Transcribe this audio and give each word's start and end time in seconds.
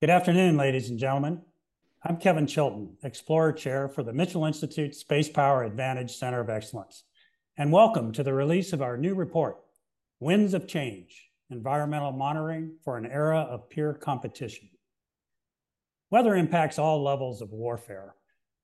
Good 0.00 0.08
afternoon, 0.08 0.56
ladies 0.56 0.88
and 0.88 0.98
gentlemen. 0.98 1.42
I'm 2.02 2.16
Kevin 2.16 2.46
Chilton, 2.46 2.96
Explorer 3.02 3.52
Chair 3.52 3.86
for 3.86 4.02
the 4.02 4.14
Mitchell 4.14 4.46
Institute 4.46 4.94
Space 4.94 5.28
Power 5.28 5.62
Advantage 5.62 6.16
Center 6.16 6.40
of 6.40 6.48
Excellence, 6.48 7.04
and 7.58 7.70
welcome 7.70 8.10
to 8.12 8.22
the 8.22 8.32
release 8.32 8.72
of 8.72 8.80
our 8.80 8.96
new 8.96 9.14
report, 9.14 9.58
Winds 10.18 10.54
of 10.54 10.66
Change, 10.66 11.28
Environmental 11.50 12.12
Monitoring 12.12 12.76
for 12.82 12.96
an 12.96 13.04
Era 13.04 13.40
of 13.40 13.68
Peer 13.68 13.92
Competition. 13.92 14.70
Weather 16.08 16.34
impacts 16.34 16.78
all 16.78 17.04
levels 17.04 17.42
of 17.42 17.52
warfare, 17.52 18.14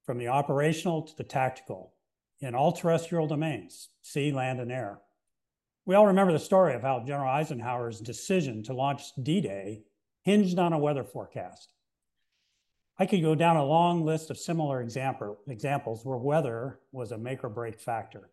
from 0.07 0.17
the 0.17 0.29
operational 0.29 1.03
to 1.03 1.15
the 1.19 1.23
tactical, 1.23 1.93
in 2.41 2.55
all 2.55 2.73
terrestrial 2.73 3.27
domains, 3.27 3.91
sea, 4.01 4.33
land, 4.33 4.59
and 4.59 4.73
air. 4.73 5.01
We 5.85 5.97
all 5.97 6.07
remember 6.07 6.33
the 6.33 6.39
story 6.39 6.75
of 6.75 6.81
how 6.81 7.05
General 7.07 7.29
Eisenhower's 7.29 8.01
decision 8.01 8.63
to 8.63 8.73
launch 8.73 9.03
D-Day 9.23 9.83
hinged 10.27 10.59
on 10.59 10.73
a 10.73 10.79
weather 10.79 11.05
forecast. 11.05 11.71
I 12.99 13.07
could 13.07 13.23
go 13.23 13.37
down 13.37 13.57
a 13.57 13.65
long 13.65 14.05
list 14.05 14.29
of 14.29 14.37
similar 14.37 14.81
example, 14.81 15.39
examples 15.47 16.05
where 16.05 16.19
weather 16.19 16.81
was 16.91 17.13
a 17.13 17.17
make 17.17 17.45
or 17.45 17.49
break 17.49 17.79
factor. 17.79 18.31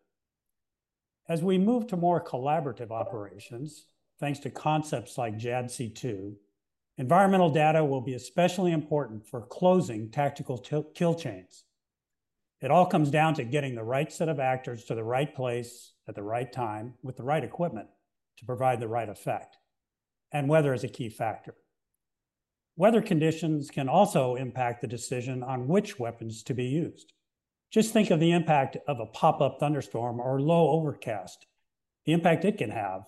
As 1.28 1.40
we 1.40 1.56
move 1.56 1.86
to 1.86 1.96
more 1.96 2.20
collaborative 2.20 2.90
operations, 2.90 3.86
thanks 4.18 4.40
to 4.40 4.50
concepts 4.50 5.16
like 5.16 5.38
JADC2, 5.38 6.34
environmental 6.98 7.48
data 7.48 7.84
will 7.84 8.00
be 8.00 8.14
especially 8.14 8.72
important 8.72 9.24
for 9.24 9.42
closing 9.42 10.10
tactical 10.10 10.58
kill 10.94 11.14
chains. 11.14 11.62
It 12.60 12.72
all 12.72 12.86
comes 12.86 13.12
down 13.12 13.34
to 13.34 13.44
getting 13.44 13.76
the 13.76 13.84
right 13.84 14.12
set 14.12 14.28
of 14.28 14.40
actors 14.40 14.82
to 14.86 14.96
the 14.96 15.04
right 15.04 15.32
place 15.32 15.92
at 16.08 16.16
the 16.16 16.24
right 16.24 16.52
time 16.52 16.94
with 17.04 17.16
the 17.16 17.22
right 17.22 17.44
equipment 17.44 17.86
to 18.38 18.46
provide 18.46 18.80
the 18.80 18.88
right 18.88 19.08
effect. 19.08 19.58
And 20.32 20.48
weather 20.48 20.74
is 20.74 20.82
a 20.82 20.88
key 20.88 21.08
factor. 21.08 21.54
Weather 22.76 23.02
conditions 23.02 23.70
can 23.70 23.88
also 23.88 24.34
impact 24.34 24.80
the 24.80 24.88
decision 24.88 25.42
on 25.44 25.68
which 25.68 25.98
weapons 25.98 26.42
to 26.42 26.54
be 26.54 26.64
used. 26.64 27.12
Just 27.70 27.92
think 27.92 28.10
of 28.10 28.18
the 28.18 28.32
impact 28.32 28.76
of 28.88 28.98
a 28.98 29.06
pop-up 29.06 29.58
thunderstorm 29.60 30.20
or 30.20 30.40
low 30.40 30.70
overcast, 30.70 31.46
the 32.04 32.12
impact 32.12 32.44
it 32.44 32.58
can 32.58 32.70
have 32.70 33.04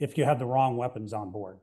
if 0.00 0.18
you 0.18 0.24
have 0.24 0.38
the 0.38 0.46
wrong 0.46 0.76
weapons 0.76 1.12
on 1.12 1.30
board. 1.30 1.58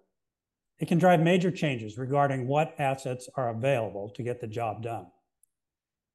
It 0.80 0.88
can 0.88 0.98
drive 0.98 1.22
major 1.22 1.52
changes 1.52 1.98
regarding 1.98 2.48
what 2.48 2.76
assets 2.80 3.30
are 3.36 3.50
available 3.50 4.10
to 4.10 4.24
get 4.24 4.42
the 4.42 4.48
job 4.48 4.84
done. 4.84 5.08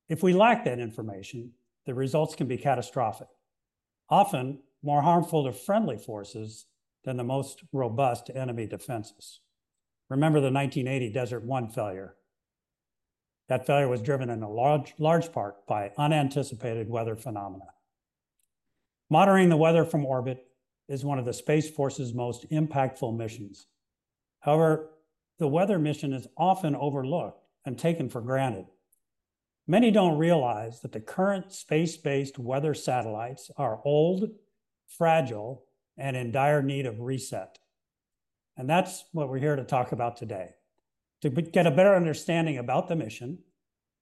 If 0.08 0.22
we 0.22 0.32
lack 0.32 0.64
that 0.64 0.78
information, 0.78 1.52
the 1.86 1.94
results 1.94 2.34
can 2.34 2.46
be 2.46 2.58
catastrophic, 2.58 3.28
often 4.08 4.60
more 4.82 5.02
harmful 5.02 5.44
to 5.44 5.52
friendly 5.52 5.96
forces 5.96 6.66
than 7.04 7.16
the 7.16 7.24
most 7.24 7.62
robust 7.72 8.30
enemy 8.34 8.66
defenses. 8.66 9.40
Remember 10.10 10.40
the 10.40 10.52
1980 10.52 11.10
Desert 11.10 11.44
One 11.44 11.68
failure. 11.68 12.16
That 13.48 13.66
failure 13.66 13.88
was 13.88 14.02
driven 14.02 14.28
in 14.28 14.42
a 14.42 14.50
large, 14.50 14.92
large 14.98 15.32
part 15.32 15.66
by 15.66 15.92
unanticipated 15.96 16.90
weather 16.90 17.16
phenomena. 17.16 17.64
Monitoring 19.08 19.48
the 19.48 19.56
weather 19.56 19.84
from 19.84 20.04
orbit 20.04 20.44
is 20.88 21.04
one 21.04 21.18
of 21.18 21.24
the 21.24 21.32
Space 21.32 21.70
Force's 21.70 22.12
most 22.12 22.48
impactful 22.50 23.16
missions. 23.16 23.66
However, 24.40 24.90
the 25.38 25.48
weather 25.48 25.78
mission 25.78 26.12
is 26.12 26.28
often 26.36 26.76
overlooked 26.76 27.42
and 27.64 27.78
taken 27.78 28.10
for 28.10 28.20
granted 28.20 28.66
Many 29.70 29.92
don't 29.92 30.18
realize 30.18 30.80
that 30.80 30.90
the 30.90 30.98
current 30.98 31.52
space-based 31.52 32.40
weather 32.40 32.74
satellites 32.74 33.52
are 33.56 33.80
old, 33.84 34.28
fragile, 34.88 35.64
and 35.96 36.16
in 36.16 36.32
dire 36.32 36.60
need 36.60 36.86
of 36.86 36.98
reset. 36.98 37.56
And 38.60 38.68
that's 38.68 39.06
what 39.12 39.30
we're 39.30 39.38
here 39.38 39.56
to 39.56 39.64
talk 39.64 39.92
about 39.92 40.18
today, 40.18 40.50
to 41.22 41.30
get 41.30 41.66
a 41.66 41.70
better 41.70 41.94
understanding 41.96 42.58
about 42.58 42.88
the 42.88 42.94
mission 42.94 43.38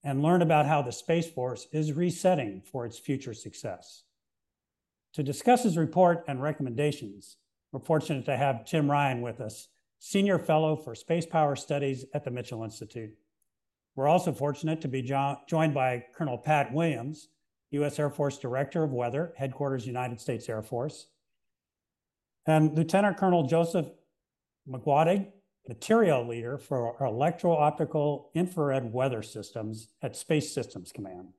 and 0.03 0.21
learn 0.21 0.41
about 0.41 0.65
how 0.65 0.81
the 0.81 0.91
Space 0.91 1.31
Force 1.31 1.65
is 1.71 1.93
resetting 1.93 2.61
for 2.69 2.85
its 2.85 2.99
future 2.99 3.33
success. 3.33 4.03
To 5.13 5.23
discuss 5.23 5.63
his 5.63 5.77
report 5.77 6.25
and 6.27 6.43
recommendations, 6.43 7.37
we're 7.71 7.79
fortunate 7.79 8.25
to 8.25 8.35
have 8.35 8.65
Tim 8.65 8.91
Ryan 8.91 9.21
with 9.21 9.39
us, 9.39 9.69
Senior 9.99 10.37
Fellow 10.37 10.75
for 10.75 10.93
Space 10.93 11.25
Power 11.25 11.55
Studies 11.55 12.03
at 12.13 12.25
the 12.25 12.31
Mitchell 12.31 12.65
Institute. 12.65 13.13
We're 13.95 14.09
also 14.09 14.33
fortunate 14.33 14.81
to 14.81 14.89
be 14.89 15.01
jo 15.01 15.37
joined 15.47 15.73
by 15.73 16.03
Colonel 16.13 16.37
Pat 16.37 16.73
Williams, 16.73 17.29
U.S. 17.71 17.97
Air 17.97 18.09
Force 18.09 18.37
Director 18.37 18.83
of 18.83 18.91
Weather, 18.91 19.31
Headquarters 19.37 19.87
United 19.87 20.19
States 20.19 20.49
Air 20.49 20.61
Force, 20.61 21.07
and 22.45 22.77
Lieutenant 22.77 23.15
Colonel 23.15 23.43
Joseph 23.43 23.85
Maguadog, 24.69 25.27
Materiel 25.67 26.27
Leader 26.27 26.57
for 26.57 26.95
Electro-Optical 27.05 28.31
Infrared 28.33 28.91
Weather 28.91 29.21
Systems 29.21 29.89
at 30.01 30.15
Space 30.15 30.53
Systems 30.53 30.91
Command. 30.91 31.29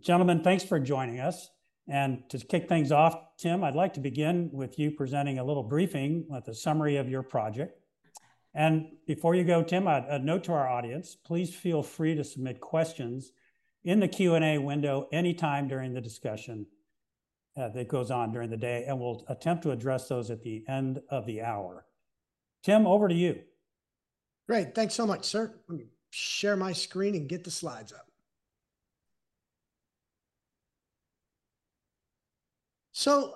Gentlemen, 0.00 0.42
thanks 0.42 0.64
for 0.64 0.80
joining 0.80 1.20
us. 1.20 1.50
And 1.88 2.28
to 2.30 2.38
kick 2.38 2.68
things 2.68 2.90
off, 2.90 3.16
Tim, 3.38 3.62
I'd 3.62 3.76
like 3.76 3.94
to 3.94 4.00
begin 4.00 4.50
with 4.52 4.78
you 4.78 4.90
presenting 4.90 5.38
a 5.38 5.44
little 5.44 5.62
briefing 5.62 6.26
with 6.28 6.48
a 6.48 6.54
summary 6.54 6.96
of 6.96 7.08
your 7.08 7.22
project. 7.22 7.80
And 8.54 8.88
before 9.06 9.34
you 9.34 9.44
go, 9.44 9.62
Tim, 9.62 9.86
a, 9.86 10.04
a 10.08 10.18
note 10.18 10.44
to 10.44 10.52
our 10.52 10.68
audience, 10.68 11.14
please 11.14 11.54
feel 11.54 11.82
free 11.82 12.14
to 12.16 12.24
submit 12.24 12.60
questions 12.60 13.32
in 13.84 14.00
the 14.00 14.08
Q&A 14.08 14.58
window 14.58 15.08
anytime 15.12 15.68
during 15.68 15.94
the 15.94 16.00
discussion 16.00 16.66
uh, 17.56 17.68
that 17.68 17.88
goes 17.88 18.10
on 18.10 18.32
during 18.32 18.50
the 18.50 18.56
day, 18.56 18.84
and 18.86 18.98
we'll 18.98 19.24
attempt 19.28 19.62
to 19.62 19.70
address 19.70 20.08
those 20.08 20.30
at 20.30 20.42
the 20.42 20.64
end 20.68 21.00
of 21.08 21.24
the 21.24 21.40
hour. 21.40 21.85
Tim, 22.62 22.86
over 22.86 23.08
to 23.08 23.14
you. 23.14 23.40
Great. 24.48 24.74
Thanks 24.74 24.94
so 24.94 25.06
much, 25.06 25.24
sir. 25.24 25.54
Let 25.68 25.78
me 25.78 25.86
share 26.10 26.56
my 26.56 26.72
screen 26.72 27.14
and 27.14 27.28
get 27.28 27.44
the 27.44 27.50
slides 27.50 27.92
up. 27.92 28.06
So 32.92 33.34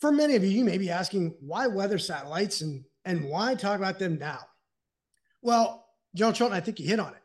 for 0.00 0.12
many 0.12 0.36
of 0.36 0.44
you, 0.44 0.50
you 0.50 0.64
may 0.64 0.78
be 0.78 0.90
asking 0.90 1.34
why 1.40 1.66
weather 1.66 1.98
satellites 1.98 2.60
and 2.60 2.84
and 3.04 3.24
why 3.24 3.54
talk 3.54 3.78
about 3.78 3.98
them 3.98 4.18
now? 4.18 4.40
Well, 5.40 5.86
General 6.14 6.34
Chilton, 6.34 6.56
I 6.56 6.60
think 6.60 6.78
you 6.78 6.86
hit 6.86 7.00
on 7.00 7.14
it. 7.14 7.22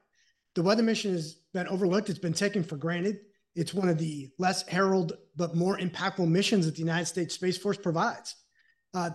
The 0.56 0.64
weather 0.64 0.84
mission 0.84 1.12
has 1.12 1.34
been 1.54 1.68
overlooked. 1.68 2.10
It's 2.10 2.20
been 2.20 2.32
taken 2.34 2.64
for 2.64 2.78
granted. 2.78 3.20
It's 3.56 3.74
one 3.74 3.90
of 3.90 3.98
the 3.98 4.30
less 4.40 4.66
heralded 4.68 5.18
but 5.36 5.56
more 5.56 5.78
impactful 5.78 6.28
missions 6.28 6.66
that 6.66 6.76
the 6.76 6.82
United 6.82 7.06
States 7.06 7.36
Space 7.36 7.58
Force 7.58 7.78
provides. 7.78 8.36
Uh, 8.94 9.10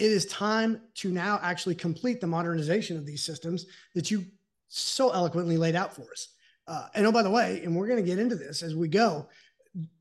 it 0.00 0.10
is 0.10 0.24
time 0.26 0.80
to 0.94 1.10
now 1.10 1.38
actually 1.42 1.74
complete 1.74 2.22
the 2.22 2.26
modernization 2.26 2.96
of 2.96 3.04
these 3.04 3.22
systems 3.22 3.66
that 3.94 4.10
you 4.10 4.24
so 4.68 5.10
eloquently 5.10 5.58
laid 5.58 5.76
out 5.76 5.94
for 5.94 6.10
us. 6.10 6.28
Uh, 6.66 6.86
and 6.94 7.06
oh, 7.06 7.12
by 7.12 7.22
the 7.22 7.30
way, 7.30 7.60
and 7.62 7.76
we're 7.76 7.86
going 7.86 8.02
to 8.02 8.08
get 8.08 8.18
into 8.18 8.34
this 8.34 8.62
as 8.62 8.74
we 8.74 8.88
go, 8.88 9.28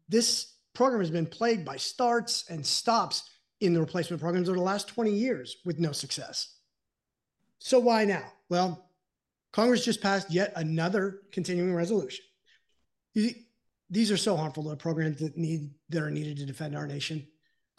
this 0.07 0.53
program 0.73 1.01
has 1.01 1.11
been 1.11 1.25
plagued 1.25 1.65
by 1.65 1.75
starts 1.75 2.45
and 2.49 2.65
stops 2.65 3.29
in 3.59 3.73
the 3.73 3.79
replacement 3.79 4.21
programs 4.21 4.47
over 4.47 4.57
the 4.57 4.63
last 4.63 4.87
20 4.87 5.11
years 5.11 5.57
with 5.65 5.79
no 5.79 5.91
success. 5.91 6.55
So 7.59 7.77
why 7.77 8.05
now? 8.05 8.23
Well, 8.47 8.89
Congress 9.51 9.83
just 9.83 10.01
passed 10.01 10.31
yet 10.31 10.53
another 10.55 11.23
continuing 11.33 11.75
resolution. 11.75 12.23
These 13.15 14.11
are 14.11 14.17
so 14.17 14.37
harmful 14.37 14.63
to 14.63 14.69
the 14.69 14.77
programs 14.77 15.19
that 15.19 15.35
need 15.35 15.71
that 15.89 16.01
are 16.01 16.11
needed 16.11 16.37
to 16.37 16.45
defend 16.45 16.77
our 16.77 16.87
nation. 16.87 17.27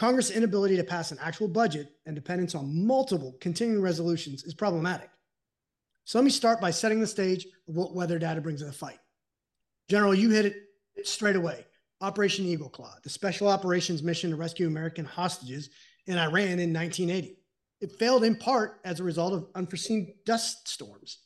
Congress' 0.00 0.30
inability 0.30 0.78
to 0.78 0.82
pass 0.82 1.12
an 1.12 1.18
actual 1.20 1.46
budget 1.46 1.92
and 2.06 2.14
dependence 2.14 2.54
on 2.54 2.86
multiple 2.86 3.36
continuing 3.38 3.82
resolutions 3.82 4.44
is 4.44 4.54
problematic. 4.54 5.10
So 6.06 6.16
let 6.16 6.24
me 6.24 6.30
start 6.30 6.58
by 6.58 6.70
setting 6.70 7.00
the 7.00 7.06
stage 7.06 7.44
of 7.68 7.74
what 7.74 7.94
weather 7.94 8.18
data 8.18 8.40
brings 8.40 8.60
to 8.60 8.66
the 8.66 8.72
fight. 8.72 8.98
General, 9.90 10.14
you 10.14 10.30
hit 10.30 10.46
it 10.46 11.06
straight 11.06 11.36
away. 11.36 11.66
Operation 12.00 12.46
Eagle 12.46 12.70
Claw, 12.70 12.94
the 13.02 13.10
special 13.10 13.46
operations 13.46 14.02
mission 14.02 14.30
to 14.30 14.36
rescue 14.36 14.66
American 14.66 15.04
hostages 15.04 15.68
in 16.06 16.16
Iran 16.16 16.58
in 16.60 16.72
1980. 16.72 17.36
It 17.82 17.98
failed 17.98 18.24
in 18.24 18.36
part 18.36 18.80
as 18.86 19.00
a 19.00 19.04
result 19.04 19.34
of 19.34 19.48
unforeseen 19.54 20.14
dust 20.24 20.66
storms. 20.66 21.18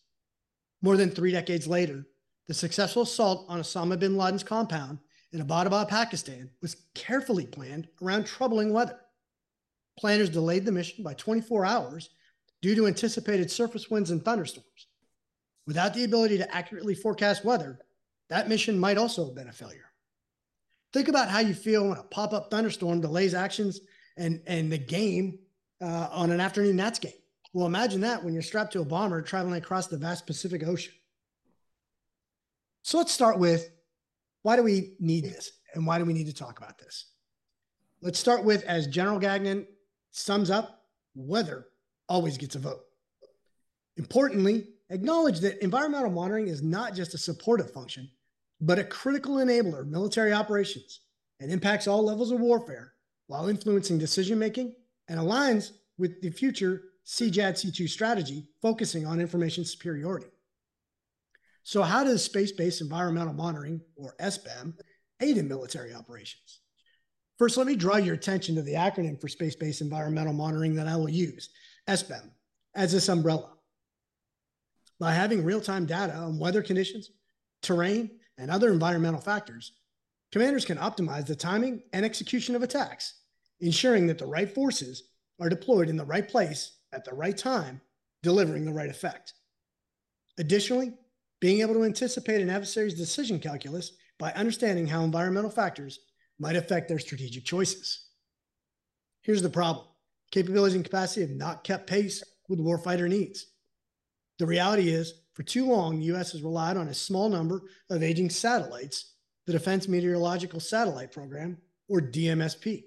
More 0.82 0.96
than 0.96 1.10
three 1.10 1.30
decades 1.30 1.68
later, 1.68 2.08
the 2.48 2.54
successful 2.54 3.02
assault 3.02 3.46
on 3.48 3.60
Osama 3.60 3.96
bin 3.96 4.16
Laden's 4.16 4.42
compound 4.42 4.98
in 5.34 5.44
Abbottabad, 5.44 5.88
Pakistan 5.88 6.48
was 6.62 6.76
carefully 6.94 7.44
planned 7.44 7.88
around 8.00 8.24
troubling 8.24 8.72
weather. 8.72 9.00
Planners 9.98 10.30
delayed 10.30 10.64
the 10.64 10.72
mission 10.72 11.02
by 11.02 11.14
24 11.14 11.66
hours 11.66 12.10
due 12.62 12.76
to 12.76 12.86
anticipated 12.86 13.50
surface 13.50 13.90
winds 13.90 14.12
and 14.12 14.24
thunderstorms. 14.24 14.86
Without 15.66 15.92
the 15.92 16.04
ability 16.04 16.38
to 16.38 16.54
accurately 16.54 16.94
forecast 16.94 17.44
weather, 17.44 17.80
that 18.30 18.48
mission 18.48 18.78
might 18.78 18.96
also 18.96 19.26
have 19.26 19.34
been 19.34 19.48
a 19.48 19.52
failure. 19.52 19.90
Think 20.92 21.08
about 21.08 21.28
how 21.28 21.40
you 21.40 21.52
feel 21.52 21.88
when 21.88 21.98
a 21.98 22.04
pop 22.04 22.32
up 22.32 22.48
thunderstorm 22.50 23.00
delays 23.00 23.34
actions 23.34 23.80
and, 24.16 24.40
and 24.46 24.70
the 24.70 24.78
game 24.78 25.40
uh, 25.82 26.08
on 26.12 26.30
an 26.30 26.40
afternoon 26.40 26.76
Nats 26.76 27.00
game. 27.00 27.12
Well, 27.52 27.66
imagine 27.66 28.00
that 28.02 28.22
when 28.22 28.34
you're 28.34 28.42
strapped 28.42 28.72
to 28.74 28.80
a 28.80 28.84
bomber 28.84 29.20
traveling 29.20 29.56
across 29.56 29.88
the 29.88 29.96
vast 29.96 30.26
Pacific 30.26 30.64
Ocean. 30.64 30.94
So 32.82 32.98
let's 32.98 33.12
start 33.12 33.38
with 33.38 33.70
why 34.44 34.56
do 34.56 34.62
we 34.62 34.94
need 35.00 35.24
this 35.24 35.52
and 35.72 35.86
why 35.86 35.98
do 35.98 36.04
we 36.04 36.12
need 36.12 36.26
to 36.26 36.34
talk 36.34 36.58
about 36.58 36.78
this? 36.78 37.06
Let's 38.02 38.18
start 38.18 38.44
with, 38.44 38.62
as 38.64 38.86
General 38.86 39.18
Gagnon 39.18 39.66
sums 40.10 40.50
up, 40.50 40.82
weather 41.14 41.66
always 42.10 42.36
gets 42.36 42.54
a 42.54 42.58
vote. 42.58 42.82
Importantly, 43.96 44.68
acknowledge 44.90 45.40
that 45.40 45.64
environmental 45.64 46.10
monitoring 46.10 46.48
is 46.48 46.62
not 46.62 46.94
just 46.94 47.14
a 47.14 47.18
supportive 47.18 47.72
function, 47.72 48.10
but 48.60 48.78
a 48.78 48.84
critical 48.84 49.36
enabler 49.36 49.80
of 49.80 49.88
military 49.88 50.34
operations 50.34 51.00
and 51.40 51.50
impacts 51.50 51.88
all 51.88 52.04
levels 52.04 52.30
of 52.30 52.38
warfare 52.38 52.92
while 53.28 53.48
influencing 53.48 53.96
decision 53.96 54.38
making 54.38 54.74
and 55.08 55.18
aligns 55.18 55.72
with 55.96 56.20
the 56.20 56.30
future 56.30 56.82
CJADC2 57.06 57.88
strategy 57.88 58.46
focusing 58.60 59.06
on 59.06 59.22
information 59.22 59.64
superiority. 59.64 60.33
So, 61.64 61.82
how 61.82 62.04
does 62.04 62.22
space 62.22 62.52
based 62.52 62.82
environmental 62.82 63.32
monitoring, 63.32 63.80
or 63.96 64.14
SBEM, 64.20 64.74
aid 65.20 65.38
in 65.38 65.48
military 65.48 65.94
operations? 65.94 66.60
First, 67.38 67.56
let 67.56 67.66
me 67.66 67.74
draw 67.74 67.96
your 67.96 68.14
attention 68.14 68.54
to 68.54 68.62
the 68.62 68.74
acronym 68.74 69.18
for 69.18 69.28
space 69.28 69.56
based 69.56 69.80
environmental 69.80 70.34
monitoring 70.34 70.74
that 70.76 70.86
I 70.86 70.96
will 70.96 71.08
use, 71.08 71.48
SBEM, 71.88 72.30
as 72.74 72.92
this 72.92 73.08
umbrella. 73.08 73.50
By 75.00 75.12
having 75.12 75.42
real 75.42 75.60
time 75.60 75.86
data 75.86 76.14
on 76.14 76.38
weather 76.38 76.62
conditions, 76.62 77.10
terrain, 77.62 78.10
and 78.36 78.50
other 78.50 78.70
environmental 78.70 79.20
factors, 79.20 79.72
commanders 80.32 80.66
can 80.66 80.76
optimize 80.76 81.26
the 81.26 81.34
timing 81.34 81.82
and 81.94 82.04
execution 82.04 82.54
of 82.54 82.62
attacks, 82.62 83.20
ensuring 83.60 84.06
that 84.08 84.18
the 84.18 84.26
right 84.26 84.54
forces 84.54 85.04
are 85.40 85.48
deployed 85.48 85.88
in 85.88 85.96
the 85.96 86.04
right 86.04 86.28
place 86.28 86.76
at 86.92 87.06
the 87.06 87.14
right 87.14 87.38
time, 87.38 87.80
delivering 88.22 88.66
the 88.66 88.72
right 88.72 88.90
effect. 88.90 89.32
Additionally, 90.38 90.92
being 91.44 91.60
able 91.60 91.74
to 91.74 91.84
anticipate 91.84 92.40
an 92.40 92.48
adversary's 92.48 92.94
decision 92.94 93.38
calculus 93.38 93.92
by 94.18 94.32
understanding 94.32 94.86
how 94.86 95.04
environmental 95.04 95.50
factors 95.50 95.98
might 96.38 96.56
affect 96.56 96.88
their 96.88 96.98
strategic 96.98 97.44
choices. 97.44 98.06
Here's 99.20 99.42
the 99.42 99.50
problem 99.50 99.86
capabilities 100.30 100.74
and 100.74 100.82
capacity 100.82 101.20
have 101.20 101.36
not 101.36 101.62
kept 101.62 101.86
pace 101.86 102.24
with 102.48 102.60
warfighter 102.60 103.10
needs. 103.10 103.48
The 104.38 104.46
reality 104.46 104.88
is, 104.88 105.20
for 105.34 105.42
too 105.42 105.66
long, 105.66 105.98
the 105.98 106.06
U.S. 106.06 106.32
has 106.32 106.40
relied 106.40 106.78
on 106.78 106.88
a 106.88 106.94
small 106.94 107.28
number 107.28 107.64
of 107.90 108.02
aging 108.02 108.30
satellites, 108.30 109.12
the 109.44 109.52
Defense 109.52 109.86
Meteorological 109.86 110.60
Satellite 110.60 111.12
Program, 111.12 111.58
or 111.90 112.00
DMSP. 112.00 112.84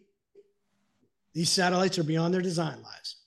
These 1.36 1.52
satellites 1.52 2.00
are 2.00 2.04
beyond 2.04 2.34
their 2.34 2.42
design 2.42 2.82
lives. 2.82 3.18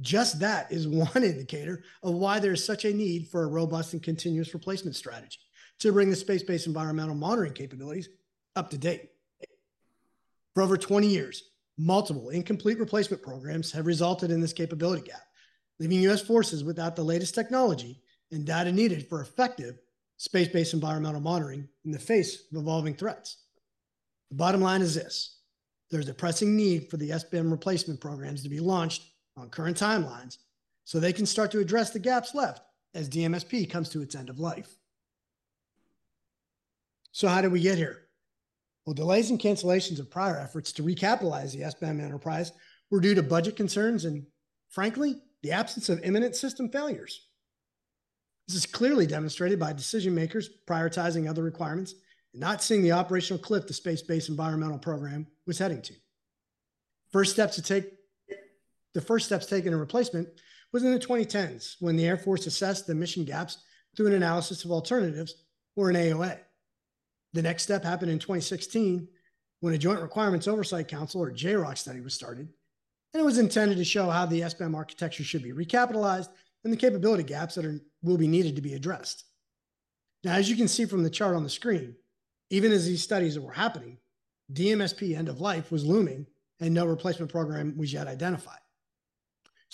Just 0.00 0.40
that 0.40 0.72
is 0.72 0.88
one 0.88 1.22
indicator 1.22 1.84
of 2.02 2.14
why 2.14 2.38
there 2.38 2.52
is 2.52 2.64
such 2.64 2.84
a 2.84 2.92
need 2.92 3.28
for 3.28 3.44
a 3.44 3.48
robust 3.48 3.92
and 3.92 4.02
continuous 4.02 4.54
replacement 4.54 4.96
strategy 4.96 5.38
to 5.80 5.92
bring 5.92 6.10
the 6.10 6.16
space 6.16 6.42
based 6.42 6.66
environmental 6.66 7.14
monitoring 7.14 7.52
capabilities 7.52 8.08
up 8.56 8.70
to 8.70 8.78
date. 8.78 9.10
For 10.54 10.62
over 10.62 10.76
20 10.76 11.06
years, 11.08 11.42
multiple 11.76 12.30
incomplete 12.30 12.78
replacement 12.78 13.22
programs 13.22 13.72
have 13.72 13.86
resulted 13.86 14.30
in 14.30 14.40
this 14.40 14.52
capability 14.52 15.02
gap, 15.02 15.22
leaving 15.80 16.00
U.S. 16.02 16.22
forces 16.22 16.62
without 16.62 16.94
the 16.94 17.02
latest 17.02 17.34
technology 17.34 18.00
and 18.30 18.44
data 18.44 18.70
needed 18.70 19.08
for 19.08 19.20
effective 19.20 19.78
space 20.16 20.48
based 20.48 20.74
environmental 20.74 21.20
monitoring 21.20 21.68
in 21.84 21.90
the 21.90 21.98
face 21.98 22.44
of 22.52 22.58
evolving 22.58 22.94
threats. 22.94 23.38
The 24.30 24.36
bottom 24.36 24.60
line 24.60 24.82
is 24.82 24.94
this 24.94 25.38
there's 25.90 26.08
a 26.08 26.14
pressing 26.14 26.56
need 26.56 26.88
for 26.90 26.96
the 26.96 27.10
SBEM 27.10 27.50
replacement 27.50 28.00
programs 28.00 28.42
to 28.42 28.48
be 28.48 28.60
launched 28.60 29.02
on 29.36 29.50
current 29.50 29.76
timelines 29.76 30.38
so 30.84 30.98
they 30.98 31.12
can 31.12 31.26
start 31.26 31.50
to 31.50 31.60
address 31.60 31.90
the 31.90 31.98
gaps 31.98 32.34
left 32.34 32.62
as 32.94 33.08
DMSP 33.08 33.68
comes 33.68 33.88
to 33.90 34.02
its 34.02 34.14
end 34.14 34.30
of 34.30 34.38
life. 34.38 34.76
So, 37.12 37.28
how 37.28 37.40
did 37.40 37.52
we 37.52 37.60
get 37.60 37.78
here? 37.78 38.02
Well, 38.84 38.94
delays 38.94 39.30
and 39.30 39.40
cancellations 39.40 39.98
of 39.98 40.10
prior 40.10 40.38
efforts 40.38 40.72
to 40.72 40.82
recapitalize 40.82 41.52
the 41.52 41.62
SBEM 41.62 42.02
enterprise 42.02 42.52
were 42.90 43.00
due 43.00 43.14
to 43.14 43.22
budget 43.22 43.56
concerns 43.56 44.04
and, 44.04 44.26
frankly, 44.68 45.16
the 45.42 45.52
absence 45.52 45.88
of 45.88 46.02
imminent 46.02 46.36
system 46.36 46.68
failures. 46.68 47.28
This 48.46 48.56
is 48.56 48.66
clearly 48.66 49.06
demonstrated 49.06 49.58
by 49.58 49.72
decision 49.72 50.14
makers 50.14 50.50
prioritizing 50.66 51.28
other 51.28 51.42
requirements 51.42 51.94
and 52.32 52.40
not 52.40 52.62
seeing 52.62 52.82
the 52.82 52.92
operational 52.92 53.42
cliff 53.42 53.66
the 53.66 53.72
space 53.72 54.02
based 54.02 54.28
environmental 54.28 54.78
program 54.78 55.26
was 55.46 55.58
heading 55.58 55.80
to. 55.82 55.94
First 57.10 57.32
steps 57.32 57.54
to 57.54 57.62
take 57.62 57.86
the 58.94 59.00
first 59.00 59.26
steps 59.26 59.46
taken 59.46 59.72
in 59.72 59.78
replacement 59.78 60.28
was 60.72 60.84
in 60.84 60.92
the 60.92 60.98
2010s 60.98 61.76
when 61.80 61.96
the 61.96 62.06
Air 62.06 62.16
Force 62.16 62.46
assessed 62.46 62.86
the 62.86 62.94
mission 62.94 63.24
gaps 63.24 63.58
through 63.96 64.06
an 64.06 64.14
analysis 64.14 64.64
of 64.64 64.70
alternatives 64.70 65.44
or 65.76 65.90
an 65.90 65.96
AOA. 65.96 66.38
The 67.32 67.42
next 67.42 67.64
step 67.64 67.84
happened 67.84 68.10
in 68.10 68.18
2016 68.18 69.08
when 69.60 69.74
a 69.74 69.78
Joint 69.78 70.00
Requirements 70.00 70.48
Oversight 70.48 70.88
Council 70.88 71.22
or 71.22 71.32
JROC 71.32 71.78
study 71.78 72.00
was 72.00 72.14
started, 72.14 72.48
and 73.12 73.20
it 73.20 73.24
was 73.24 73.38
intended 73.38 73.78
to 73.78 73.84
show 73.84 74.10
how 74.10 74.26
the 74.26 74.42
SBEM 74.42 74.76
architecture 74.76 75.24
should 75.24 75.42
be 75.42 75.52
recapitalized 75.52 76.28
and 76.64 76.72
the 76.72 76.76
capability 76.76 77.22
gaps 77.22 77.54
that 77.54 77.64
are, 77.64 77.80
will 78.02 78.18
be 78.18 78.28
needed 78.28 78.56
to 78.56 78.62
be 78.62 78.74
addressed. 78.74 79.24
Now, 80.22 80.34
as 80.34 80.48
you 80.48 80.56
can 80.56 80.68
see 80.68 80.86
from 80.86 81.02
the 81.02 81.10
chart 81.10 81.36
on 81.36 81.44
the 81.44 81.50
screen, 81.50 81.94
even 82.50 82.72
as 82.72 82.86
these 82.86 83.02
studies 83.02 83.38
were 83.38 83.52
happening, 83.52 83.98
DMSP 84.52 85.16
end 85.16 85.28
of 85.28 85.40
life 85.40 85.70
was 85.70 85.84
looming 85.84 86.26
and 86.60 86.72
no 86.72 86.86
replacement 86.86 87.30
program 87.30 87.76
was 87.76 87.92
yet 87.92 88.06
identified. 88.06 88.58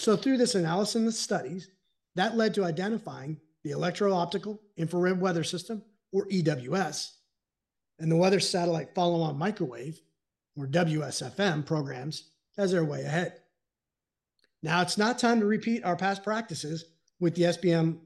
So 0.00 0.17
through 0.17 0.38
this 0.38 0.55
analysis 0.55 0.94
and 0.94 1.06
the 1.06 1.12
studies, 1.12 1.69
that 2.14 2.35
led 2.35 2.55
to 2.55 2.64
identifying 2.64 3.38
the 3.64 3.73
electro-optical 3.73 4.58
infrared 4.79 5.20
weather 5.20 5.44
system, 5.44 5.82
or 6.11 6.25
EWS, 6.29 7.11
and 7.99 8.11
the 8.11 8.17
weather 8.17 8.41
satellite 8.41 8.94
follow-on 8.94 9.37
microwave, 9.37 10.00
or 10.56 10.67
WSFM 10.67 11.67
programs 11.67 12.31
as 12.56 12.73
their 12.73 12.82
way 12.82 13.02
ahead. 13.02 13.41
Now 14.62 14.81
it's 14.81 14.97
not 14.97 15.19
time 15.19 15.38
to 15.38 15.44
repeat 15.44 15.85
our 15.85 15.97
past 15.97 16.25
practices 16.25 16.87
with 17.20 17.35
the 17.35 17.43
SBEM 17.43 17.99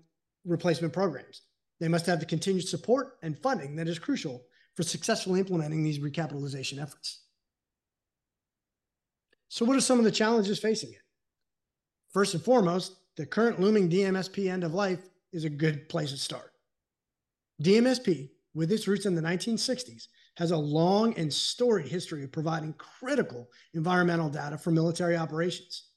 replacement 0.45 0.93
programs. 0.93 1.43
They 1.79 1.87
must 1.87 2.07
have 2.07 2.19
the 2.19 2.27
continued 2.27 2.67
support 2.67 3.19
and 3.23 3.39
funding 3.39 3.77
that 3.77 3.87
is 3.87 4.01
crucial 4.01 4.43
for 4.75 4.83
successfully 4.83 5.39
implementing 5.39 5.85
these 5.85 6.01
recapitalization 6.01 6.83
efforts. 6.83 7.21
So, 9.49 9.65
what 9.65 9.77
are 9.77 9.81
some 9.81 10.01
of 10.01 10.05
the 10.05 10.11
challenges 10.11 10.59
facing 10.59 10.91
it? 10.91 11.04
First 12.15 12.35
and 12.35 12.43
foremost, 12.43 12.95
the 13.17 13.27
current 13.27 13.61
looming 13.61 13.91
DMSP 13.91 14.49
end 14.49 14.63
of 14.63 14.73
life 14.73 15.01
is 15.33 15.45
a 15.45 15.51
good 15.51 15.89
place 15.89 16.13
to 16.13 16.17
start. 16.17 16.53
DMSP, 17.61 18.31
with 18.55 18.71
its 18.71 18.87
roots 18.87 19.05
in 19.05 19.17
the 19.17 19.23
1960s, 19.23 20.07
has 20.37 20.53
a 20.53 20.57
long 20.57 21.15
and 21.15 21.33
storied 21.33 21.89
history 21.89 22.23
of 22.23 22.31
providing 22.31 22.73
critical 22.75 23.49
environmental 23.75 24.29
data 24.29 24.57
for 24.57 24.71
military 24.71 25.17
operations. 25.17 25.89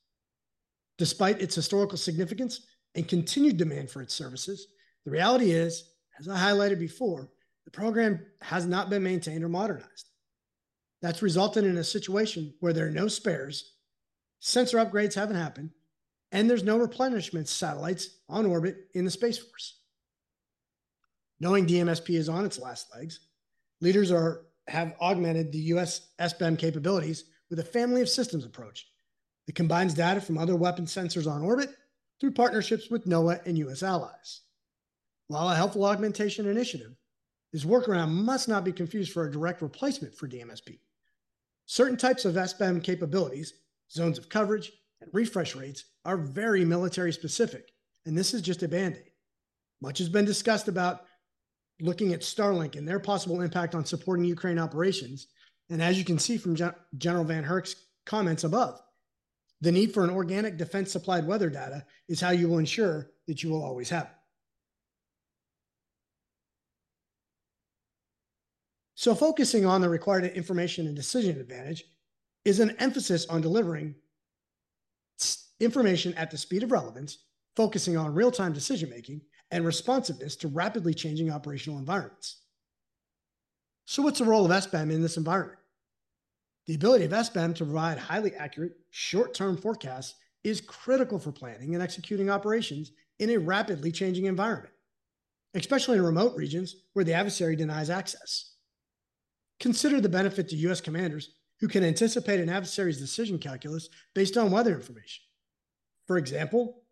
Despite 0.97 1.39
its 1.39 1.53
historical 1.53 1.99
significance 1.99 2.65
and 2.95 3.07
continued 3.07 3.57
demand 3.57 3.91
for 3.91 4.01
its 4.01 4.15
services, 4.15 4.67
the 5.05 5.11
reality 5.11 5.51
is, 5.51 5.91
as 6.19 6.27
I 6.27 6.37
highlighted 6.37 6.79
before, 6.79 7.29
the 7.65 7.71
program 7.71 8.25
has 8.41 8.65
not 8.65 8.89
been 8.89 9.03
maintained 9.03 9.43
or 9.43 9.49
modernized. 9.49 10.09
That's 11.03 11.21
resulted 11.21 11.63
in 11.63 11.77
a 11.77 11.83
situation 11.83 12.55
where 12.59 12.73
there 12.73 12.87
are 12.87 12.91
no 12.91 13.07
spares, 13.07 13.75
sensor 14.39 14.77
upgrades 14.77 15.13
haven't 15.13 15.35
happened, 15.35 15.71
and 16.31 16.49
there's 16.49 16.63
no 16.63 16.77
replenishment 16.77 17.47
satellites 17.47 18.09
on 18.29 18.45
orbit 18.45 18.87
in 18.93 19.05
the 19.05 19.11
Space 19.11 19.37
Force. 19.37 19.79
Knowing 21.39 21.65
DMSP 21.65 22.15
is 22.15 22.29
on 22.29 22.45
its 22.45 22.59
last 22.59 22.87
legs, 22.95 23.19
leaders 23.81 24.11
are 24.11 24.45
have 24.67 24.95
augmented 24.99 25.51
the 25.51 25.59
US 25.59 26.09
SBEM 26.19 26.59
capabilities 26.59 27.25
with 27.49 27.59
a 27.59 27.63
family 27.63 28.01
of 28.01 28.09
systems 28.09 28.45
approach 28.45 28.87
that 29.45 29.55
combines 29.55 29.93
data 29.93 30.19
from 30.19 30.37
other 30.37 30.55
weapon 30.55 30.85
sensors 30.85 31.29
on 31.29 31.41
orbit 31.41 31.69
through 32.19 32.31
partnerships 32.31 32.89
with 32.89 33.05
NOAA 33.05 33.45
and 33.45 33.57
US 33.59 33.83
allies. 33.83 34.41
While 35.27 35.49
a 35.49 35.55
helpful 35.55 35.85
augmentation 35.85 36.47
initiative, 36.47 36.95
this 37.53 37.63
workaround 37.63 38.11
must 38.11 38.49
not 38.49 38.65
be 38.65 38.73
confused 38.73 39.13
for 39.13 39.25
a 39.25 39.31
direct 39.31 39.61
replacement 39.61 40.15
for 40.15 40.27
DMSP. 40.27 40.79
Certain 41.65 41.97
types 41.97 42.25
of 42.25 42.35
SBEM 42.35 42.83
capabilities, 42.83 43.53
zones 43.89 44.17
of 44.17 44.29
coverage, 44.29 44.71
and 45.01 45.09
refresh 45.13 45.55
rates 45.55 45.85
are 46.05 46.17
very 46.17 46.65
military 46.65 47.13
specific, 47.13 47.71
and 48.05 48.17
this 48.17 48.33
is 48.33 48.41
just 48.41 48.63
a 48.63 48.67
band 48.67 48.95
aid. 48.95 49.11
Much 49.81 49.99
has 49.99 50.09
been 50.09 50.25
discussed 50.25 50.67
about 50.67 51.01
looking 51.79 52.13
at 52.13 52.21
Starlink 52.21 52.75
and 52.75 52.87
their 52.87 52.99
possible 52.99 53.41
impact 53.41 53.75
on 53.75 53.85
supporting 53.85 54.25
Ukraine 54.25 54.59
operations. 54.59 55.27
And 55.69 55.81
as 55.81 55.97
you 55.97 56.05
can 56.05 56.17
see 56.17 56.37
from 56.37 56.55
Gen- 56.55 56.73
General 56.97 57.25
VanHerck's 57.25 57.75
comments 58.05 58.43
above, 58.43 58.81
the 59.61 59.71
need 59.71 59.93
for 59.93 60.03
an 60.03 60.09
organic 60.09 60.57
defense 60.57 60.91
supplied 60.91 61.27
weather 61.27 61.49
data 61.49 61.85
is 62.07 62.21
how 62.21 62.29
you 62.31 62.47
will 62.47 62.59
ensure 62.59 63.11
that 63.27 63.43
you 63.43 63.49
will 63.49 63.63
always 63.63 63.89
have 63.89 64.05
it. 64.05 64.09
So, 68.95 69.13
focusing 69.13 69.65
on 69.65 69.81
the 69.81 69.89
required 69.89 70.25
information 70.25 70.87
and 70.87 70.95
decision 70.95 71.39
advantage 71.39 71.83
is 72.45 72.59
an 72.59 72.75
emphasis 72.79 73.27
on 73.27 73.41
delivering 73.41 73.93
information 75.59 76.13
at 76.15 76.31
the 76.31 76.37
speed 76.37 76.63
of 76.63 76.71
relevance, 76.71 77.19
focusing 77.55 77.97
on 77.97 78.13
real 78.13 78.31
time 78.31 78.53
decision 78.53 78.89
making 78.89 79.21
and 79.51 79.65
responsiveness 79.65 80.35
to 80.37 80.47
rapidly 80.47 80.93
changing 80.93 81.31
operational 81.31 81.79
environments. 81.79 82.41
So, 83.85 84.03
what's 84.03 84.19
the 84.19 84.25
role 84.25 84.45
of 84.45 84.51
SBEM 84.51 84.91
in 84.91 85.01
this 85.01 85.17
environment? 85.17 85.59
The 86.65 86.75
ability 86.75 87.05
of 87.05 87.11
SBEM 87.11 87.55
to 87.55 87.63
provide 87.63 87.97
highly 87.97 88.35
accurate, 88.35 88.73
short 88.91 89.33
term 89.33 89.57
forecasts 89.57 90.15
is 90.43 90.61
critical 90.61 91.19
for 91.19 91.31
planning 91.31 91.73
and 91.73 91.83
executing 91.83 92.29
operations 92.29 92.91
in 93.19 93.29
a 93.31 93.37
rapidly 93.37 93.91
changing 93.91 94.25
environment, 94.25 94.73
especially 95.53 95.97
in 95.97 96.03
remote 96.03 96.35
regions 96.35 96.75
where 96.93 97.05
the 97.05 97.13
adversary 97.13 97.55
denies 97.55 97.89
access. 97.89 98.53
Consider 99.59 99.99
the 99.99 100.09
benefit 100.09 100.49
to 100.49 100.55
U.S. 100.57 100.81
commanders 100.81 101.31
who 101.59 101.67
can 101.67 101.83
anticipate 101.83 102.39
an 102.39 102.49
adversary's 102.49 102.99
decision 102.99 103.39
calculus 103.39 103.89
based 104.13 104.37
on 104.37 104.51
weather 104.51 104.75
information. 104.75 105.23
For 106.07 106.17
example, 106.17 106.83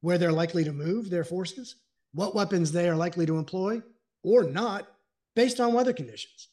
where 0.00 0.18
they're 0.18 0.32
likely 0.32 0.64
to 0.64 0.72
move 0.72 1.10
their 1.10 1.24
forces, 1.24 1.76
what 2.12 2.34
weapons 2.34 2.72
they 2.72 2.88
are 2.88 2.96
likely 2.96 3.26
to 3.26 3.38
employ 3.38 3.82
or 4.22 4.44
not 4.44 4.88
based 5.34 5.60
on 5.60 5.74
weather 5.74 5.92
conditions. 5.92 6.48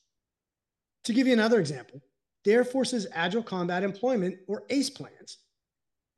To 1.05 1.13
give 1.13 1.27
you 1.27 1.33
another 1.33 1.59
example, 1.59 2.01
the 2.43 2.51
Air 2.51 2.65
Force's 2.65 3.07
Agile 3.13 3.43
Combat 3.43 3.83
Employment 3.83 4.37
or 4.47 4.63
ACE 4.69 4.89
plans. 4.89 5.37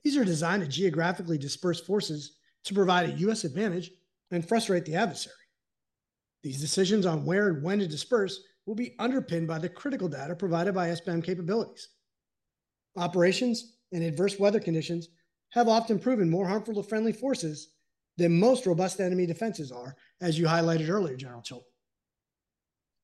These 0.03 0.17
are 0.17 0.25
designed 0.25 0.63
to 0.63 0.67
geographically 0.67 1.37
disperse 1.37 1.79
forces 1.79 2.37
to 2.63 2.73
provide 2.73 3.09
a 3.09 3.13
U.S. 3.19 3.43
advantage 3.43 3.91
and 4.31 4.47
frustrate 4.47 4.85
the 4.85 4.95
adversary. 4.95 5.35
These 6.43 6.61
decisions 6.61 7.05
on 7.05 7.25
where 7.25 7.49
and 7.49 7.63
when 7.63 7.79
to 7.79 7.87
disperse 7.87 8.41
will 8.65 8.75
be 8.75 8.95
underpinned 8.99 9.47
by 9.47 9.59
the 9.59 9.69
critical 9.69 10.07
data 10.07 10.35
provided 10.35 10.73
by 10.73 10.89
SBEM 10.89 11.23
capabilities. 11.23 11.89
Operations 12.97 13.77
in 13.91 14.01
adverse 14.03 14.39
weather 14.39 14.59
conditions 14.59 15.09
have 15.55 15.69
often 15.69 15.97
proven 15.97 16.29
more 16.29 16.45
harmful 16.45 16.75
to 16.75 16.83
friendly 16.83 17.13
forces 17.13 17.69
than 18.17 18.37
most 18.37 18.65
robust 18.65 18.99
enemy 18.99 19.25
defenses 19.25 19.71
are, 19.71 19.95
as 20.21 20.37
you 20.37 20.45
highlighted 20.45 20.89
earlier, 20.89 21.15
General 21.15 21.41
Chilton. 21.41 21.67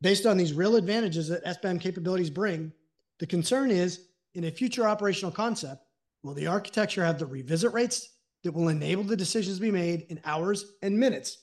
Based 0.01 0.25
on 0.25 0.37
these 0.37 0.53
real 0.53 0.75
advantages 0.75 1.29
that 1.29 1.45
SBEM 1.45 1.79
capabilities 1.79 2.29
bring, 2.29 2.73
the 3.19 3.25
concern 3.25 3.71
is 3.71 4.07
in 4.35 4.45
a 4.45 4.51
future 4.51 4.87
operational 4.87 5.31
concept, 5.31 5.85
will 6.23 6.33
the 6.33 6.47
architecture 6.47 7.05
have 7.05 7.17
the 7.17 7.25
revisit 7.25 7.71
rates 7.71 8.09
that 8.43 8.51
will 8.51 8.67
enable 8.67 9.03
the 9.03 9.15
decisions 9.15 9.57
to 9.57 9.61
be 9.61 9.71
made 9.71 10.05
in 10.09 10.19
hours 10.25 10.73
and 10.81 10.99
minutes 10.99 11.37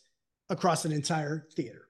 across 0.51 0.85
an 0.85 0.93
entire 0.93 1.47
theater? 1.55 1.89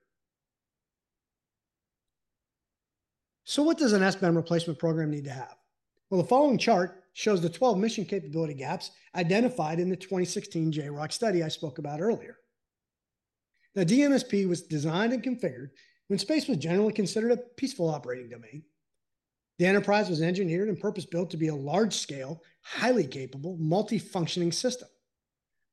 So 3.43 3.63
what 3.63 3.77
does 3.77 3.93
an 3.93 4.01
SBEM 4.01 4.35
replacement 4.35 4.79
program 4.79 5.11
need 5.11 5.25
to 5.25 5.31
have? 5.31 5.55
Well, 6.09 6.21
the 6.21 6.27
following 6.27 6.57
chart 6.57 6.98
shows 7.19 7.41
the 7.41 7.49
12 7.49 7.77
mission 7.77 8.05
capability 8.05 8.53
gaps 8.53 8.91
identified 9.13 9.77
in 9.81 9.89
the 9.89 9.95
2016 9.97 10.71
JROC 10.71 11.11
study 11.11 11.43
I 11.43 11.49
spoke 11.49 11.77
about 11.77 11.99
earlier. 11.99 12.37
The 13.75 13.85
DMSP 13.85 14.47
was 14.47 14.61
designed 14.61 15.11
and 15.11 15.21
configured 15.21 15.71
when 16.07 16.17
space 16.17 16.47
was 16.47 16.59
generally 16.59 16.93
considered 16.93 17.33
a 17.33 17.37
peaceful 17.57 17.89
operating 17.89 18.29
domain. 18.29 18.63
The 19.57 19.65
enterprise 19.65 20.09
was 20.09 20.21
engineered 20.21 20.69
and 20.69 20.79
purpose 20.79 21.05
built 21.05 21.29
to 21.31 21.37
be 21.37 21.49
a 21.49 21.55
large 21.55 21.93
scale, 21.93 22.41
highly 22.61 23.05
capable, 23.05 23.57
multi 23.59 23.99
functioning 23.99 24.53
system. 24.53 24.87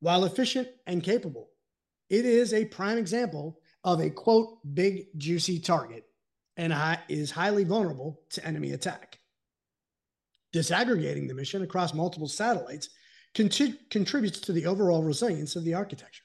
While 0.00 0.24
efficient 0.24 0.66
and 0.88 1.00
capable, 1.00 1.50
it 2.10 2.24
is 2.24 2.54
a 2.54 2.64
prime 2.64 2.98
example 2.98 3.60
of 3.84 4.00
a 4.00 4.10
quote, 4.10 4.58
big, 4.74 5.06
juicy 5.16 5.60
target 5.60 6.06
and 6.56 6.74
is 7.08 7.30
highly 7.30 7.62
vulnerable 7.62 8.22
to 8.30 8.44
enemy 8.44 8.72
attack. 8.72 9.20
Disaggregating 10.56 11.28
the 11.28 11.34
mission 11.34 11.60
across 11.62 11.92
multiple 11.92 12.28
satellites 12.28 12.88
contributes 13.34 14.40
to 14.40 14.52
the 14.52 14.64
overall 14.64 15.02
resilience 15.02 15.54
of 15.54 15.64
the 15.64 15.75
architecture. 15.75 16.25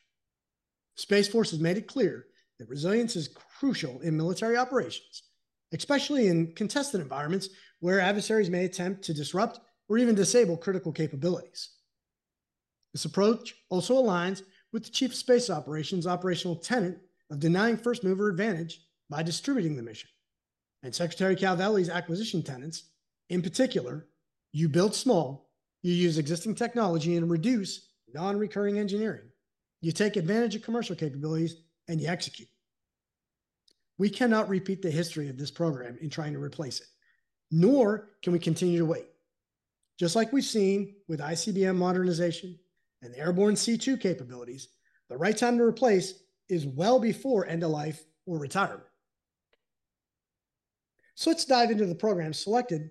Space 0.95 1.27
Force 1.27 1.51
has 1.51 1.59
made 1.59 1.77
it 1.77 1.85
clear 1.85 2.27
that 2.57 2.69
resilience 2.69 3.17
is 3.17 3.35
crucial 3.59 3.99
in 3.99 4.15
military 4.15 4.55
operations, 4.55 5.23
especially 5.73 6.27
in 6.27 6.53
contested 6.55 7.01
environments 7.01 7.49
where 7.81 7.99
adversaries 7.99 8.49
may 8.49 8.63
attempt 8.63 9.03
to 9.03 9.13
disrupt 9.13 9.59
or 9.89 9.97
even 9.97 10.15
disable 10.15 10.55
critical 10.55 10.93
capabilities. 10.93 11.71
This 12.93 13.03
approach 13.03 13.53
also 13.67 14.01
aligns 14.01 14.43
with 14.71 14.85
the 14.85 14.91
Chief 14.91 15.11
of 15.11 15.17
Space 15.17 15.49
Operations 15.49 16.07
operational 16.07 16.55
tenet 16.55 17.01
of 17.29 17.41
denying 17.41 17.75
first 17.75 18.05
mover 18.05 18.29
advantage 18.29 18.79
by 19.09 19.23
distributing 19.23 19.75
the 19.75 19.83
mission 19.83 20.09
and 20.83 20.95
Secretary 20.95 21.35
Calvelli's 21.35 21.89
acquisition 21.89 22.41
tenants, 22.41 22.83
in 23.27 23.41
particular, 23.41 24.07
you 24.51 24.69
build 24.69 24.93
small, 24.93 25.49
you 25.81 25.93
use 25.93 26.17
existing 26.17 26.55
technology 26.55 27.17
and 27.17 27.29
reduce 27.29 27.89
non 28.13 28.37
recurring 28.37 28.77
engineering. 28.77 29.29
You 29.81 29.91
take 29.91 30.15
advantage 30.15 30.55
of 30.55 30.61
commercial 30.61 30.95
capabilities 30.95 31.55
and 31.87 31.99
you 31.99 32.07
execute. 32.07 32.49
We 33.97 34.09
cannot 34.09 34.49
repeat 34.49 34.81
the 34.81 34.91
history 34.91 35.29
of 35.29 35.37
this 35.37 35.51
program 35.51 35.97
in 36.01 36.09
trying 36.09 36.33
to 36.33 36.39
replace 36.39 36.79
it, 36.81 36.87
nor 37.51 38.09
can 38.21 38.33
we 38.33 38.39
continue 38.39 38.79
to 38.79 38.85
wait. 38.85 39.05
Just 39.99 40.15
like 40.15 40.33
we've 40.33 40.43
seen 40.43 40.95
with 41.07 41.19
ICBM 41.19 41.75
modernization 41.75 42.57
and 43.01 43.15
airborne 43.15 43.55
C2 43.55 43.99
capabilities, 43.99 44.69
the 45.09 45.17
right 45.17 45.37
time 45.37 45.57
to 45.57 45.63
replace 45.63 46.23
is 46.49 46.65
well 46.65 46.99
before 46.99 47.45
end 47.45 47.63
of 47.63 47.69
life 47.69 48.03
or 48.25 48.39
retirement. 48.39 48.83
So 51.15 51.29
let's 51.29 51.45
dive 51.45 51.69
into 51.69 51.85
the 51.85 51.95
programs 51.95 52.39
selected 52.39 52.89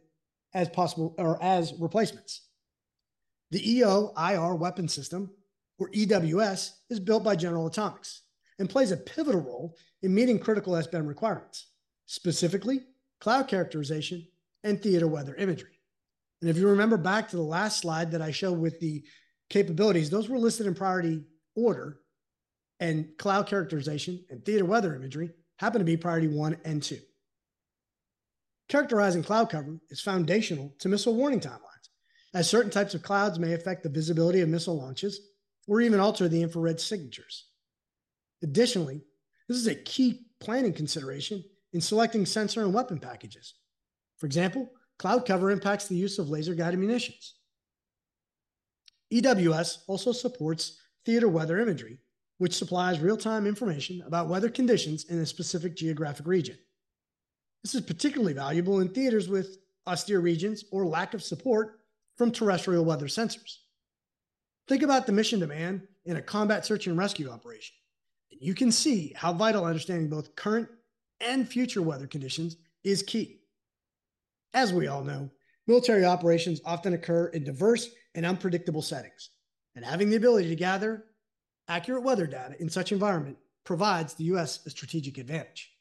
as 0.54 0.69
possible 0.69 1.14
or 1.19 1.42
as 1.42 1.75
replacements. 1.78 2.42
The 3.50 3.78
EO 3.78 4.12
IR 4.16 4.54
weapon 4.54 4.88
system, 4.88 5.30
or 5.78 5.90
EWS, 5.90 6.73
is 6.88 7.00
built 7.00 7.25
by 7.25 7.37
General 7.37 7.66
Atomics 7.66 8.23
and 8.59 8.71
plays 8.71 8.92
a 8.92 8.97
pivotal 8.97 9.40
role 9.40 9.76
in 10.02 10.14
meeting 10.14 10.38
critical 10.38 10.75
SBEM 10.75 11.07
requirements, 11.07 11.69
specifically 12.07 12.80
cloud 13.21 13.49
characterization 13.49 14.26
and 14.64 14.80
theater 14.80 15.09
weather 15.09 15.35
imagery. 15.35 15.80
And 16.40 16.49
if 16.49 16.57
you 16.57 16.69
remember 16.69 16.97
back 16.97 17.28
to 17.28 17.37
the 17.37 17.42
last 17.42 17.78
slide 17.78 18.11
that 18.12 18.23
I 18.23 18.30
showed 18.30 18.59
with 18.59 18.80
the 18.80 19.04
capabilities, 19.49 20.11
those 20.11 20.28
were 20.28 20.38
listed 20.38 20.66
in 20.66 20.75
priority 20.75 21.25
order, 21.54 22.00
and 22.78 23.09
cloud 23.19 23.47
characterization 23.47 24.25
and 24.30 24.45
theater 24.45 24.64
weather 24.64 24.95
imagery 24.95 25.30
happen 25.59 25.80
to 25.80 25.85
be 25.85 25.97
priority 25.97 26.28
one 26.28 26.57
and 26.64 26.83
two. 26.83 26.99
Characterizing 28.70 29.24
cloud 29.24 29.50
cover 29.50 29.80
is 29.90 30.00
foundational 30.00 30.72
to 30.78 30.88
missile 30.88 31.16
warning 31.16 31.40
timelines, 31.40 31.88
as 32.34 32.48
certain 32.48 32.70
types 32.70 32.94
of 32.94 33.02
clouds 33.02 33.36
may 33.36 33.52
affect 33.52 33.82
the 33.82 33.88
visibility 33.88 34.42
of 34.42 34.48
missile 34.48 34.78
launches 34.78 35.32
or 35.66 35.80
even 35.80 35.98
alter 35.98 36.28
the 36.28 36.40
infrared 36.40 36.80
signatures. 36.80 37.48
Additionally, 38.44 39.02
this 39.48 39.56
is 39.56 39.66
a 39.66 39.74
key 39.74 40.20
planning 40.38 40.72
consideration 40.72 41.42
in 41.72 41.80
selecting 41.80 42.24
sensor 42.24 42.62
and 42.62 42.72
weapon 42.72 43.00
packages. 43.00 43.54
For 44.18 44.26
example, 44.26 44.70
cloud 45.00 45.26
cover 45.26 45.50
impacts 45.50 45.88
the 45.88 45.96
use 45.96 46.20
of 46.20 46.30
laser 46.30 46.54
guided 46.54 46.78
munitions. 46.78 47.34
EWS 49.12 49.78
also 49.88 50.12
supports 50.12 50.78
theater 51.04 51.26
weather 51.26 51.58
imagery, 51.58 51.98
which 52.38 52.54
supplies 52.54 53.00
real 53.00 53.16
time 53.16 53.48
information 53.48 54.00
about 54.06 54.28
weather 54.28 54.48
conditions 54.48 55.06
in 55.06 55.18
a 55.18 55.26
specific 55.26 55.74
geographic 55.74 56.24
region. 56.24 56.56
This 57.62 57.75
is 57.75 57.83
particularly 57.83 58.33
valuable 58.33 58.81
in 58.81 58.88
theaters 58.88 59.29
with 59.29 59.59
austere 59.87 60.21
regions 60.21 60.64
or 60.71 60.87
lack 60.87 61.14
of 61.14 61.23
support 61.23 61.81
from 62.17 62.31
terrestrial 62.31 62.85
weather 62.85 63.07
sensors. 63.07 63.59
Think 64.69 64.83
about 64.83 65.07
the 65.07 65.12
mission 65.12 65.40
demand 65.40 65.83
in 66.05 66.17
a 66.17 66.23
combat 66.23 66.64
search 66.64 66.87
and 66.87 66.97
rescue 66.97 67.31
operation. 67.31 67.75
And 68.31 68.40
you 68.40 68.55
can 68.55 68.71
see 68.73 69.12
how 69.17 69.33
vital 69.33 69.64
understanding 69.64 70.09
both 70.09 70.37
current 70.37 70.69
and 71.21 71.49
future 71.49 71.83
weather 71.83 72.07
conditions 72.07 72.57
is 72.85 73.02
key. 73.02 73.40
As 74.55 74.73
we 74.73 74.87
all 74.87 75.05
know, 75.05 75.31
military 75.67 76.05
operations 76.05 76.61
often 76.64 76.95
occur 76.95 77.26
in 77.26 77.45
diverse 77.45 77.90
and 78.14 78.25
unpredictable 78.26 78.83
settings, 78.83 79.31
and 79.76 79.85
having 79.85 80.11
the 80.11 80.17
ability 80.17 80.49
to 80.49 80.57
gather 80.57 81.05
accurate 81.69 82.02
weather 82.02 82.26
data 82.26 82.57
in 82.59 82.69
such 82.69 82.90
environment 82.90 83.37
provides 83.64 84.14
the 84.14 84.25
U.S. 84.25 84.64
a 84.67 84.71
strategic 84.71 85.19
advantage. 85.19 85.73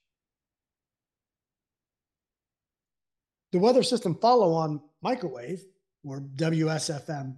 The 3.52 3.60
weather 3.60 3.84
system 3.84 4.16
follow 4.16 4.54
on 4.54 4.82
microwave, 5.02 5.64
or 6.04 6.22
WSFM, 6.22 7.38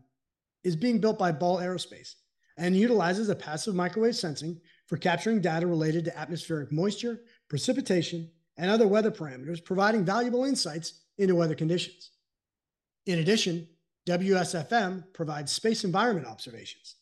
is 0.63 0.75
being 0.75 0.99
built 0.99 1.17
by 1.17 1.31
Ball 1.31 1.57
Aerospace 1.57 2.15
and 2.57 2.75
utilizes 2.75 3.29
a 3.29 3.35
passive 3.35 3.75
microwave 3.75 4.15
sensing 4.15 4.59
for 4.87 4.97
capturing 4.97 5.41
data 5.41 5.65
related 5.65 6.05
to 6.05 6.17
atmospheric 6.17 6.71
moisture, 6.71 7.21
precipitation, 7.49 8.29
and 8.57 8.69
other 8.69 8.87
weather 8.87 9.09
parameters, 9.09 9.63
providing 9.63 10.05
valuable 10.05 10.43
insights 10.43 11.01
into 11.17 11.33
weather 11.33 11.55
conditions. 11.55 12.11
In 13.05 13.19
addition, 13.19 13.67
WSFM 14.07 15.13
provides 15.13 15.51
space 15.51 15.83
environment 15.83 16.27
observations. 16.27 16.95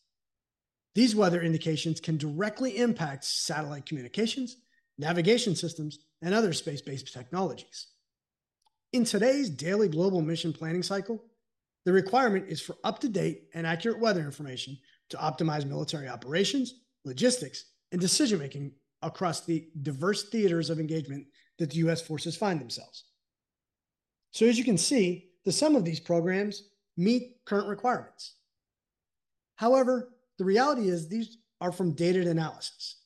These 0.94 1.16
weather 1.16 1.42
indications 1.42 2.00
can 2.00 2.16
directly 2.16 2.78
impact 2.78 3.24
satellite 3.24 3.86
communications, 3.86 4.56
navigation 4.98 5.54
systems, 5.54 5.98
and 6.22 6.34
other 6.34 6.52
space 6.52 6.80
based 6.80 7.12
technologies. 7.12 7.88
In 8.92 9.04
today's 9.04 9.48
daily 9.48 9.88
global 9.88 10.20
mission 10.20 10.52
planning 10.52 10.82
cycle, 10.82 11.22
the 11.84 11.92
requirement 11.92 12.46
is 12.48 12.60
for 12.60 12.76
up 12.82 12.98
to 13.00 13.08
date 13.08 13.44
and 13.54 13.64
accurate 13.66 14.00
weather 14.00 14.20
information 14.20 14.76
to 15.10 15.16
optimize 15.16 15.64
military 15.64 16.08
operations, 16.08 16.74
logistics, 17.04 17.66
and 17.92 18.00
decision 18.00 18.40
making 18.40 18.72
across 19.02 19.42
the 19.42 19.68
diverse 19.82 20.28
theaters 20.28 20.70
of 20.70 20.80
engagement 20.80 21.26
that 21.58 21.70
the 21.70 21.76
U.S. 21.76 22.02
forces 22.02 22.36
find 22.36 22.60
themselves. 22.60 23.04
So, 24.32 24.46
as 24.46 24.58
you 24.58 24.64
can 24.64 24.78
see, 24.78 25.30
the 25.44 25.52
sum 25.52 25.76
of 25.76 25.84
these 25.84 26.00
programs 26.00 26.70
meet 26.96 27.36
current 27.46 27.68
requirements. 27.68 28.34
However, 29.54 30.10
the 30.38 30.44
reality 30.44 30.88
is 30.88 31.08
these 31.08 31.38
are 31.60 31.72
from 31.72 31.92
dated 31.92 32.26
analysis. 32.26 32.96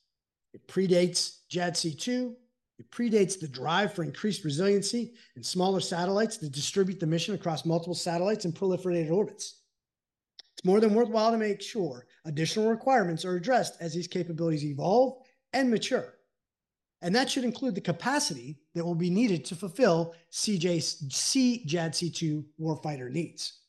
It 0.53 0.67
predates 0.67 1.39
JADC2. 1.51 2.33
It 2.77 2.91
predates 2.91 3.39
the 3.39 3.47
drive 3.47 3.93
for 3.93 4.03
increased 4.03 4.43
resiliency 4.43 5.13
and 5.35 5.45
smaller 5.45 5.79
satellites 5.79 6.37
to 6.37 6.49
distribute 6.49 6.99
the 6.99 7.07
mission 7.07 7.33
across 7.33 7.65
multiple 7.65 7.95
satellites 7.95 8.45
and 8.45 8.53
proliferated 8.53 9.11
orbits. 9.11 9.61
It's 10.53 10.65
more 10.65 10.79
than 10.79 10.93
worthwhile 10.93 11.31
to 11.31 11.37
make 11.37 11.61
sure 11.61 12.05
additional 12.25 12.69
requirements 12.69 13.23
are 13.23 13.35
addressed 13.35 13.75
as 13.79 13.93
these 13.93 14.07
capabilities 14.07 14.65
evolve 14.65 15.21
and 15.53 15.69
mature. 15.69 16.15
And 17.01 17.15
that 17.15 17.29
should 17.29 17.43
include 17.43 17.75
the 17.75 17.81
capacity 17.81 18.57
that 18.73 18.83
will 18.83 18.95
be 18.95 19.09
needed 19.09 19.45
to 19.45 19.55
fulfill 19.55 20.15
CJ, 20.31 20.77
CJADC2 21.07 22.43
warfighter 22.59 23.11
needs. 23.11 23.59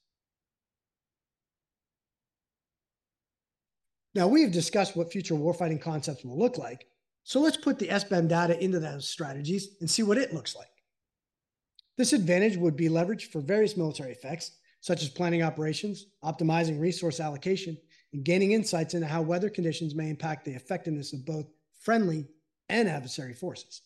Now, 4.14 4.26
we 4.26 4.42
have 4.42 4.52
discussed 4.52 4.96
what 4.96 5.12
future 5.12 5.34
warfighting 5.34 5.82
concepts 5.82 6.24
will 6.24 6.38
look 6.38 6.56
like, 6.56 6.86
so 7.26 7.40
let's 7.40 7.56
put 7.56 7.80
the 7.80 7.88
SBEM 7.88 8.28
data 8.28 8.56
into 8.62 8.78
those 8.78 9.08
strategies 9.08 9.70
and 9.80 9.90
see 9.90 10.04
what 10.04 10.16
it 10.16 10.32
looks 10.32 10.54
like. 10.54 10.68
This 11.98 12.12
advantage 12.12 12.56
would 12.56 12.76
be 12.76 12.88
leveraged 12.88 13.32
for 13.32 13.40
various 13.40 13.76
military 13.76 14.12
effects, 14.12 14.52
such 14.80 15.02
as 15.02 15.08
planning 15.08 15.42
operations, 15.42 16.06
optimizing 16.22 16.78
resource 16.78 17.18
allocation, 17.18 17.76
and 18.12 18.24
gaining 18.24 18.52
insights 18.52 18.94
into 18.94 19.08
how 19.08 19.22
weather 19.22 19.50
conditions 19.50 19.92
may 19.92 20.08
impact 20.08 20.44
the 20.44 20.52
effectiveness 20.52 21.12
of 21.12 21.26
both 21.26 21.46
friendly 21.80 22.28
and 22.68 22.88
adversary 22.88 23.34
forces. 23.34 23.82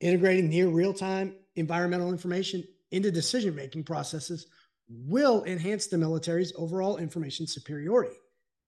Integrating 0.00 0.48
near 0.48 0.68
real 0.68 0.94
time 0.94 1.34
environmental 1.56 2.08
information 2.08 2.64
into 2.90 3.10
decision 3.10 3.54
making 3.54 3.84
processes 3.84 4.46
will 4.88 5.44
enhance 5.44 5.88
the 5.88 5.98
military's 5.98 6.54
overall 6.56 6.96
information 6.96 7.46
superiority 7.46 8.16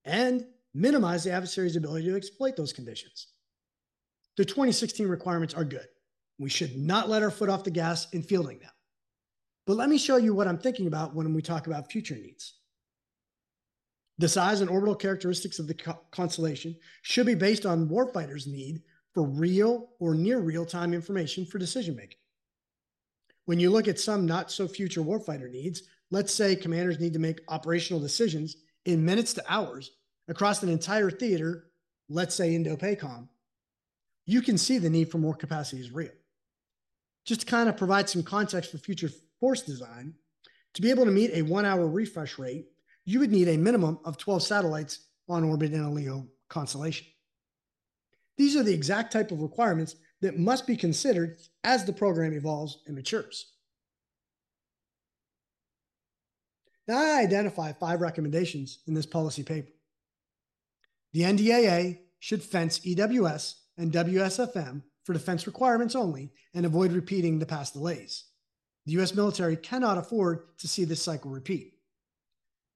and 0.04 0.44
minimize 0.74 1.24
the 1.24 1.32
adversary's 1.32 1.76
ability 1.76 2.04
to 2.04 2.16
exploit 2.16 2.54
those 2.54 2.74
conditions. 2.74 3.28
The 4.36 4.44
2016 4.44 5.08
requirements 5.08 5.54
are 5.54 5.64
good. 5.64 5.86
We 6.38 6.50
should 6.50 6.76
not 6.76 7.08
let 7.08 7.22
our 7.22 7.30
foot 7.30 7.48
off 7.48 7.64
the 7.64 7.70
gas 7.70 8.08
in 8.12 8.22
fielding 8.22 8.58
them. 8.58 8.70
But 9.66 9.76
let 9.76 9.88
me 9.88 9.98
show 9.98 10.16
you 10.16 10.34
what 10.34 10.46
I'm 10.46 10.58
thinking 10.58 10.86
about 10.86 11.14
when 11.14 11.32
we 11.32 11.42
talk 11.42 11.66
about 11.66 11.90
future 11.90 12.14
needs. 12.14 12.54
The 14.18 14.28
size 14.28 14.60
and 14.60 14.70
orbital 14.70 14.94
characteristics 14.94 15.58
of 15.58 15.66
the 15.66 15.74
co 15.74 15.98
constellation 16.10 16.76
should 17.02 17.26
be 17.26 17.34
based 17.34 17.66
on 17.66 17.88
warfighters' 17.88 18.46
need 18.46 18.82
for 19.12 19.24
real 19.24 19.90
or 19.98 20.14
near 20.14 20.38
real 20.40 20.64
time 20.64 20.94
information 20.94 21.44
for 21.44 21.58
decision 21.58 21.96
making. 21.96 22.18
When 23.46 23.60
you 23.60 23.70
look 23.70 23.88
at 23.88 24.00
some 24.00 24.26
not 24.26 24.50
so 24.50 24.68
future 24.68 25.00
warfighter 25.00 25.50
needs, 25.50 25.82
let's 26.10 26.32
say 26.32 26.56
commanders 26.56 27.00
need 27.00 27.12
to 27.12 27.18
make 27.18 27.40
operational 27.48 28.00
decisions 28.00 28.56
in 28.84 29.04
minutes 29.04 29.34
to 29.34 29.44
hours 29.48 29.92
across 30.28 30.62
an 30.62 30.68
entire 30.68 31.10
theater, 31.10 31.66
let's 32.08 32.34
say 32.34 32.54
Indo-PACOM, 32.54 33.28
you 34.26 34.42
can 34.42 34.58
see 34.58 34.78
the 34.78 34.90
need 34.90 35.10
for 35.10 35.18
more 35.18 35.34
capacity 35.34 35.80
is 35.80 35.92
real. 35.92 36.10
Just 37.24 37.40
to 37.42 37.46
kind 37.46 37.68
of 37.68 37.76
provide 37.76 38.08
some 38.08 38.22
context 38.22 38.70
for 38.72 38.78
future 38.78 39.10
force 39.40 39.62
design, 39.62 40.14
to 40.74 40.82
be 40.82 40.90
able 40.90 41.04
to 41.04 41.10
meet 41.10 41.30
a 41.32 41.42
one 41.42 41.64
hour 41.64 41.86
refresh 41.86 42.38
rate, 42.38 42.66
you 43.04 43.20
would 43.20 43.30
need 43.30 43.48
a 43.48 43.56
minimum 43.56 43.98
of 44.04 44.18
12 44.18 44.42
satellites 44.42 45.06
on 45.28 45.44
orbit 45.44 45.72
in 45.72 45.80
a 45.80 45.90
LEO 45.90 46.26
constellation. 46.48 47.06
These 48.36 48.56
are 48.56 48.62
the 48.62 48.74
exact 48.74 49.12
type 49.12 49.30
of 49.30 49.40
requirements 49.40 49.96
that 50.20 50.38
must 50.38 50.66
be 50.66 50.76
considered 50.76 51.38
as 51.64 51.84
the 51.84 51.92
program 51.92 52.32
evolves 52.32 52.82
and 52.86 52.94
matures. 52.94 53.52
Now, 56.88 56.98
I 56.98 57.20
identify 57.20 57.72
five 57.72 58.00
recommendations 58.00 58.80
in 58.86 58.94
this 58.94 59.06
policy 59.06 59.42
paper. 59.42 59.72
The 61.12 61.22
NDAA 61.22 61.98
should 62.20 62.42
fence 62.42 62.78
EWS 62.80 63.54
and 63.76 63.92
WSFM 63.92 64.82
for 65.04 65.12
defense 65.12 65.46
requirements 65.46 65.94
only 65.94 66.32
and 66.54 66.66
avoid 66.66 66.92
repeating 66.92 67.38
the 67.38 67.46
past 67.46 67.74
delays. 67.74 68.24
The 68.86 68.92
US 69.00 69.14
military 69.14 69.56
cannot 69.56 69.98
afford 69.98 70.58
to 70.58 70.68
see 70.68 70.84
this 70.84 71.02
cycle 71.02 71.30
repeat. 71.30 71.74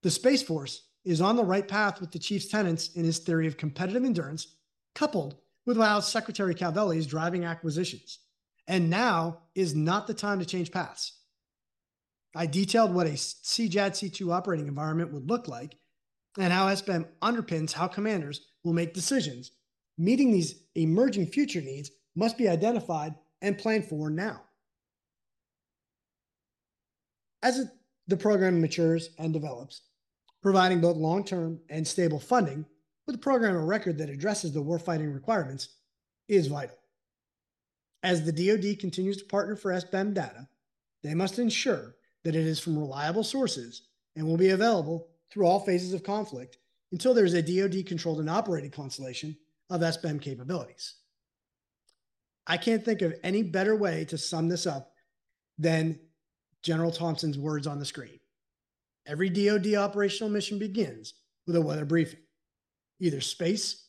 The 0.03 0.11
Space 0.11 0.43
Force 0.43 0.83
is 1.05 1.21
on 1.21 1.37
the 1.37 1.45
right 1.45 1.67
path 1.67 2.01
with 2.01 2.11
the 2.11 2.19
chief's 2.19 2.47
tenants 2.47 2.95
in 2.95 3.05
his 3.05 3.19
theory 3.19 3.47
of 3.47 3.57
competitive 3.57 4.05
endurance, 4.05 4.57
coupled 4.95 5.37
with 5.67 5.77
how 5.77 6.01
Secretary 6.01 6.55
Calvelli 6.55 7.07
driving 7.07 7.45
acquisitions. 7.45 8.19
And 8.67 8.91
now 8.91 9.39
is 9.55 9.75
not 9.75 10.07
the 10.07 10.15
time 10.15 10.39
to 10.39 10.45
change 10.45 10.71
paths. 10.71 11.13
I 12.35 12.47
detailed 12.47 12.95
what 12.95 13.07
a 13.07 13.11
CJADC2 13.11 14.33
operating 14.33 14.69
environment 14.69 15.13
would 15.13 15.29
look 15.29 15.49
like 15.49 15.77
and 16.39 16.53
how 16.53 16.69
SBEM 16.69 17.07
underpins 17.23 17.73
how 17.73 17.89
commanders 17.89 18.47
will 18.63 18.73
make 18.73 18.95
decisions. 18.95 19.51
Meeting 20.01 20.33
these 20.33 20.63
emerging 20.77 21.27
future 21.27 21.61
needs 21.61 21.91
must 22.17 22.39
be 22.39 22.49
identified 22.49 23.15
and 23.43 23.59
planned 23.59 23.85
for 23.85 24.09
now. 24.09 24.41
As 27.43 27.67
the 28.07 28.17
program 28.17 28.63
matures 28.63 29.11
and 29.19 29.31
develops, 29.31 29.83
providing 30.43 30.81
both 30.81 30.97
long 30.97 31.23
term 31.23 31.61
and 31.69 31.87
stable 31.87 32.19
funding 32.19 32.65
with 33.07 33.17
a 33.17 33.19
program 33.19 33.55
of 33.55 33.65
record 33.65 33.99
that 33.99 34.09
addresses 34.09 34.55
the 34.55 34.63
warfighting 34.63 35.13
requirements 35.13 35.69
is 36.29 36.47
vital. 36.47 36.79
As 38.03 38.25
the 38.25 38.33
DoD 38.33 38.79
continues 38.81 39.19
to 39.19 39.27
partner 39.27 39.55
for 39.55 39.71
SBEM 39.71 40.15
data, 40.15 40.49
they 41.03 41.13
must 41.13 41.39
ensure 41.39 41.97
that 42.25 42.35
it 42.35 42.47
is 42.47 42.59
from 42.59 42.79
reliable 42.79 43.23
sources 43.23 43.83
and 44.17 44.27
will 44.27 44.39
be 44.39 44.49
available 44.49 45.09
through 45.31 45.45
all 45.45 45.61
phases 45.61 45.93
of 45.93 46.03
conflict 46.03 46.57
until 46.91 47.13
there 47.13 47.27
is 47.27 47.35
a 47.35 47.43
DoD 47.43 47.85
controlled 47.85 48.21
and 48.21 48.31
operated 48.31 48.73
constellation 48.73 49.37
of 49.71 49.81
SBEM 49.81 50.21
capabilities. 50.21 50.97
I 52.47 52.57
can't 52.57 52.85
think 52.85 53.01
of 53.03 53.15
any 53.23 53.43
better 53.43 53.77
way 53.77 54.05
to 54.07 54.19
sum 54.19 54.49
this 54.49 54.67
up 54.67 54.93
than 55.59 56.01
General 56.63 56.91
Thompson's 56.91 57.39
words 57.39 57.67
on 57.67 57.79
the 57.79 57.85
screen. 57.85 58.19
Every 59.07 59.31
DoD 59.31 59.75
operational 59.75 60.31
mission 60.31 60.59
begins 60.59 61.15
with 61.47 61.57
a 61.57 61.61
weather 61.61 61.85
briefing, 61.85 62.21
either 62.99 63.21
space 63.21 63.89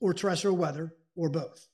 or 0.00 0.12
terrestrial 0.12 0.56
weather 0.56 0.94
or 1.16 1.28
both. 1.28 1.66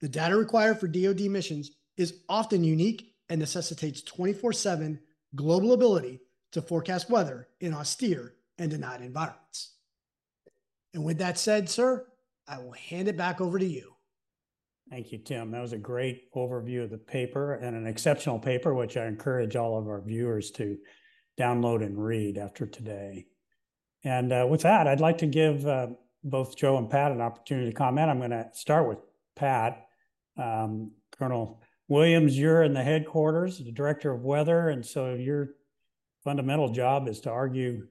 The 0.00 0.08
data 0.08 0.36
required 0.36 0.80
for 0.80 0.88
DoD 0.88 1.22
missions 1.22 1.70
is 1.96 2.20
often 2.28 2.64
unique 2.64 3.14
and 3.28 3.38
necessitates 3.38 4.02
24 4.02 4.52
7 4.52 5.00
global 5.34 5.72
ability 5.72 6.20
to 6.52 6.62
forecast 6.62 7.10
weather 7.10 7.48
in 7.60 7.74
austere 7.74 8.34
and 8.58 8.70
denied 8.70 9.02
environments. 9.02 9.74
And 10.94 11.04
with 11.04 11.18
that 11.18 11.38
said, 11.38 11.68
sir, 11.68 12.06
I 12.48 12.58
will 12.58 12.72
hand 12.72 13.08
it 13.08 13.16
back 13.16 13.40
over 13.40 13.58
to 13.58 13.66
you. 13.66 13.94
Thank 14.90 15.12
you, 15.12 15.18
Tim. 15.18 15.50
That 15.50 15.60
was 15.60 15.74
a 15.74 15.78
great 15.78 16.32
overview 16.34 16.84
of 16.84 16.90
the 16.90 16.96
paper 16.96 17.54
and 17.54 17.76
an 17.76 17.86
exceptional 17.86 18.38
paper, 18.38 18.72
which 18.72 18.96
I 18.96 19.06
encourage 19.06 19.54
all 19.54 19.78
of 19.78 19.86
our 19.86 20.00
viewers 20.00 20.50
to 20.52 20.78
download 21.38 21.84
and 21.84 22.02
read 22.02 22.38
after 22.38 22.66
today. 22.66 23.26
And 24.02 24.32
uh, 24.32 24.46
with 24.48 24.62
that, 24.62 24.86
I'd 24.86 25.00
like 25.00 25.18
to 25.18 25.26
give 25.26 25.66
uh, 25.66 25.88
both 26.24 26.56
Joe 26.56 26.78
and 26.78 26.88
Pat 26.88 27.12
an 27.12 27.20
opportunity 27.20 27.70
to 27.70 27.76
comment. 27.76 28.10
I'm 28.10 28.18
going 28.18 28.30
to 28.30 28.48
start 28.54 28.88
with 28.88 28.98
Pat. 29.36 29.86
Um, 30.38 30.92
Colonel 31.18 31.60
Williams, 31.88 32.38
you're 32.38 32.62
in 32.62 32.72
the 32.72 32.82
headquarters, 32.82 33.58
the 33.58 33.72
director 33.72 34.12
of 34.12 34.22
weather, 34.22 34.68
and 34.68 34.86
so 34.86 35.14
your 35.14 35.50
fundamental 36.22 36.72
job 36.72 37.08
is 37.08 37.20
to 37.20 37.30
argue 37.30 37.86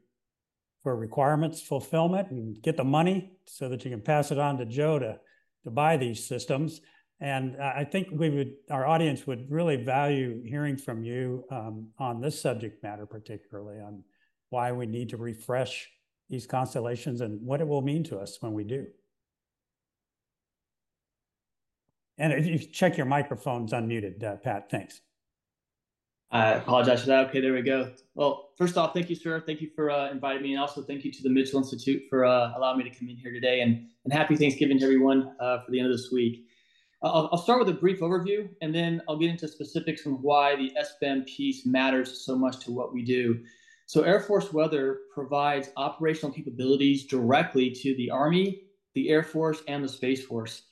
for 0.88 0.96
requirements 0.96 1.62
fulfillment 1.62 2.32
and 2.32 2.62
get 2.62 2.78
the 2.78 2.84
money 2.86 3.34
so 3.44 3.68
that 3.68 3.84
you 3.84 3.92
can 3.92 4.00
pass 4.00 4.32
it 4.32 4.40
on 4.40 4.58
to 4.58 4.66
Joe 4.66 4.98
to, 4.98 5.20
to 5.66 5.70
buy 5.70 5.98
these 5.98 6.26
systems. 6.26 6.80
And 7.20 7.62
I 7.62 7.84
think 7.84 8.08
we 8.10 8.30
would, 8.30 8.54
our 8.72 8.88
audience 8.88 9.28
would 9.28 9.52
really 9.52 9.76
value 9.76 10.42
hearing 10.46 10.78
from 10.78 11.04
you 11.04 11.44
um, 11.52 11.90
on 12.00 12.22
this 12.22 12.42
subject 12.42 12.82
matter, 12.84 13.06
particularly 13.06 13.82
on 13.82 14.02
why 14.50 14.72
we 14.72 14.86
need 14.86 15.10
to 15.10 15.18
refresh 15.18 15.90
these 16.30 16.48
constellations 16.48 17.20
and 17.20 17.42
what 17.42 17.60
it 17.60 17.68
will 17.68 17.82
mean 17.82 18.06
to 18.06 18.18
us 18.18 18.38
when 18.40 18.54
we 18.54 18.64
do. 18.64 18.88
And 22.18 22.32
if 22.32 22.46
you 22.46 22.60
check 22.60 22.96
your 22.96 23.08
microphone's 23.08 23.74
unmuted, 23.74 24.24
uh, 24.24 24.38
Pat, 24.38 24.72
thanks. 24.72 25.02
I 26.30 26.54
apologize 26.54 27.02
for 27.02 27.08
that. 27.08 27.28
Okay, 27.28 27.40
there 27.40 27.54
we 27.54 27.62
go. 27.62 27.92
Well, 28.14 28.50
first 28.58 28.78
off, 28.78 28.94
thank 28.94 29.10
you, 29.10 29.16
sir. 29.16 29.42
Thank 29.46 29.62
you 29.62 29.70
for 29.74 29.90
uh, 29.90 30.12
inviting 30.12 30.44
me, 30.44 30.54
and 30.54 30.62
also 30.62 30.82
thank 30.82 31.06
you 31.06 31.12
to 31.12 31.24
the 31.24 31.30
Mitchell 31.30 31.60
Institute 31.60 32.04
for 32.10 32.26
uh, 32.26 32.52
allowing 32.58 32.80
me 32.80 32.84
to 32.84 32.90
come 32.90 33.08
in 33.08 33.16
here 33.16 33.32
today. 33.32 33.62
And, 33.62 33.88
and 34.04 34.12
happy 34.12 34.36
Thanksgiving 34.36 34.78
to 34.80 34.84
everyone 34.84 35.34
uh, 35.40 35.64
for 35.64 35.72
the 35.72 35.80
end 35.80 35.90
of 35.90 35.98
this 35.98 36.12
week. 36.12 36.46
I'll, 37.02 37.30
I'll, 37.32 37.38
start 37.38 37.60
with 37.60 37.70
a 37.70 37.80
brief 37.80 38.02
overview, 38.02 38.50
and 38.62 38.76
then 38.76 39.02
I'll 39.08 39.18
get 39.18 39.30
into 39.30 39.48
specifics 39.48 40.06
on 40.06 40.14
why 40.14 40.56
the 40.58 40.72
SBEM 40.78 41.28
piece 41.28 41.66
matters 41.66 42.26
so 42.26 42.36
much 42.36 42.60
to 42.66 42.72
what 42.72 42.94
we 42.94 43.06
do. 43.06 43.40
So, 43.86 44.02
Air 44.02 44.20
Force 44.20 44.52
Weather 44.52 45.00
provides 45.14 45.70
operational 45.78 46.34
capabilities 46.34 47.06
directly 47.06 47.70
to 47.72 47.96
the 47.96 48.10
Army, 48.10 48.64
the 48.96 49.10
Air 49.10 49.24
Force, 49.24 49.62
and 49.70 49.82
the 49.82 49.88
Space 49.88 50.26
Force. 50.26 50.64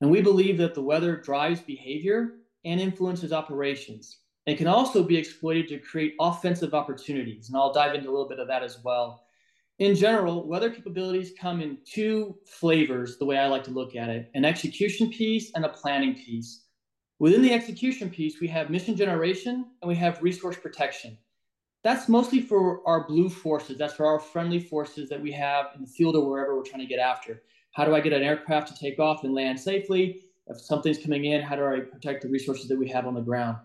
And 0.00 0.10
we 0.10 0.22
believe 0.22 0.56
that 0.58 0.74
the 0.74 0.82
weather 0.82 1.16
drives 1.16 1.60
behavior 1.60 2.38
and 2.64 2.80
influences 2.80 3.32
operations. 3.32 4.21
It 4.46 4.58
can 4.58 4.66
also 4.66 5.04
be 5.04 5.16
exploited 5.16 5.68
to 5.68 5.78
create 5.78 6.14
offensive 6.20 6.74
opportunities. 6.74 7.48
And 7.48 7.56
I'll 7.56 7.72
dive 7.72 7.94
into 7.94 8.08
a 8.08 8.12
little 8.12 8.28
bit 8.28 8.40
of 8.40 8.48
that 8.48 8.62
as 8.62 8.82
well. 8.82 9.24
in 9.78 9.94
general, 9.96 10.46
weather 10.46 10.70
capabilities 10.70 11.32
come 11.40 11.60
in 11.60 11.78
two 11.84 12.36
flavors, 12.46 13.18
the 13.18 13.24
way 13.24 13.38
I 13.38 13.46
like 13.46 13.64
to 13.64 13.70
look 13.70 13.96
at 13.96 14.10
it 14.10 14.30
an 14.34 14.44
execution 14.44 15.10
piece 15.10 15.52
and 15.54 15.64
a 15.64 15.68
planning 15.68 16.14
piece. 16.14 16.64
Within 17.18 17.42
the 17.42 17.52
execution 17.52 18.10
piece, 18.10 18.40
we 18.40 18.48
have 18.48 18.68
mission 18.68 18.96
generation 18.96 19.66
and 19.80 19.88
we 19.88 19.94
have 19.94 20.22
resource 20.22 20.56
protection. 20.56 21.16
That's 21.84 22.08
mostly 22.08 22.40
for 22.40 22.86
our 22.86 23.06
blue 23.06 23.28
forces. 23.28 23.78
That's 23.78 23.94
for 23.94 24.06
our 24.06 24.20
friendly 24.20 24.60
forces 24.60 25.08
that 25.08 25.20
we 25.20 25.32
have 25.32 25.66
in 25.74 25.82
the 25.82 25.86
field 25.86 26.16
or 26.16 26.28
wherever 26.28 26.56
we're 26.56 26.64
trying 26.64 26.80
to 26.80 26.86
get 26.86 26.98
after. 26.98 27.42
How 27.72 27.84
do 27.84 27.94
I 27.94 28.00
get 28.00 28.12
an 28.12 28.22
aircraft 28.22 28.68
to 28.68 28.78
take 28.78 28.98
off 28.98 29.24
and 29.24 29.34
land 29.34 29.58
safely? 29.58 30.22
If 30.48 30.60
something's 30.60 30.98
coming 30.98 31.24
in, 31.26 31.42
how 31.42 31.56
do 31.56 31.64
I 31.64 31.80
protect 31.80 32.22
the 32.22 32.28
resources 32.28 32.68
that 32.68 32.78
we 32.78 32.88
have 32.88 33.06
on 33.06 33.14
the 33.14 33.20
ground? 33.20 33.56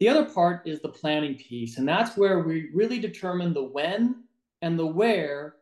The 0.00 0.08
other 0.08 0.24
part 0.24 0.66
is 0.66 0.80
the 0.80 0.88
planning 0.88 1.36
piece, 1.36 1.78
and 1.78 1.88
that's 1.88 2.16
where 2.16 2.40
we 2.40 2.70
really 2.74 2.98
determine 2.98 3.54
the 3.54 3.62
when 3.62 4.24
and 4.62 4.78
the 4.78 4.86
where 4.86 5.56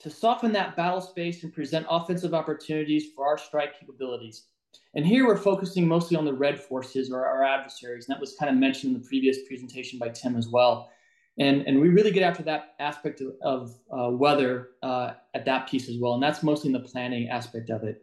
to 0.00 0.10
soften 0.10 0.52
that 0.52 0.76
battle 0.76 1.00
space 1.00 1.42
and 1.42 1.52
present 1.52 1.86
offensive 1.88 2.34
opportunities 2.34 3.12
for 3.14 3.26
our 3.26 3.38
strike 3.38 3.78
capabilities. 3.78 4.46
And 4.94 5.06
here 5.06 5.26
we're 5.26 5.36
focusing 5.36 5.86
mostly 5.86 6.16
on 6.16 6.24
the 6.24 6.32
red 6.32 6.60
forces 6.60 7.10
or 7.10 7.24
our 7.26 7.44
adversaries. 7.44 8.06
And 8.06 8.14
that 8.14 8.20
was 8.20 8.34
kind 8.34 8.50
of 8.50 8.56
mentioned 8.56 8.94
in 8.94 9.00
the 9.00 9.06
previous 9.06 9.46
presentation 9.46 9.98
by 9.98 10.10
Tim 10.10 10.36
as 10.36 10.48
well. 10.48 10.90
And, 11.38 11.62
and 11.66 11.80
we 11.80 11.88
really 11.88 12.10
get 12.10 12.22
after 12.22 12.42
that 12.44 12.74
aspect 12.78 13.20
of, 13.20 13.34
of 13.42 13.78
uh, 13.90 14.10
weather 14.10 14.70
uh, 14.82 15.12
at 15.34 15.44
that 15.44 15.68
piece 15.68 15.88
as 15.88 15.98
well. 15.98 16.14
And 16.14 16.22
that's 16.22 16.42
mostly 16.42 16.68
in 16.68 16.72
the 16.72 16.80
planning 16.80 17.28
aspect 17.28 17.70
of 17.70 17.84
it. 17.84 18.02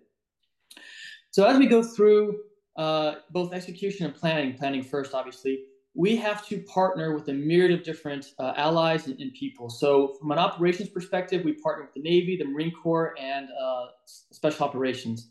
So 1.32 1.46
as 1.46 1.58
we 1.58 1.68
go 1.68 1.82
through 1.82 2.40
uh, 2.76 3.16
both 3.32 3.54
execution 3.54 4.06
and 4.06 4.16
planning, 4.16 4.56
planning 4.56 4.84
first, 4.84 5.14
obviously, 5.16 5.66
we 5.96 6.16
have 6.16 6.46
to 6.48 6.60
partner 6.64 7.14
with 7.14 7.28
a 7.30 7.34
myriad 7.34 7.72
of 7.72 7.84
different 7.84 8.34
uh, 8.40 8.54
allies 8.58 9.08
and, 9.08 9.20
and, 9.20 9.32
people. 9.34 9.70
So, 9.70 10.16
from 10.20 10.32
an 10.32 10.40
operations 10.40 10.90
perspective, 10.90 11.46
we 11.46 11.54
partner 11.54 11.86
with 11.86 11.94
the 11.94 12.02
Navy, 12.02 12.36
the 12.36 12.46
Marine 12.46 12.72
Corps, 12.72 13.14
and 13.20 13.50
uh, 13.62 13.86
Special 14.06 14.66
Operations. 14.66 15.30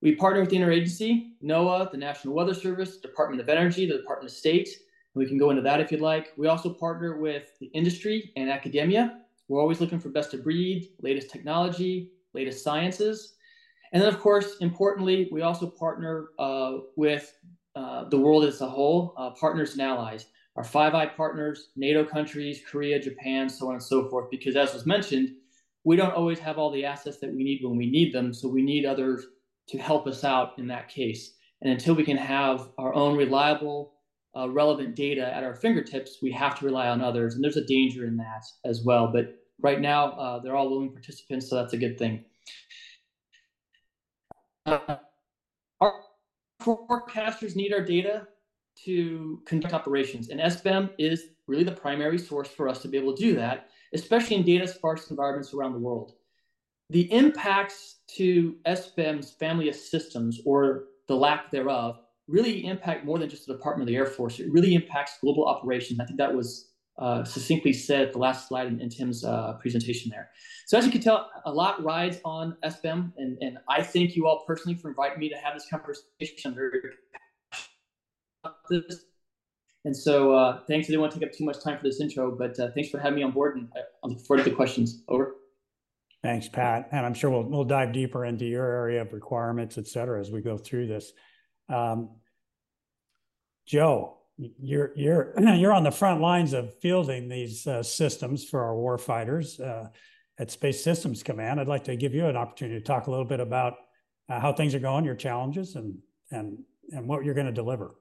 We 0.00 0.14
partner 0.14 0.40
with 0.40 0.50
the 0.50 0.56
interagency, 0.56 1.30
NOAA, 1.44 1.90
the 1.90 1.96
National 1.96 2.34
Weather 2.34 2.54
Service, 2.54 2.98
Department 2.98 3.40
of 3.40 3.48
Energy, 3.48 3.86
the 3.86 3.98
Department 3.98 4.30
of 4.30 4.36
State. 4.36 4.68
We 5.14 5.26
can 5.26 5.36
go 5.36 5.50
into 5.50 5.62
that 5.62 5.80
if 5.80 5.92
you'd 5.92 6.00
like. 6.00 6.32
We 6.36 6.46
also 6.46 6.72
partner 6.72 7.18
with 7.18 7.58
the 7.60 7.66
industry 7.66 8.32
and 8.36 8.50
academia. 8.50 9.18
We're 9.48 9.60
always 9.60 9.80
looking 9.80 10.00
for 10.00 10.08
best 10.08 10.32
of 10.32 10.42
breed, 10.42 10.90
latest 11.00 11.30
technology, 11.30 12.12
latest 12.34 12.64
sciences. 12.64 13.34
And 13.92 14.02
then, 14.02 14.08
of 14.08 14.18
course, 14.20 14.56
importantly, 14.60 15.28
we 15.30 15.42
also 15.42 15.66
partner 15.66 16.28
uh, 16.38 16.78
with 16.96 17.32
uh, 17.74 18.08
the 18.08 18.18
world 18.18 18.44
as 18.44 18.60
a 18.60 18.68
whole, 18.68 19.14
uh, 19.16 19.30
partners 19.30 19.72
and 19.72 19.82
allies, 19.82 20.26
our 20.56 20.64
Five 20.64 20.94
Eye 20.94 21.06
partners, 21.06 21.70
NATO 21.76 22.04
countries, 22.04 22.60
Korea, 22.70 23.00
Japan, 23.00 23.48
so 23.48 23.68
on 23.68 23.74
and 23.74 23.82
so 23.82 24.08
forth. 24.08 24.30
Because 24.30 24.56
as 24.56 24.74
was 24.74 24.86
mentioned, 24.86 25.30
we 25.84 25.96
don't 25.96 26.14
always 26.14 26.38
have 26.38 26.58
all 26.58 26.70
the 26.70 26.84
assets 26.84 27.18
that 27.18 27.32
we 27.32 27.42
need 27.42 27.60
when 27.62 27.76
we 27.76 27.90
need 27.90 28.12
them. 28.12 28.32
So 28.34 28.48
we 28.48 28.62
need 28.62 28.84
others 28.84 29.26
to 29.68 29.78
help 29.78 30.06
us 30.06 30.24
out 30.24 30.58
in 30.58 30.66
that 30.68 30.88
case. 30.88 31.34
And 31.62 31.72
until 31.72 31.94
we 31.94 32.04
can 32.04 32.16
have 32.16 32.68
our 32.76 32.92
own 32.94 33.16
reliable, 33.16 33.94
uh, 34.36 34.50
relevant 34.50 34.94
data 34.94 35.34
at 35.34 35.44
our 35.44 35.54
fingertips, 35.54 36.18
we 36.22 36.32
have 36.32 36.58
to 36.58 36.64
rely 36.64 36.88
on 36.88 37.00
others. 37.00 37.34
And 37.34 37.42
there's 37.42 37.56
a 37.56 37.64
danger 37.64 38.06
in 38.06 38.16
that 38.18 38.44
as 38.64 38.82
well. 38.84 39.08
But 39.08 39.36
right 39.60 39.80
now, 39.80 40.12
uh, 40.12 40.38
they're 40.40 40.56
all 40.56 40.70
willing 40.70 40.92
participants, 40.92 41.48
so 41.48 41.56
that's 41.56 41.72
a 41.72 41.78
good 41.78 41.98
thing. 41.98 42.24
Forecasters 46.62 47.56
need 47.56 47.72
our 47.72 47.84
data 47.84 48.26
to 48.84 49.42
conduct 49.46 49.74
operations, 49.74 50.30
and 50.30 50.40
SBEM 50.40 50.90
is 50.98 51.24
really 51.46 51.64
the 51.64 51.72
primary 51.72 52.18
source 52.18 52.48
for 52.48 52.68
us 52.68 52.80
to 52.82 52.88
be 52.88 52.96
able 52.96 53.14
to 53.14 53.22
do 53.22 53.34
that, 53.34 53.68
especially 53.92 54.36
in 54.36 54.44
data 54.44 54.66
sparse 54.66 55.10
environments 55.10 55.52
around 55.52 55.72
the 55.72 55.78
world. 55.78 56.12
The 56.90 57.12
impacts 57.12 58.00
to 58.16 58.56
SBEM's 58.66 59.32
family 59.32 59.68
of 59.68 59.74
systems, 59.74 60.40
or 60.44 60.84
the 61.08 61.16
lack 61.16 61.50
thereof, 61.50 62.00
really 62.28 62.66
impact 62.66 63.04
more 63.04 63.18
than 63.18 63.28
just 63.28 63.46
the 63.46 63.54
Department 63.54 63.88
of 63.88 63.92
the 63.92 63.96
Air 63.96 64.06
Force. 64.06 64.40
It 64.40 64.50
really 64.50 64.74
impacts 64.74 65.18
global 65.20 65.46
operations. 65.46 66.00
I 66.00 66.04
think 66.04 66.18
that 66.18 66.34
was 66.34 66.71
uh, 66.98 67.24
succinctly 67.24 67.72
said 67.72 68.02
at 68.08 68.12
the 68.12 68.18
last 68.18 68.48
slide 68.48 68.66
in, 68.66 68.80
in 68.80 68.88
Tim's 68.88 69.24
uh, 69.24 69.54
presentation 69.60 70.10
there. 70.10 70.30
So 70.66 70.78
as 70.78 70.84
you 70.84 70.92
can 70.92 71.00
tell, 71.00 71.30
a 71.44 71.52
lot 71.52 71.82
rides 71.82 72.18
on 72.24 72.56
SBEM, 72.64 73.12
and, 73.16 73.38
and 73.40 73.58
I 73.68 73.82
thank 73.82 74.14
you 74.14 74.26
all 74.26 74.44
personally 74.46 74.78
for 74.78 74.88
inviting 74.88 75.18
me 75.18 75.28
to 75.28 75.36
have 75.36 75.54
this 75.54 75.66
conversation. 75.68 76.56
And 79.84 79.96
so 79.96 80.32
uh, 80.32 80.60
thanks. 80.68 80.86
I 80.86 80.88
didn't 80.88 81.00
want 81.00 81.12
to 81.12 81.18
take 81.18 81.28
up 81.28 81.34
too 81.34 81.44
much 81.44 81.62
time 81.62 81.76
for 81.76 81.82
this 81.82 82.00
intro, 82.00 82.36
but 82.36 82.58
uh, 82.60 82.68
thanks 82.74 82.90
for 82.90 82.98
having 82.98 83.16
me 83.16 83.22
on 83.24 83.32
board, 83.32 83.56
and 83.56 83.68
I 83.76 84.06
look 84.06 84.20
forward 84.20 84.44
to 84.44 84.50
the 84.50 84.56
questions. 84.56 85.02
Over. 85.08 85.34
Thanks, 86.22 86.48
Pat. 86.48 86.88
And 86.92 87.04
I'm 87.04 87.14
sure 87.14 87.30
we'll, 87.30 87.42
we'll 87.42 87.64
dive 87.64 87.92
deeper 87.92 88.24
into 88.24 88.44
your 88.44 88.64
area 88.64 89.02
of 89.02 89.12
requirements, 89.12 89.76
et 89.76 89.88
cetera, 89.88 90.20
as 90.20 90.30
we 90.30 90.40
go 90.40 90.56
through 90.56 90.86
this. 90.86 91.12
Um, 91.68 92.10
Joe, 93.66 94.18
you're 94.38 94.92
you're 94.96 95.34
you're 95.54 95.72
on 95.72 95.82
the 95.82 95.90
front 95.90 96.20
lines 96.20 96.52
of 96.52 96.74
fielding 96.78 97.28
these 97.28 97.66
uh, 97.66 97.82
systems 97.82 98.44
for 98.44 98.62
our 98.62 98.74
war 98.74 98.98
fighters 98.98 99.60
uh, 99.60 99.88
at 100.38 100.50
Space 100.50 100.82
Systems 100.82 101.22
Command. 101.22 101.60
I'd 101.60 101.68
like 101.68 101.84
to 101.84 101.96
give 101.96 102.14
you 102.14 102.26
an 102.26 102.36
opportunity 102.36 102.78
to 102.78 102.84
talk 102.84 103.06
a 103.06 103.10
little 103.10 103.24
bit 103.24 103.40
about 103.40 103.74
uh, 104.28 104.40
how 104.40 104.52
things 104.52 104.74
are 104.74 104.80
going, 104.80 105.04
your 105.04 105.14
challenges, 105.14 105.76
and 105.76 105.96
and 106.30 106.58
and 106.90 107.06
what 107.06 107.24
you're 107.24 107.34
going 107.34 107.46
to 107.46 107.52
deliver. 107.52 107.96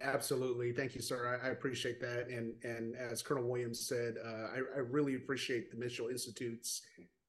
Absolutely, 0.00 0.72
thank 0.72 0.94
you, 0.94 1.00
sir. 1.00 1.40
I, 1.42 1.48
I 1.48 1.50
appreciate 1.50 2.00
that, 2.00 2.28
and 2.28 2.54
and 2.62 2.94
as 2.96 3.22
Colonel 3.22 3.48
Williams 3.48 3.86
said, 3.86 4.14
uh, 4.24 4.48
I, 4.54 4.58
I, 4.76 4.80
really 4.80 5.16
appreciate 5.16 5.70
the 5.70 5.76
Mitchell 5.76 6.08
Institute's 6.08 6.82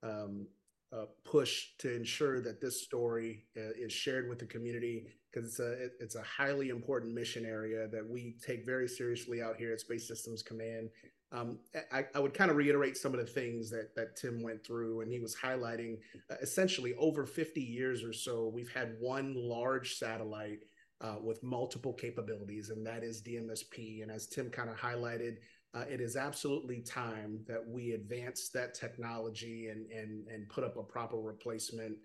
um, 0.04 0.46
uh, 0.94 1.06
push 1.24 1.70
to 1.80 1.96
ensure 1.96 2.42
that 2.42 2.62
this 2.62 2.84
story 2.84 3.46
uh, 3.58 3.72
is 3.78 3.92
shared 3.92 4.30
with 4.30 4.40
the 4.40 4.46
community 4.46 5.08
because 5.32 5.50
it's 5.50 5.60
a 5.60 5.72
it, 5.72 5.92
it's 6.00 6.16
a 6.16 6.24
highly 6.24 6.70
important 6.70 7.14
mission 7.14 7.46
area 7.46 7.88
that 7.88 8.08
we 8.08 8.36
take 8.46 8.66
very 8.66 8.88
seriously 8.88 9.42
out 9.42 9.56
here 9.58 9.74
at 9.74 9.80
Space 9.80 10.08
Systems 10.08 10.42
Command. 10.42 10.90
Um, 11.32 11.60
I, 11.92 12.06
I, 12.16 12.20
would 12.20 12.34
kind 12.34 12.50
of 12.50 12.58
reiterate 12.58 12.98
some 12.98 13.14
of 13.14 13.20
the 13.20 13.26
things 13.26 13.70
that 13.70 13.96
that 13.96 14.16
Tim 14.16 14.42
went 14.42 14.66
through, 14.66 15.02
and 15.02 15.12
he 15.12 15.20
was 15.20 15.36
highlighting 15.36 15.98
uh, 16.32 16.36
essentially 16.42 16.96
over 16.98 17.26
50 17.26 17.62
years 17.62 18.04
or 18.04 18.14
so, 18.14 18.52
we've 18.52 18.72
had 18.72 18.96
one 19.00 19.36
large 19.36 19.96
satellite 19.96 20.64
uh, 21.02 21.18
with 21.22 21.44
multiple 21.44 21.94
capabilities, 21.94 22.72
and 22.72 22.86
that 22.86 23.04
is 23.04 23.22
DMSP. 23.22 24.02
And 24.02 24.12
as 24.12 24.26
Tim 24.26 24.50
kind 24.50 24.72
of 24.72 24.78
highlighted, 24.78 25.38
uh, 25.76 25.86
it 25.90 26.02
is 26.02 26.16
absolutely 26.16 26.82
time 26.82 27.42
that 27.48 27.64
we 27.68 27.92
advance 27.92 28.50
that 28.50 28.74
technology 28.74 29.68
and 29.68 29.90
and 29.92 30.28
and 30.28 30.50
put 30.50 30.64
up 30.64 30.78
a 30.78 30.84
proper 30.84 31.18
replacement. 31.18 31.96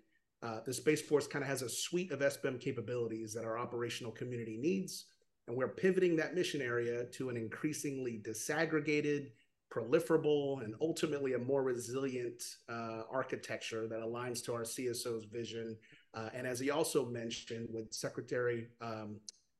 Uh, 0.45 0.59
the 0.63 0.73
Space 0.73 1.01
Force 1.01 1.25
kind 1.25 1.43
of 1.43 1.49
has 1.49 1.63
a 1.63 1.69
suite 1.69 2.11
of 2.11 2.19
SBEM 2.19 2.59
capabilities 2.59 3.33
that 3.33 3.45
our 3.45 3.57
operational 3.57 4.11
community 4.11 4.57
needs, 4.57 5.05
and 5.47 5.57
we're 5.57 5.67
pivoting 5.67 6.15
that 6.17 6.35
mission 6.35 6.61
area 6.61 7.05
to 7.05 7.29
an 7.29 7.37
increasingly 7.37 8.21
disaggregated, 8.23 9.31
proliferable, 9.71 10.59
and 10.63 10.75
ultimately 10.81 11.33
a 11.33 11.39
more 11.39 11.63
resilient 11.63 12.43
uh, 12.69 13.01
architecture 13.09 13.87
that 13.87 14.01
aligns 14.01 14.43
to 14.45 14.53
our 14.53 14.61
CSO's 14.61 15.25
vision. 15.25 15.75
Uh, 16.13 16.29
and 16.35 16.45
as 16.45 16.59
he 16.59 16.69
also 16.69 17.05
mentioned, 17.05 17.67
with 17.71 17.91
Secretary, 17.91 18.67
um, 18.81 19.15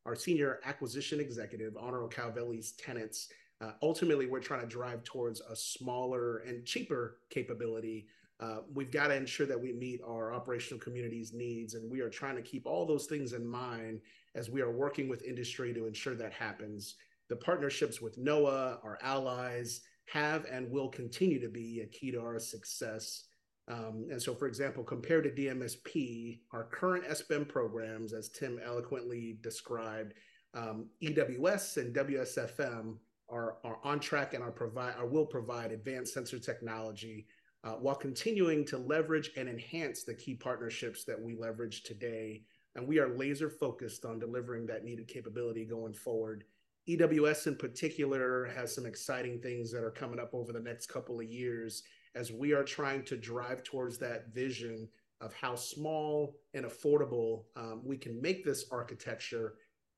our 0.05 0.15
senior 0.15 0.59
acquisition 0.65 1.19
executive, 1.19 1.75
Honorable 1.77 2.09
Calvelli's 2.09 2.73
tenants 2.73 3.29
uh, 3.61 3.71
ultimately, 3.81 4.25
we're 4.27 4.39
trying 4.39 4.61
to 4.61 4.67
drive 4.67 5.03
towards 5.03 5.41
a 5.41 5.55
smaller 5.55 6.39
and 6.39 6.65
cheaper 6.65 7.19
capability. 7.29 8.07
Uh, 8.39 8.57
we've 8.73 8.91
got 8.91 9.07
to 9.07 9.15
ensure 9.15 9.47
that 9.47 9.59
we 9.59 9.71
meet 9.71 10.01
our 10.05 10.33
operational 10.33 10.79
community's 10.79 11.33
needs, 11.33 11.73
and 11.73 11.89
we 11.89 12.01
are 12.01 12.09
trying 12.09 12.35
to 12.35 12.41
keep 12.41 12.65
all 12.65 12.85
those 12.85 13.05
things 13.05 13.33
in 13.33 13.45
mind 13.45 14.01
as 14.35 14.49
we 14.49 14.61
are 14.61 14.71
working 14.71 15.07
with 15.07 15.23
industry 15.23 15.73
to 15.73 15.85
ensure 15.85 16.15
that 16.15 16.33
happens. 16.33 16.95
The 17.29 17.37
partnerships 17.37 18.01
with 18.01 18.19
NOAA, 18.19 18.83
our 18.83 18.99
allies, 19.01 19.81
have 20.07 20.45
and 20.51 20.69
will 20.69 20.89
continue 20.89 21.39
to 21.39 21.49
be 21.49 21.81
a 21.81 21.87
key 21.87 22.11
to 22.11 22.19
our 22.19 22.37
success. 22.39 23.23
Um, 23.67 24.05
and 24.11 24.21
so, 24.21 24.35
for 24.35 24.47
example, 24.47 24.83
compared 24.83 25.23
to 25.23 25.31
DMSP, 25.31 26.41
our 26.51 26.65
current 26.65 27.05
SBEM 27.05 27.47
programs, 27.47 28.13
as 28.13 28.29
Tim 28.29 28.59
eloquently 28.63 29.39
described, 29.41 30.13
um, 30.53 30.87
EWS 31.01 31.77
and 31.77 31.95
WSFM 31.95 32.97
are, 33.29 33.57
are 33.63 33.79
on 33.83 33.99
track 33.99 34.33
and 34.33 34.43
are 34.43 34.51
provide 34.51 34.93
or 34.99 35.07
will 35.07 35.25
provide 35.25 35.71
advanced 35.71 36.13
sensor 36.13 36.37
technology 36.37 37.25
uh, 37.65 37.73
while 37.73 37.95
continuing 37.95 38.63
to 38.65 38.77
leverage 38.77 39.31
and 39.35 39.49
enhance 39.49 40.03
the 40.03 40.13
key 40.13 40.35
partnerships 40.35 41.03
that 41.03 41.21
we 41.21 41.35
leverage 41.35 41.83
today. 41.83 42.43
And 42.75 42.87
we 42.87 42.99
are 42.99 43.17
laser 43.17 43.49
focused 43.49 44.05
on 44.05 44.19
delivering 44.19 44.65
that 44.67 44.83
needed 44.83 45.07
capability 45.07 45.65
going 45.65 45.93
forward. 45.93 46.45
EWS 46.87 47.47
in 47.47 47.55
particular 47.55 48.45
has 48.55 48.73
some 48.73 48.85
exciting 48.85 49.41
things 49.41 49.71
that 49.71 49.83
are 49.83 49.91
coming 49.91 50.19
up 50.19 50.33
over 50.33 50.53
the 50.53 50.59
next 50.59 50.87
couple 50.87 51.19
of 51.19 51.25
years 51.25 51.83
as 52.13 52.31
we 52.31 52.53
are 52.53 52.63
trying 52.63 53.03
to 53.03 53.17
drive 53.17 53.63
towards 53.63 53.97
that 53.97 54.33
vision 54.33 54.87
of 55.19 55.33
how 55.33 55.55
small 55.55 56.35
and 56.53 56.65
affordable 56.65 57.43
um, 57.55 57.81
we 57.83 57.97
can 57.97 58.21
make 58.21 58.45
this 58.45 58.65
architecture 58.71 59.55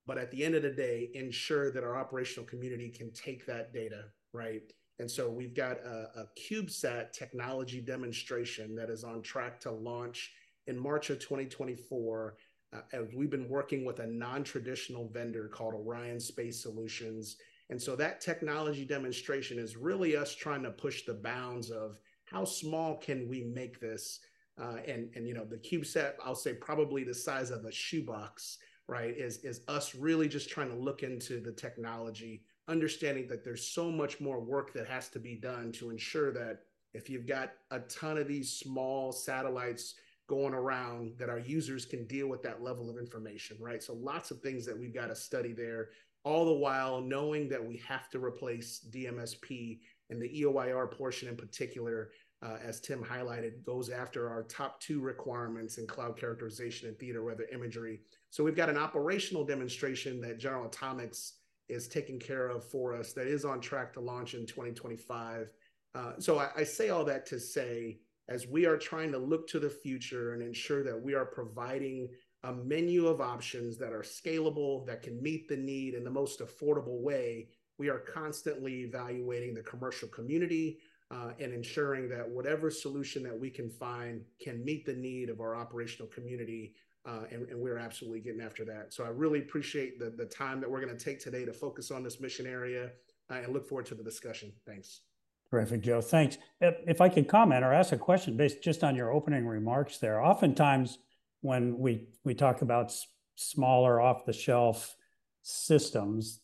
but 0.08 0.17
at 0.17 0.32
the 0.32 0.43
end 0.43 0.56
of 0.56 0.63
the 0.63 0.71
day, 0.71 1.10
ensure 1.13 1.69
that 1.71 1.84
our 1.84 1.97
operational 1.97 2.47
community 2.47 2.89
can 2.89 3.12
take 3.12 3.45
that 3.45 3.73
data, 3.73 4.06
right, 4.32 4.63
And 5.00 5.10
so 5.10 5.30
we've 5.30 5.54
got 5.54 5.78
a, 5.78 6.10
a 6.22 6.28
CubeSat 6.40 7.12
technology 7.12 7.82
demonstration 7.82 8.76
that 8.76 8.90
is 8.90 9.04
on 9.04 9.22
track 9.22 9.60
to 9.62 9.72
launch 9.72 10.34
in 10.66 10.78
March 10.78 11.10
of 11.10 11.20
2024. 11.20 12.36
Uh, 12.74 12.80
we've 13.16 13.30
been 13.30 13.48
working 13.48 13.86
with 13.86 14.00
a 14.00 14.08
non-traditional 14.08 15.08
vendor 15.10 15.48
called 15.48 15.74
Orion 15.74 16.20
Space 16.20 16.62
Solutions. 16.62 17.38
And 17.70 17.82
so 17.82 17.96
that 17.96 18.22
technology 18.22 18.86
demonstration 18.86 19.60
is 19.60 19.78
really 19.78 20.16
us 20.16 20.34
trying 20.34 20.64
to 20.64 20.72
push 20.72 21.06
the 21.06 21.14
bounds 21.14 21.70
of 21.70 22.00
how 22.26 22.44
small 22.44 22.98
can 22.98 23.28
we 23.28 23.44
make 23.44 23.80
this? 23.80 24.20
Uh, 24.60 24.78
and 24.88 25.10
and 25.16 25.28
you 25.28 25.34
know 25.36 25.46
the 25.46 25.58
CubeSat, 25.58 26.14
I'll 26.24 26.36
say 26.36 26.54
probably 26.54 27.04
the 27.04 27.14
size 27.14 27.52
of 27.52 27.66
a 27.66 27.72
shoebox, 27.72 28.58
right? 28.88 29.16
Is 29.16 29.38
is 29.44 29.62
us 29.68 29.94
really 29.94 30.28
just 30.28 30.50
trying 30.50 30.70
to 30.70 30.76
look 30.76 31.04
into 31.04 31.40
the 31.40 31.52
technology, 31.52 32.42
understanding 32.67 33.27
that 33.27 33.43
there's 33.43 33.65
so 33.65 33.89
much 33.89 34.19
more 34.19 34.39
work 34.39 34.73
that 34.73 34.88
has 34.88 35.10
to 35.10 35.19
be 35.19 35.36
done 35.36 35.71
to 35.73 35.89
ensure 35.89 36.32
that 36.32 36.63
if 36.93 37.10
you've 37.10 37.27
got 37.27 37.53
a 37.71 37.80
ton 37.82 38.17
of 38.17 38.27
these 38.27 38.51
small 38.51 39.12
satellites 39.12 39.95
going 40.27 40.53
around 40.53 41.13
that 41.17 41.30
our 41.30 41.39
users 41.39 41.86
can 41.86 42.06
deal 42.06 42.27
with 42.27 42.43
that 42.43 42.62
level 42.62 42.89
of 42.89 42.97
information, 42.97 43.58
right? 43.60 43.82
So 43.82 43.93
lots 43.93 44.32
of 44.32 44.41
things 44.41 44.65
that 44.65 44.77
we've 44.77 44.93
got 44.93 45.08
to 45.08 45.15
study 45.15 45.53
there, 45.53 45.89
all 46.23 46.45
the 46.45 46.53
while 46.53 47.01
knowing 47.01 47.47
that 47.49 47.65
we 47.65 47.77
have 47.88 48.10
to 48.10 48.19
replace 48.19 48.86
DMSP 48.91 49.80
and 50.10 50.21
the 50.21 50.41
EOIR 50.41 50.91
portion 50.91 51.30
in 51.30 51.38
particular, 51.38 52.10
uh, 52.41 52.58
as 52.63 52.82
Tim 52.82 53.03
highlighted, 53.03 53.63
goes 53.63 53.89
after 53.89 54.30
our 54.30 54.43
top 54.43 54.80
two 54.82 54.99
requirements 54.99 55.77
in 55.77 55.88
cloud 55.88 56.17
characterization 56.17 56.89
and 56.89 56.99
theater 56.99 57.23
weather 57.23 57.47
imagery. 57.53 58.01
So 58.30 58.43
we've 58.43 58.56
got 58.56 58.69
an 58.69 58.77
operational 58.77 59.45
demonstration 59.45 60.19
that 60.21 60.38
General 60.38 60.65
Atomics 60.65 61.34
is 61.69 61.88
taken 61.88 62.19
care 62.19 62.49
of 62.49 62.63
for 62.63 62.95
us 62.95 63.13
that 63.13 63.27
is 63.27 63.45
on 63.45 63.60
track 63.60 63.93
to 63.93 63.99
launch 63.99 64.34
in 64.34 64.45
2025. 64.45 65.51
Uh, 65.95 66.12
so 66.19 66.39
I, 66.39 66.49
I 66.58 66.63
say 66.63 66.89
all 66.89 67.03
that 67.06 67.25
to 67.27 67.39
say, 67.39 67.99
as 68.30 68.47
we 68.47 68.65
are 68.65 68.77
trying 68.77 69.12
to 69.12 69.17
look 69.17 69.47
to 69.49 69.60
the 69.60 69.69
future 69.69 70.34
and 70.34 70.41
ensure 70.41 70.84
that 70.84 71.01
we 71.01 71.13
are 71.13 71.25
providing 71.25 72.10
a 72.43 72.53
menu 72.53 73.08
of 73.08 73.21
options 73.21 73.77
that 73.77 73.93
are 73.93 74.03
scalable, 74.03 74.86
that 74.86 75.01
can 75.01 75.21
meet 75.21 75.47
the 75.47 75.58
need 75.58 75.93
in 75.93 76.03
the 76.03 76.10
most 76.10 76.39
affordable 76.39 77.01
way, 77.01 77.47
we 77.77 77.89
are 77.89 77.99
constantly 77.99 78.82
evaluating 78.82 79.53
the 79.53 79.62
commercial 79.62 80.08
community 80.08 80.80
uh, 81.12 81.32
and 81.39 81.53
ensuring 81.53 82.10
that 82.10 82.27
whatever 82.27 82.69
solution 82.69 83.23
that 83.23 83.38
we 83.38 83.49
can 83.49 83.69
find 83.69 84.21
can 84.41 84.63
meet 84.65 84.86
the 84.86 84.93
need 84.93 85.30
of 85.30 85.39
our 85.39 85.56
operational 85.56 86.08
community. 86.08 86.73
Uh, 87.08 87.22
and, 87.32 87.48
and, 87.48 87.58
we're 87.58 87.78
absolutely 87.78 88.20
getting 88.20 88.41
after 88.41 88.65
that. 88.65 88.93
So 88.93 89.06
I 89.06 89.08
really 89.08 89.39
appreciate 89.39 89.98
the, 89.98 90.10
the 90.10 90.26
time 90.26 90.60
that 90.60 90.70
we're 90.70 90.82
going 90.82 90.96
to 90.96 91.02
take 91.02 91.22
today 91.22 91.46
to 91.46 91.54
focus 91.54 91.89
on 91.89 92.04
this 92.04 92.20
mission 92.20 92.46
area 92.46 92.91
uh, 93.30 93.36
and 93.36 93.54
look 93.54 93.65
forward 93.65 93.86
to 93.86 93.96
the 93.96 94.04
discussion. 94.04 94.52
Thanks. 94.65 95.02
Terrific, 95.50 95.82
Joe. 95.82 96.02
Thanks. 96.02 96.38
If, 96.60 97.00
I 97.00 97.08
could 97.08 97.30
comment 97.30 97.63
or 97.63 97.74
ask 97.74 97.93
a 97.93 97.98
question 97.98 98.36
based 98.36 98.62
just 98.62 98.84
on 98.84 98.96
your 98.96 99.13
opening 99.13 99.48
remarks 99.48 100.00
there, 100.00 100.22
oftentimes 100.22 100.98
when 101.39 101.78
we, 101.78 102.10
we 102.26 102.34
talk 102.34 102.62
about 102.62 102.93
smaller 103.36 104.02
off 104.02 104.26
the 104.26 104.34
shelf 104.34 104.96
systems, 105.43 106.41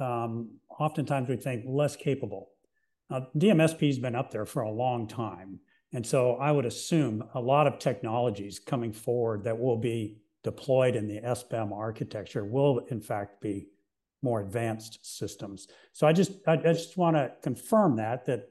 um, 0.00 0.48
oftentimes 0.80 1.28
we 1.28 1.36
think 1.36 1.64
less 1.66 1.94
capable. 1.94 2.52
Now, 3.10 3.28
DMSP 3.36 3.86
has 3.88 3.98
been 3.98 4.14
up 4.14 4.30
there 4.30 4.46
for 4.46 4.62
a 4.62 4.70
long 4.70 5.06
time. 5.06 5.60
And 5.92 6.06
so 6.06 6.36
I 6.36 6.52
would 6.52 6.66
assume 6.66 7.24
a 7.34 7.40
lot 7.40 7.66
of 7.66 7.78
technologies 7.78 8.58
coming 8.58 8.92
forward 8.92 9.44
that 9.44 9.58
will 9.58 9.78
be 9.78 10.18
deployed 10.42 10.94
in 10.96 11.08
the 11.08 11.20
SBEM 11.20 11.72
architecture 11.72 12.44
will 12.44 12.80
in 12.90 13.00
fact 13.00 13.40
be 13.40 13.66
more 14.22 14.40
advanced 14.40 14.98
systems. 15.02 15.68
So 15.92 16.06
I 16.06 16.12
just 16.12 16.32
I 16.46 16.56
just 16.56 16.96
want 16.96 17.16
to 17.16 17.32
confirm 17.42 17.96
that 17.96 18.24
that 18.26 18.48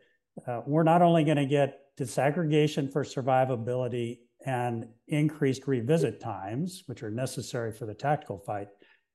uh, 0.48 0.62
we're 0.66 0.84
not 0.84 1.02
only 1.02 1.24
going 1.24 1.38
to 1.38 1.46
get 1.46 1.96
disaggregation 1.98 2.92
for 2.92 3.04
survivability 3.04 4.20
and 4.46 4.88
increased 5.08 5.68
revisit 5.68 6.20
times, 6.20 6.84
which 6.86 7.02
are 7.02 7.10
necessary 7.10 7.72
for 7.72 7.86
the 7.86 7.94
tactical 7.94 8.38
fight, 8.38 8.68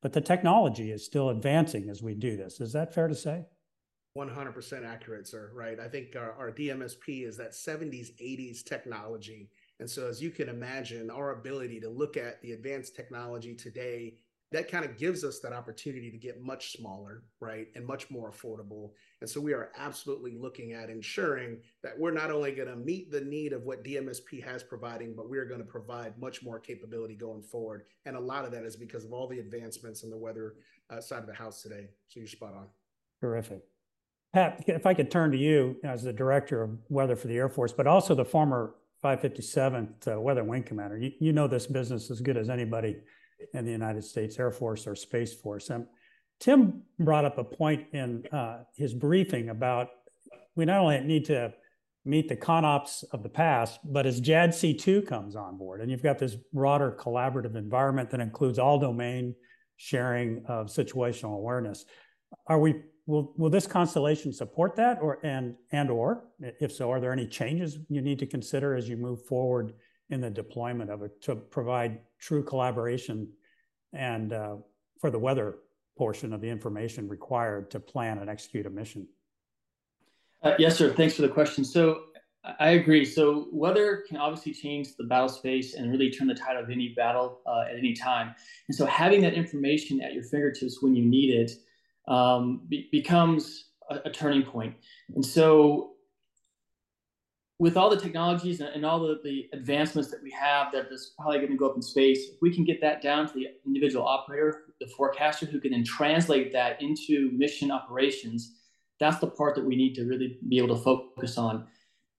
but 0.02 0.12
the 0.12 0.20
technology 0.20 0.90
is 0.90 1.04
still 1.04 1.30
advancing 1.30 1.88
as 1.88 2.02
we 2.02 2.14
do 2.14 2.36
this. 2.36 2.60
Is 2.60 2.72
that 2.72 2.94
fair 2.94 3.08
to 3.08 3.14
say? 3.14 3.44
100% 4.16 4.86
accurate, 4.86 5.28
sir. 5.28 5.50
Right. 5.54 5.78
I 5.78 5.88
think 5.88 6.16
our, 6.16 6.32
our 6.32 6.50
DMSP 6.50 7.26
is 7.26 7.36
that 7.36 7.52
70s, 7.52 8.10
80s 8.20 8.64
technology. 8.64 9.50
And 9.78 9.88
so, 9.88 10.08
as 10.08 10.20
you 10.20 10.30
can 10.30 10.48
imagine, 10.48 11.10
our 11.10 11.32
ability 11.32 11.80
to 11.80 11.88
look 11.88 12.16
at 12.16 12.42
the 12.42 12.52
advanced 12.52 12.96
technology 12.96 13.54
today 13.54 14.14
that 14.52 14.68
kind 14.68 14.84
of 14.84 14.96
gives 14.96 15.22
us 15.22 15.38
that 15.40 15.52
opportunity 15.52 16.10
to 16.10 16.16
get 16.16 16.42
much 16.42 16.72
smaller, 16.72 17.22
right, 17.38 17.68
and 17.76 17.86
much 17.86 18.10
more 18.10 18.32
affordable. 18.32 18.90
And 19.20 19.30
so 19.30 19.40
we 19.40 19.52
are 19.52 19.70
absolutely 19.78 20.36
looking 20.36 20.72
at 20.72 20.90
ensuring 20.90 21.58
that 21.84 21.96
we're 21.96 22.10
not 22.10 22.32
only 22.32 22.52
going 22.52 22.68
to 22.68 22.76
meet 22.76 23.12
the 23.12 23.20
need 23.20 23.52
of 23.52 23.62
what 23.62 23.84
DMSP 23.84 24.42
has 24.44 24.64
providing, 24.64 25.14
but 25.14 25.30
we're 25.30 25.44
going 25.44 25.60
to 25.60 25.66
provide 25.66 26.18
much 26.18 26.42
more 26.42 26.58
capability 26.58 27.14
going 27.14 27.42
forward. 27.42 27.84
And 28.06 28.16
a 28.16 28.20
lot 28.20 28.44
of 28.44 28.50
that 28.52 28.64
is 28.64 28.74
because 28.74 29.04
of 29.04 29.12
all 29.12 29.28
the 29.28 29.38
advancements 29.38 30.02
in 30.02 30.10
the 30.10 30.18
weather 30.18 30.54
uh, 30.90 31.00
side 31.00 31.20
of 31.20 31.28
the 31.28 31.34
house 31.34 31.62
today. 31.62 31.88
So 32.08 32.18
you're 32.18 32.26
spot 32.26 32.54
on. 32.54 32.66
Terrific. 33.20 33.62
Pat, 34.32 34.62
if 34.66 34.86
I 34.86 34.94
could 34.94 35.10
turn 35.10 35.32
to 35.32 35.38
you 35.38 35.76
as 35.82 36.02
the 36.02 36.12
director 36.12 36.62
of 36.62 36.78
weather 36.88 37.16
for 37.16 37.26
the 37.26 37.36
Air 37.36 37.48
Force, 37.48 37.72
but 37.72 37.86
also 37.86 38.14
the 38.14 38.24
former 38.24 38.74
557th 39.02 40.14
uh, 40.14 40.20
Weather 40.20 40.44
Wing 40.44 40.62
Commander. 40.62 40.98
You, 40.98 41.12
you 41.18 41.32
know 41.32 41.48
this 41.48 41.66
business 41.66 42.10
as 42.10 42.20
good 42.20 42.36
as 42.36 42.48
anybody 42.48 42.96
in 43.54 43.64
the 43.64 43.72
United 43.72 44.04
States 44.04 44.38
Air 44.38 44.50
Force 44.50 44.86
or 44.86 44.94
Space 44.94 45.34
Force. 45.34 45.70
Um, 45.70 45.86
Tim 46.38 46.82
brought 46.98 47.24
up 47.24 47.38
a 47.38 47.44
point 47.44 47.86
in 47.92 48.24
uh, 48.32 48.64
his 48.76 48.94
briefing 48.94 49.48
about 49.48 49.88
we 50.54 50.64
not 50.64 50.80
only 50.80 51.00
need 51.00 51.24
to 51.26 51.52
meet 52.04 52.28
the 52.28 52.36
CONOPS 52.36 53.04
of 53.12 53.22
the 53.22 53.28
past, 53.28 53.80
but 53.84 54.06
as 54.06 54.20
JADC2 54.20 55.06
comes 55.06 55.36
on 55.36 55.58
board, 55.58 55.80
and 55.80 55.90
you've 55.90 56.02
got 56.02 56.18
this 56.18 56.34
broader 56.52 56.96
collaborative 56.98 57.56
environment 57.56 58.10
that 58.10 58.20
includes 58.20 58.58
all 58.58 58.78
domain 58.78 59.34
sharing 59.76 60.44
of 60.46 60.68
situational 60.68 61.36
awareness. 61.36 61.84
Are 62.46 62.58
we 62.58 62.82
will 63.10 63.34
will 63.36 63.50
this 63.50 63.66
constellation 63.66 64.32
support 64.32 64.76
that 64.76 64.98
or 65.02 65.18
and 65.24 65.54
and 65.72 65.90
or 65.90 66.24
if 66.60 66.72
so 66.72 66.90
are 66.90 67.00
there 67.00 67.12
any 67.12 67.26
changes 67.26 67.78
you 67.88 68.00
need 68.00 68.18
to 68.18 68.26
consider 68.26 68.74
as 68.74 68.88
you 68.88 68.96
move 68.96 69.24
forward 69.26 69.74
in 70.10 70.20
the 70.20 70.30
deployment 70.30 70.90
of 70.90 71.02
it 71.02 71.20
to 71.20 71.34
provide 71.34 71.98
true 72.18 72.42
collaboration 72.42 73.28
and 73.92 74.32
uh, 74.32 74.56
for 75.00 75.10
the 75.10 75.18
weather 75.18 75.58
portion 75.96 76.32
of 76.32 76.40
the 76.40 76.48
information 76.48 77.08
required 77.08 77.70
to 77.70 77.80
plan 77.80 78.18
and 78.18 78.30
execute 78.30 78.66
a 78.66 78.70
mission. 78.70 79.06
Uh, 80.42 80.54
yes, 80.58 80.76
sir. 80.76 80.92
Thanks 80.92 81.14
for 81.14 81.22
the 81.22 81.28
question. 81.28 81.64
So 81.64 82.04
I 82.58 82.70
agree. 82.70 83.04
So 83.04 83.48
weather 83.52 84.04
can 84.08 84.16
obviously 84.16 84.54
change 84.54 84.96
the 84.96 85.04
battle 85.04 85.28
space 85.28 85.74
and 85.74 85.90
really 85.90 86.10
turn 86.10 86.26
the 86.26 86.34
tide 86.34 86.56
of 86.56 86.70
any 86.70 86.94
battle 86.96 87.40
uh, 87.46 87.64
at 87.70 87.76
any 87.76 87.92
time. 87.92 88.34
And 88.68 88.74
so 88.74 88.86
having 88.86 89.20
that 89.22 89.34
information 89.34 90.00
at 90.00 90.14
your 90.14 90.22
fingertips 90.22 90.80
when 90.80 90.94
you 90.94 91.04
need 91.04 91.34
it 91.34 91.52
um, 92.10 92.62
be 92.68 92.88
becomes 92.90 93.70
a, 93.88 94.00
a, 94.04 94.10
turning 94.10 94.42
point. 94.42 94.74
And 95.14 95.24
so 95.24 95.92
with 97.58 97.76
all 97.76 97.88
the 97.88 98.00
technologies 98.00 98.60
and, 98.60 98.70
and 98.70 98.84
all 98.84 99.00
the, 99.00 99.20
the 99.22 99.48
advancements 99.52 100.10
that 100.10 100.22
we 100.22 100.30
have 100.32 100.72
that 100.72 100.88
is 100.90 101.12
probably 101.16 101.38
going 101.38 101.52
to 101.52 101.56
go 101.56 101.68
up 101.68 101.76
in 101.76 101.82
space, 101.82 102.18
if 102.30 102.42
we 102.42 102.52
can 102.52 102.64
get 102.64 102.80
that 102.80 103.00
down 103.00 103.28
to 103.28 103.32
the 103.32 103.46
individual 103.64 104.06
operator, 104.06 104.64
the 104.80 104.86
forecaster 104.88 105.46
who 105.46 105.60
can 105.60 105.70
then 105.70 105.84
translate 105.84 106.52
that 106.52 106.82
into 106.82 107.30
mission 107.32 107.70
operations, 107.70 108.56
that's 108.98 109.20
the 109.20 109.26
part 109.28 109.54
that 109.54 109.64
we 109.64 109.76
need 109.76 109.94
to 109.94 110.04
really 110.04 110.38
be 110.48 110.58
able 110.58 110.74
to 110.74 110.82
focus 110.82 111.38
on. 111.38 111.66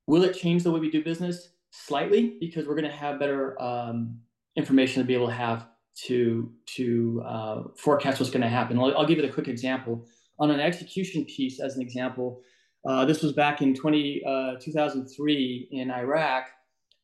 Will 0.07 0.23
it 0.23 0.37
change 0.37 0.63
the 0.63 0.71
way 0.71 0.79
we 0.79 0.89
do 0.89 1.03
business? 1.03 1.49
Slightly, 1.71 2.37
because 2.39 2.65
we're 2.65 2.75
going 2.75 2.89
to 2.89 2.95
have 2.95 3.19
better 3.19 3.61
um, 3.61 4.19
information 4.55 5.01
to 5.01 5.07
be 5.07 5.13
able 5.13 5.27
to 5.27 5.33
have 5.33 5.67
to 5.95 6.51
to 6.77 7.23
uh, 7.25 7.63
forecast 7.77 8.19
what's 8.19 8.31
going 8.31 8.41
to 8.41 8.49
happen. 8.49 8.79
I'll, 8.79 8.97
I'll 8.97 9.05
give 9.05 9.17
you 9.17 9.25
a 9.25 9.31
quick 9.31 9.47
example. 9.47 10.05
On 10.39 10.49
an 10.49 10.59
execution 10.59 11.25
piece, 11.25 11.59
as 11.59 11.75
an 11.75 11.81
example, 11.81 12.41
uh, 12.85 13.05
this 13.05 13.21
was 13.21 13.33
back 13.33 13.61
in 13.61 13.75
20, 13.75 14.23
uh, 14.25 14.53
2003 14.59 15.67
in 15.71 15.91
Iraq. 15.91 16.47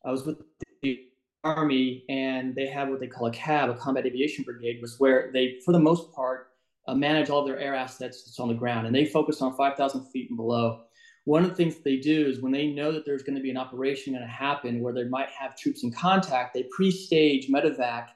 I 0.04 0.10
was 0.10 0.26
with 0.26 0.38
the 0.82 0.98
Army, 1.44 2.04
and 2.08 2.54
they 2.54 2.66
have 2.66 2.88
what 2.88 2.98
they 2.98 3.06
call 3.06 3.28
a 3.28 3.32
CAB, 3.32 3.70
a 3.70 3.74
Combat 3.74 4.06
Aviation 4.06 4.42
Brigade, 4.42 4.80
was 4.82 4.98
where 4.98 5.30
they, 5.32 5.60
for 5.64 5.72
the 5.72 5.78
most 5.78 6.12
part, 6.12 6.48
uh, 6.88 6.94
manage 6.94 7.30
all 7.30 7.44
their 7.44 7.58
air 7.60 7.74
assets 7.74 8.24
that's 8.24 8.40
on 8.40 8.48
the 8.48 8.54
ground, 8.54 8.86
and 8.86 8.96
they 8.96 9.04
focus 9.04 9.40
on 9.40 9.56
5,000 9.56 10.06
feet 10.06 10.30
and 10.30 10.36
below. 10.36 10.82
One 11.26 11.44
of 11.44 11.50
the 11.50 11.56
things 11.56 11.76
they 11.76 11.98
do 11.98 12.26
is 12.26 12.40
when 12.40 12.52
they 12.52 12.68
know 12.68 12.90
that 12.90 13.04
there's 13.04 13.22
going 13.22 13.36
to 13.36 13.42
be 13.42 13.50
an 13.50 13.56
operation 13.58 14.14
going 14.14 14.24
to 14.24 14.28
happen 14.28 14.80
where 14.80 14.94
they 14.94 15.04
might 15.04 15.28
have 15.28 15.56
troops 15.56 15.84
in 15.84 15.92
contact, 15.92 16.54
they 16.54 16.64
pre-stage 16.74 17.48
medevac 17.48 18.08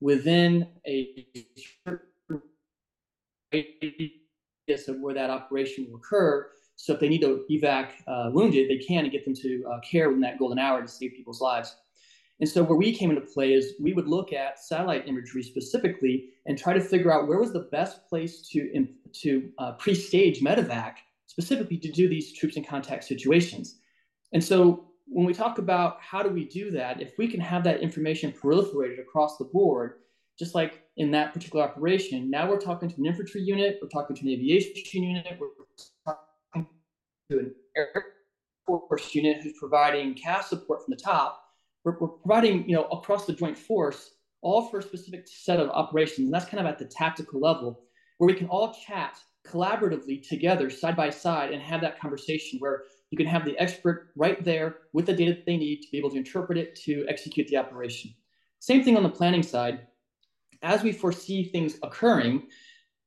within 0.00 0.66
a 0.86 1.08
radius 3.52 4.88
of 4.88 4.96
where 5.00 5.14
that 5.14 5.30
operation 5.30 5.86
will 5.88 5.96
occur 5.96 6.46
so 6.80 6.94
if 6.94 7.00
they 7.00 7.10
need 7.10 7.20
to 7.20 7.44
evac 7.50 7.90
uh, 8.06 8.30
wounded, 8.32 8.70
they 8.70 8.78
can 8.78 9.04
and 9.04 9.12
get 9.12 9.26
them 9.26 9.34
to 9.34 9.64
uh, 9.70 9.80
care 9.80 10.08
within 10.08 10.22
that 10.22 10.38
golden 10.38 10.58
hour 10.58 10.80
to 10.80 10.88
save 10.88 11.12
people's 11.14 11.42
lives. 11.42 11.76
And 12.40 12.48
so 12.48 12.62
where 12.62 12.78
we 12.78 12.90
came 12.96 13.10
into 13.10 13.20
play 13.20 13.52
is 13.52 13.74
we 13.78 13.92
would 13.92 14.08
look 14.08 14.32
at 14.32 14.58
satellite 14.58 15.06
imagery 15.06 15.42
specifically 15.42 16.30
and 16.46 16.56
try 16.56 16.72
to 16.72 16.80
figure 16.80 17.12
out 17.12 17.28
where 17.28 17.38
was 17.38 17.52
the 17.52 17.68
best 17.70 18.08
place 18.08 18.48
to 18.48 18.86
to 19.12 19.50
uh, 19.58 19.72
pre-stage 19.72 20.40
medevac 20.40 20.94
specifically 21.26 21.76
to 21.76 21.90
do 21.90 22.08
these 22.08 22.32
troops 22.32 22.56
in 22.56 22.64
contact 22.64 23.04
situations. 23.04 23.80
And 24.32 24.42
so 24.42 24.89
when 25.10 25.26
we 25.26 25.34
talk 25.34 25.58
about 25.58 25.98
how 26.00 26.22
do 26.22 26.30
we 26.30 26.44
do 26.44 26.70
that, 26.70 27.02
if 27.02 27.18
we 27.18 27.26
can 27.26 27.40
have 27.40 27.64
that 27.64 27.80
information 27.80 28.32
proliferated 28.32 29.00
across 29.00 29.36
the 29.38 29.44
board, 29.44 29.94
just 30.38 30.54
like 30.54 30.82
in 30.96 31.10
that 31.10 31.34
particular 31.34 31.64
operation, 31.64 32.30
now 32.30 32.48
we're 32.48 32.60
talking 32.60 32.88
to 32.88 32.94
an 32.96 33.06
infantry 33.06 33.42
unit, 33.42 33.80
we're 33.82 33.88
talking 33.88 34.14
to 34.14 34.22
an 34.22 34.28
aviation 34.28 35.02
unit, 35.02 35.36
we're 35.40 35.48
talking 36.06 36.68
to 37.30 37.38
an 37.40 37.54
air 37.76 37.88
force 38.64 39.12
unit 39.12 39.42
who's 39.42 39.58
providing 39.58 40.14
CAS 40.14 40.48
support 40.48 40.84
from 40.84 40.92
the 40.92 41.02
top. 41.02 41.42
We're, 41.84 41.98
we're 41.98 42.08
providing, 42.08 42.68
you 42.68 42.76
know, 42.76 42.84
across 42.84 43.26
the 43.26 43.32
joint 43.32 43.58
force, 43.58 44.12
all 44.42 44.68
for 44.68 44.78
a 44.78 44.82
specific 44.82 45.26
set 45.26 45.58
of 45.58 45.70
operations. 45.70 46.26
And 46.26 46.32
that's 46.32 46.44
kind 46.44 46.60
of 46.60 46.66
at 46.66 46.78
the 46.78 46.84
tactical 46.84 47.40
level 47.40 47.80
where 48.18 48.28
we 48.28 48.34
can 48.34 48.46
all 48.46 48.74
chat 48.86 49.18
collaboratively 49.44 50.26
together, 50.28 50.70
side 50.70 50.94
by 50.94 51.10
side, 51.10 51.50
and 51.50 51.60
have 51.60 51.80
that 51.80 51.98
conversation 51.98 52.60
where 52.60 52.84
you 53.10 53.16
can 53.16 53.26
have 53.26 53.44
the 53.44 53.58
expert 53.58 54.10
right 54.16 54.42
there 54.44 54.78
with 54.92 55.06
the 55.06 55.12
data 55.12 55.32
that 55.32 55.46
they 55.46 55.56
need 55.56 55.82
to 55.82 55.90
be 55.90 55.98
able 55.98 56.10
to 56.10 56.16
interpret 56.16 56.56
it 56.56 56.74
to 56.76 57.04
execute 57.08 57.48
the 57.48 57.56
operation. 57.56 58.14
Same 58.60 58.84
thing 58.84 58.96
on 58.96 59.02
the 59.02 59.08
planning 59.08 59.42
side. 59.42 59.86
As 60.62 60.82
we 60.82 60.92
foresee 60.92 61.44
things 61.44 61.78
occurring 61.82 62.46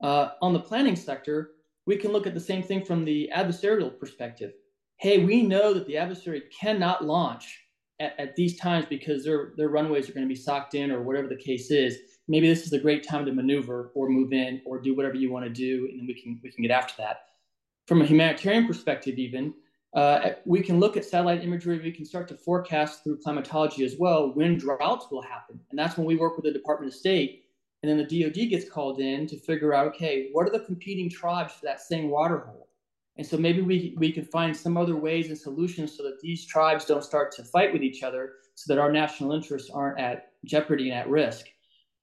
uh, 0.01 0.29
on 0.41 0.53
the 0.53 0.59
planning 0.59 0.95
sector, 0.95 1.51
we 1.85 1.97
can 1.97 2.11
look 2.11 2.27
at 2.27 2.33
the 2.33 2.39
same 2.39 2.63
thing 2.63 2.83
from 2.83 3.05
the 3.05 3.29
adversarial 3.33 3.97
perspective. 3.97 4.53
Hey, 4.97 5.23
we 5.23 5.41
know 5.43 5.73
that 5.73 5.85
the 5.85 5.97
adversary 5.97 6.43
cannot 6.59 7.05
launch 7.05 7.59
at, 7.99 8.19
at 8.19 8.35
these 8.35 8.59
times 8.59 8.85
because 8.89 9.23
their, 9.23 9.53
their 9.57 9.69
runways 9.69 10.09
are 10.09 10.13
going 10.13 10.25
to 10.25 10.33
be 10.33 10.39
socked 10.39 10.75
in 10.75 10.91
or 10.91 11.01
whatever 11.01 11.27
the 11.27 11.35
case 11.35 11.71
is. 11.71 11.97
Maybe 12.27 12.47
this 12.47 12.65
is 12.65 12.73
a 12.73 12.79
great 12.79 13.07
time 13.07 13.25
to 13.25 13.33
maneuver 13.33 13.91
or 13.95 14.09
move 14.09 14.33
in 14.33 14.61
or 14.65 14.79
do 14.79 14.95
whatever 14.95 15.15
you 15.15 15.31
want 15.31 15.45
to 15.45 15.51
do, 15.51 15.89
and 15.89 15.99
then 15.99 16.07
we 16.07 16.13
can 16.13 16.39
we 16.41 16.51
can 16.51 16.61
get 16.61 16.71
after 16.71 16.93
that. 16.99 17.25
From 17.85 18.01
a 18.01 18.05
humanitarian 18.05 18.65
perspective, 18.65 19.17
even 19.17 19.53
uh, 19.93 20.31
we 20.45 20.61
can 20.61 20.79
look 20.79 20.97
at 20.97 21.05
satellite 21.05 21.43
imagery. 21.43 21.79
We 21.79 21.91
can 21.91 22.05
start 22.05 22.27
to 22.29 22.35
forecast 22.35 23.03
through 23.03 23.19
climatology 23.21 23.85
as 23.85 23.95
well 23.97 24.33
when 24.33 24.57
droughts 24.57 25.07
will 25.11 25.21
happen, 25.21 25.59
and 25.69 25.77
that's 25.77 25.97
when 25.97 26.07
we 26.07 26.15
work 26.15 26.35
with 26.35 26.45
the 26.45 26.51
Department 26.51 26.91
of 26.91 26.97
State, 26.97 27.45
and 27.81 27.89
then 27.89 27.97
the 27.97 28.23
DoD 28.23 28.49
gets 28.49 28.69
called 28.69 28.99
in 28.99 29.27
to 29.27 29.37
figure 29.37 29.73
out, 29.73 29.87
okay, 29.87 30.29
what 30.31 30.47
are 30.47 30.51
the 30.51 30.65
competing 30.65 31.09
tribes 31.09 31.53
for 31.53 31.65
that 31.65 31.81
same 31.81 32.09
water 32.09 32.39
hole? 32.39 32.69
And 33.17 33.27
so 33.27 33.37
maybe 33.37 33.61
we 33.61 33.93
we 33.97 34.11
can 34.11 34.25
find 34.25 34.55
some 34.55 34.77
other 34.77 34.95
ways 34.95 35.27
and 35.27 35.37
solutions 35.37 35.95
so 35.95 36.01
that 36.03 36.19
these 36.21 36.45
tribes 36.45 36.85
don't 36.85 37.03
start 37.03 37.31
to 37.33 37.43
fight 37.43 37.71
with 37.71 37.83
each 37.83 38.01
other, 38.01 38.33
so 38.55 38.73
that 38.73 38.81
our 38.81 38.91
national 38.91 39.33
interests 39.33 39.69
aren't 39.69 39.99
at 39.99 40.31
jeopardy 40.45 40.89
and 40.89 40.97
at 40.97 41.09
risk. 41.09 41.45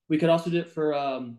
We 0.08 0.18
could 0.18 0.28
also 0.28 0.50
do 0.50 0.58
it 0.58 0.70
for 0.70 0.94
um, 0.94 1.38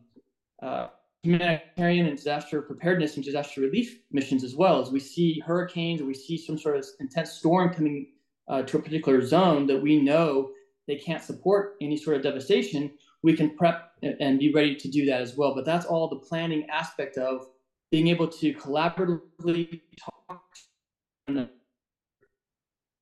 uh, 0.62 0.88
humanitarian 1.24 2.08
and 2.08 2.18
disaster 2.18 2.62
preparedness 2.62 3.16
and 3.16 3.24
disaster 3.24 3.62
relief 3.62 4.00
missions 4.12 4.44
as 4.44 4.56
well. 4.56 4.82
As 4.82 4.92
we 4.92 5.00
see 5.00 5.40
hurricanes 5.46 6.02
or 6.02 6.06
we 6.06 6.14
see 6.14 6.38
some 6.38 6.58
sort 6.58 6.78
of 6.78 6.86
intense 7.00 7.34
storm 7.34 7.74
coming 7.74 8.08
uh, 8.48 8.64
to 8.64 8.78
a 8.78 8.82
particular 8.82 9.22
zone 9.22 9.68
that 9.68 9.82
we 9.82 10.02
know 10.02 10.52
they 10.88 10.96
can't 10.96 11.24
support 11.24 11.76
any 11.80 11.96
sort 11.96 12.18
of 12.18 12.24
devastation, 12.24 12.92
we 13.22 13.36
can 13.36 13.56
prep 13.56 13.92
and 14.02 14.40
be 14.40 14.52
ready 14.52 14.76
to 14.76 14.90
do 14.90 15.06
that 15.06 15.22
as 15.22 15.38
well. 15.38 15.54
But 15.54 15.66
that's 15.66 15.86
all 15.86 16.08
the 16.10 16.16
planning 16.16 16.68
aspect 16.70 17.18
of 17.18 17.48
being 17.92 18.08
able 18.08 18.28
to 18.28 18.54
collaboratively 18.56 19.82
talk 20.00 20.44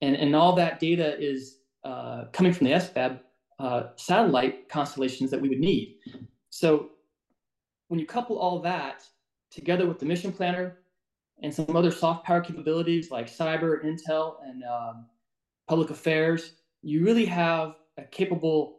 and, 0.02 0.16
and 0.16 0.36
all 0.36 0.54
that 0.54 0.80
data 0.80 1.20
is 1.20 1.60
uh, 1.84 2.26
coming 2.32 2.54
from 2.54 2.68
the 2.68 2.74
SBEM 2.74 3.20
uh, 3.60 3.84
satellite 3.96 4.70
constellations 4.70 5.32
that 5.32 5.42
we 5.42 5.50
would 5.50 5.60
need. 5.60 5.98
So 6.50 6.90
when 7.90 8.00
you 8.00 8.06
couple 8.06 8.40
all 8.40 8.60
that 8.62 9.04
together 9.52 9.86
with 9.88 10.00
the 10.00 10.06
mission 10.06 10.32
planner 10.32 10.78
and 11.42 11.54
some 11.54 11.76
other 11.76 11.92
soft 11.92 12.26
power 12.26 12.40
capabilities 12.40 13.12
like 13.12 13.28
cyber, 13.28 13.84
intel, 13.84 14.36
and 14.46 14.64
um, 14.64 15.08
public 15.68 15.90
affairs, 15.90 16.54
you 16.82 17.04
really 17.04 17.26
have 17.26 17.76
a 17.98 18.04
capable. 18.04 18.78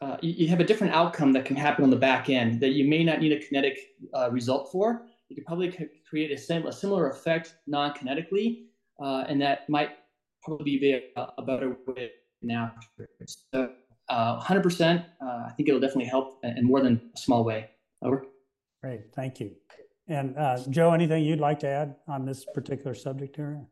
Uh, 0.00 0.16
you, 0.22 0.32
you, 0.32 0.48
have 0.48 0.60
a 0.60 0.64
different 0.64 0.94
outcome 0.94 1.30
that 1.30 1.44
can 1.44 1.56
happen 1.56 1.84
on 1.84 1.90
the 1.90 1.96
back 1.96 2.30
end 2.30 2.58
that 2.58 2.70
you 2.70 2.88
may 2.88 3.04
not 3.04 3.20
need 3.20 3.32
a 3.32 3.38
kinetic 3.38 3.78
uh, 4.14 4.30
result 4.30 4.72
for. 4.72 5.02
You 5.28 5.36
could 5.36 5.44
probably 5.44 5.76
create 6.08 6.30
a, 6.30 6.38
sim- 6.38 6.66
a 6.66 6.72
similar 6.72 7.10
effect 7.10 7.56
non-kinetically, 7.66 8.64
uh, 9.02 9.24
and 9.28 9.38
that 9.42 9.68
might 9.68 9.90
probably 10.42 10.78
be 10.78 10.92
a, 10.92 11.28
a 11.36 11.42
better 11.42 11.76
way 11.86 12.12
now. 12.40 12.72
So 13.52 13.72
uh, 14.10 14.40
100%, 14.40 15.04
uh, 15.22 15.24
I 15.24 15.52
think 15.56 15.68
it'll 15.68 15.80
definitely 15.80 16.06
help 16.06 16.40
in 16.42 16.66
more 16.66 16.80
than 16.80 17.00
a 17.14 17.18
small 17.18 17.44
way. 17.44 17.70
Over. 18.02 18.26
Great, 18.82 19.12
thank 19.14 19.40
you. 19.40 19.52
And 20.08 20.36
uh, 20.36 20.58
Joe, 20.68 20.92
anything 20.92 21.24
you'd 21.24 21.38
like 21.38 21.60
to 21.60 21.68
add 21.68 21.94
on 22.08 22.24
this 22.26 22.44
particular 22.44 22.94
subject 22.94 23.38
area? 23.38 23.64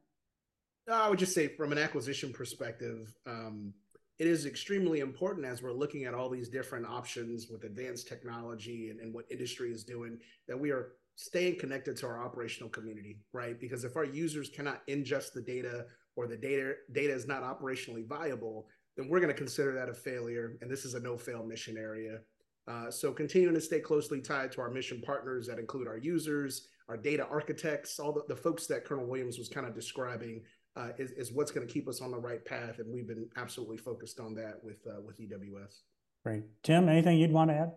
I 0.91 1.11
would 1.11 1.19
just 1.19 1.35
say, 1.35 1.49
from 1.49 1.73
an 1.73 1.79
acquisition 1.79 2.33
perspective, 2.33 3.13
um, 3.27 3.75
it 4.19 4.27
is 4.27 4.47
extremely 4.47 5.01
important 5.01 5.47
as 5.47 5.63
we're 5.63 5.73
looking 5.73 6.05
at 6.05 6.15
all 6.15 6.29
these 6.29 6.49
different 6.49 6.87
options 6.87 7.49
with 7.51 7.65
advanced 7.65 8.09
technology 8.09 8.91
and, 8.91 9.01
and 9.01 9.13
what 9.13 9.27
industry 9.31 9.71
is 9.71 9.85
doing 9.85 10.19
that 10.47 10.59
we 10.59 10.71
are 10.71 10.93
staying 11.17 11.59
connected 11.59 11.97
to 11.97 12.07
our 12.07 12.23
operational 12.25 12.71
community, 12.71 13.19
right? 13.33 13.61
Because 13.61 13.85
if 13.85 13.97
our 13.97 14.05
users 14.05 14.49
cannot 14.49 14.87
ingest 14.87 15.33
the 15.35 15.43
data 15.43 15.87
or 16.17 16.27
the 16.27 16.37
data 16.37 16.75
data 16.93 17.13
is 17.13 17.27
not 17.27 17.43
operationally 17.43 18.07
viable, 18.07 18.67
then 18.99 19.09
we're 19.09 19.21
going 19.21 19.33
to 19.33 19.39
consider 19.39 19.73
that 19.73 19.89
a 19.89 19.95
failure. 19.95 20.59
And 20.61 20.69
this 20.69 20.85
is 20.85 20.95
a 20.95 21.01
no 21.01 21.17
fail 21.17 21.45
mission 21.45 21.79
area. 21.79 22.19
Uh, 22.67 22.91
so 22.91 23.13
continuing 23.13 23.55
to 23.55 23.61
stay 23.61 23.79
closely 23.79 24.21
tied 24.21 24.51
to 24.53 24.61
our 24.61 24.71
mission 24.71 25.01
partners 25.01 25.47
that 25.47 25.59
include 25.59 25.87
our 25.87 25.97
users, 25.97 26.67
our 26.89 26.97
data 26.97 27.27
architects, 27.31 28.01
all 28.01 28.13
the, 28.13 28.23
the 28.29 28.37
folks 28.37 28.67
that 28.67 28.85
Colonel 28.85 29.07
Williams 29.07 29.39
was 29.39 29.49
kind 29.49 29.67
of 29.67 29.75
describing 29.75 30.43
uh, 30.77 30.89
is, 30.99 31.13
is 31.13 31.33
what's 31.33 31.53
going 31.53 31.67
to 31.67 31.73
keep 31.73 31.89
us 31.89 32.01
on 32.03 32.11
the 32.11 32.19
right 32.19 32.45
path. 32.45 32.81
And 32.81 32.93
we've 32.93 33.07
been 33.07 33.29
absolutely 33.37 33.77
focused 33.77 34.19
on 34.19 34.35
that 34.35 34.59
with, 34.65 34.85
uh, 34.87 35.01
with 35.01 35.19
EWS. 35.21 35.83
Great. 36.25 36.43
Tim, 36.65 36.89
anything 36.89 37.19
you'd 37.19 37.33
want 37.33 37.51
to 37.51 37.55
add? 37.55 37.73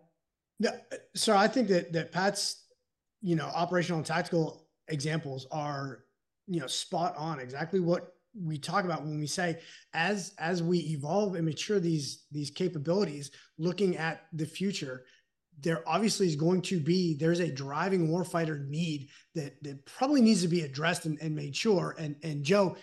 Yeah, 0.59 0.71
so 1.15 1.37
I 1.37 1.47
think 1.47 1.67
that, 1.67 1.93
that 1.93 2.11
Pat's, 2.11 2.65
you 3.21 3.35
know, 3.35 3.45
operational 3.45 3.99
and 3.99 4.05
tactical 4.05 4.67
examples 4.87 5.45
are, 5.51 6.03
you 6.47 6.59
know, 6.59 6.67
spot 6.67 7.15
on 7.15 7.39
exactly 7.39 7.79
what 7.79 8.15
we 8.33 8.57
talk 8.57 8.85
about 8.85 9.03
when 9.03 9.19
we 9.19 9.27
say 9.27 9.59
as 9.93 10.33
as 10.37 10.63
we 10.63 10.79
evolve 10.79 11.35
and 11.35 11.45
mature 11.45 11.79
these 11.79 12.25
these 12.31 12.49
capabilities 12.49 13.31
looking 13.57 13.97
at 13.97 14.25
the 14.33 14.45
future 14.45 15.03
there 15.59 15.87
obviously 15.87 16.27
is 16.27 16.35
going 16.35 16.61
to 16.61 16.79
be 16.79 17.15
there's 17.15 17.39
a 17.39 17.51
driving 17.51 18.07
warfighter 18.07 18.67
need 18.67 19.09
that 19.35 19.61
that 19.63 19.85
probably 19.85 20.21
needs 20.21 20.41
to 20.41 20.47
be 20.47 20.61
addressed 20.61 21.05
and, 21.05 21.19
and 21.21 21.35
made 21.35 21.55
sure. 21.55 21.95
And 21.97 22.15
and 22.23 22.43
joe 22.43 22.77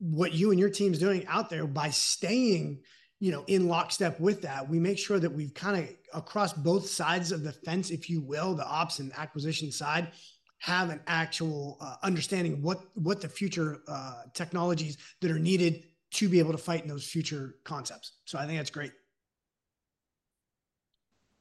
what 0.00 0.32
you 0.32 0.50
and 0.50 0.60
your 0.60 0.70
team's 0.70 0.98
doing 0.98 1.26
out 1.26 1.50
there 1.50 1.66
by 1.66 1.90
staying 1.90 2.80
you 3.20 3.32
know 3.32 3.44
in 3.46 3.68
lockstep 3.68 4.18
with 4.20 4.42
that 4.42 4.68
we 4.68 4.78
make 4.78 4.98
sure 4.98 5.18
that 5.18 5.32
we've 5.32 5.54
kind 5.54 5.82
of 5.82 5.88
across 6.14 6.52
both 6.52 6.88
sides 6.88 7.32
of 7.32 7.42
the 7.42 7.52
fence 7.52 7.90
if 7.90 8.08
you 8.08 8.20
will 8.20 8.54
the 8.54 8.66
ops 8.66 9.00
and 9.00 9.12
acquisition 9.16 9.70
side 9.72 10.12
have 10.58 10.90
an 10.90 11.00
actual 11.06 11.78
uh, 11.80 11.96
understanding 12.02 12.62
what 12.62 12.80
what 12.94 13.20
the 13.20 13.28
future 13.28 13.80
uh, 13.88 14.22
technologies 14.34 14.98
that 15.20 15.30
are 15.30 15.38
needed 15.38 15.84
to 16.10 16.28
be 16.28 16.38
able 16.38 16.52
to 16.52 16.58
fight 16.58 16.82
in 16.82 16.88
those 16.88 17.04
future 17.04 17.56
concepts. 17.64 18.12
So 18.24 18.38
I 18.38 18.46
think 18.46 18.58
that's 18.58 18.70
great. 18.70 18.92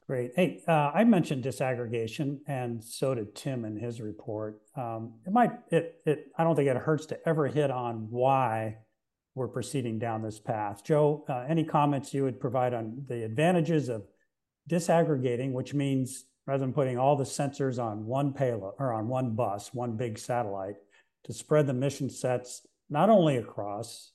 Great. 0.07 0.31
Hey, 0.37 0.63
uh, 0.67 0.91
I 0.93 1.03
mentioned 1.03 1.43
disaggregation, 1.43 2.39
and 2.47 2.81
so 2.81 3.13
did 3.13 3.35
Tim 3.35 3.65
in 3.65 3.75
his 3.75 3.99
report. 3.99 4.61
Um, 4.77 5.15
it 5.25 5.33
might, 5.33 5.51
it, 5.69 5.99
it, 6.05 6.27
I 6.37 6.45
don't 6.45 6.55
think 6.55 6.69
it 6.69 6.77
hurts 6.77 7.07
to 7.07 7.19
ever 7.27 7.47
hit 7.47 7.71
on 7.71 8.07
why 8.09 8.77
we're 9.35 9.49
proceeding 9.49 9.99
down 9.99 10.21
this 10.21 10.39
path. 10.39 10.81
Joe, 10.85 11.25
uh, 11.27 11.43
any 11.49 11.65
comments 11.65 12.13
you 12.13 12.23
would 12.23 12.39
provide 12.39 12.73
on 12.73 13.03
the 13.09 13.25
advantages 13.25 13.89
of 13.89 14.07
disaggregating, 14.69 15.51
which 15.51 15.73
means 15.73 16.23
rather 16.47 16.61
than 16.61 16.73
putting 16.73 16.97
all 16.97 17.15
the 17.15 17.25
sensors 17.25 17.77
on 17.77 18.05
one 18.05 18.33
payload 18.33 18.73
or 18.79 18.93
on 18.93 19.07
one 19.07 19.35
bus, 19.35 19.73
one 19.73 19.97
big 19.97 20.17
satellite, 20.17 20.77
to 21.25 21.33
spread 21.33 21.67
the 21.67 21.73
mission 21.73 22.09
sets 22.09 22.65
not 22.89 23.09
only 23.09 23.35
across 23.35 24.13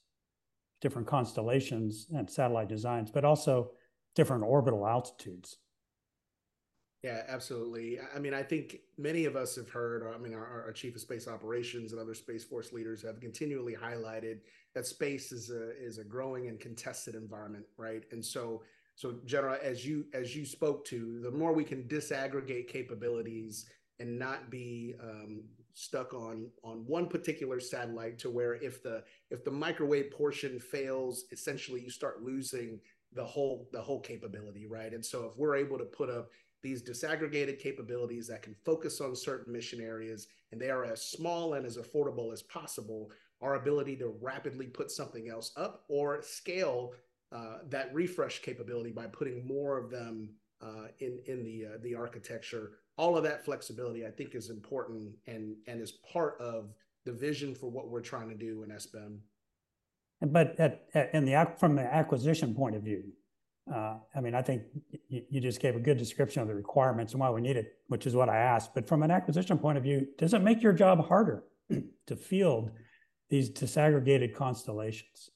different 0.81 1.07
constellations 1.07 2.07
and 2.15 2.29
satellite 2.29 2.69
designs, 2.69 3.11
but 3.11 3.25
also 3.25 3.71
different 4.17 4.43
orbital 4.43 4.87
altitudes. 4.87 5.59
Yeah, 7.03 7.23
absolutely. 7.29 7.99
I 8.15 8.19
mean, 8.19 8.33
I 8.33 8.43
think 8.45 8.79
many 8.97 9.25
of 9.27 9.37
us 9.37 9.57
have 9.57 9.69
heard, 9.69 10.07
I 10.15 10.19
mean, 10.19 10.35
our, 10.35 10.65
our, 10.67 10.73
chief 10.73 10.95
of 10.95 11.01
space 11.01 11.27
operations 11.27 11.91
and 11.91 12.01
other 12.01 12.15
Space 12.15 12.45
Force 12.45 12.73
leaders 12.73 13.03
have 13.03 13.21
continually 13.21 13.75
highlighted 13.75 14.39
that 14.75 14.87
space 14.87 15.33
is 15.33 15.51
a 15.51 15.71
is 15.85 15.99
a 15.99 16.05
growing 16.05 16.47
and 16.47 16.61
contested 16.61 17.17
environment, 17.17 17.65
right? 17.77 18.05
And 18.13 18.25
so 18.25 18.63
so, 18.95 19.17
General, 19.25 19.59
as 19.63 19.87
you 19.87 20.07
as 20.13 20.37
you 20.37 20.45
spoke 20.45 20.85
to, 20.87 21.21
the 21.21 21.31
more 21.31 21.53
we 21.53 21.65
can 21.65 21.85
disaggregate 21.85 22.69
capabilities 22.69 23.67
and 23.99 24.19
not 24.19 24.51
be 24.51 24.95
um, 25.03 25.45
stuck 25.75 26.13
on 26.13 26.49
on 26.63 26.85
one 26.87 27.09
particular 27.09 27.59
satellite, 27.59 28.19
to 28.21 28.31
where 28.31 28.55
if 28.55 28.83
the 28.83 29.03
if 29.31 29.45
the 29.45 29.51
microwave 29.51 30.11
portion 30.11 30.59
fails, 30.61 31.25
essentially 31.33 31.81
you 31.81 31.91
start 31.91 32.23
losing 32.23 32.79
the 33.15 33.25
whole 33.25 33.69
the 33.73 33.81
whole 33.81 34.01
capability, 34.01 34.67
right? 34.67 34.93
And 34.93 35.05
so, 35.05 35.25
if 35.25 35.37
we're 35.39 35.57
able 35.57 35.79
to 35.79 35.85
put 35.85 36.11
up 36.11 36.29
these 36.63 36.83
disaggregated 36.83 37.59
capabilities 37.59 38.29
that 38.29 38.43
can 38.43 38.55
focus 38.65 39.01
on 39.01 39.17
certain 39.17 39.53
mission 39.53 39.81
areas 39.81 40.29
and 40.53 40.61
they 40.61 40.71
are 40.71 40.85
as 40.85 41.03
small 41.05 41.55
and 41.55 41.67
as 41.67 41.77
affordable 41.77 42.33
as 42.33 42.43
possible, 42.43 43.11
our 43.41 43.57
ability 43.57 43.97
to 43.97 44.15
rapidly 44.21 44.67
put 44.67 44.91
something 44.91 45.29
else 45.29 45.53
up 45.57 45.85
or 45.89 46.23
scale 46.23 46.93
uh, 47.35 47.59
that 47.69 47.93
refresh 47.95 48.43
capability 48.43 48.91
by 48.91 49.07
putting 49.07 49.47
more 49.47 49.79
of 49.79 49.91
them 49.91 50.29
uh, 50.61 50.89
in 51.01 51.19
in 51.27 51.45
the 51.45 51.67
uh, 51.67 51.79
the 51.83 51.95
architecture. 51.95 52.73
All 52.99 53.17
of 53.17 53.25
that 53.25 53.45
flexibility, 53.45 54.07
I 54.07 54.11
think, 54.11 54.35
is 54.35 54.51
important 54.51 55.13
and 55.27 55.57
and 55.67 55.81
is 55.81 55.93
part 56.13 56.41
of 56.41 56.73
the 57.05 57.13
vision 57.13 57.55
for 57.55 57.71
what 57.71 57.89
we're 57.89 58.01
trying 58.01 58.29
to 58.29 58.35
do 58.35 58.63
in 58.63 58.71
SBEM. 58.71 59.19
But 60.21 60.59
at, 60.61 60.85
at, 60.95 61.13
in 61.15 61.25
the 61.25 61.49
from 61.59 61.75
the 61.75 61.83
acquisition 61.83 62.55
point 62.55 62.77
of 62.77 62.83
view, 62.83 63.03
uh, 63.73 63.95
I 64.15 64.21
mean, 64.21 64.35
I 64.35 64.43
think 64.43 64.63
you, 65.09 65.41
just 65.41 65.61
gave 65.61 65.77
a 65.77 65.81
good 65.81 65.97
description 65.97 66.43
of 66.43 66.49
the 66.49 66.55
requirements 66.55 67.13
and 67.13 67.21
why 67.21 67.31
we 67.31 67.41
need 67.41 67.57
it, 67.57 67.79
which 67.89 68.07
is 68.07 68.15
what 68.15 68.29
I 68.29 68.37
asked. 68.37 68.75
But 68.75 68.89
from 68.89 69.03
an 69.03 69.11
acquisition 69.11 69.59
point 69.59 69.79
of 69.79 69.85
view, 69.85 70.07
does 70.19 70.35
it 70.35 70.43
make 70.43 70.63
your 70.63 70.73
job 70.73 71.07
harder 71.07 71.45
to 72.07 72.17
field 72.17 72.71
these 73.31 73.51
disaggregated 73.51 74.35
constellations? 74.35 75.31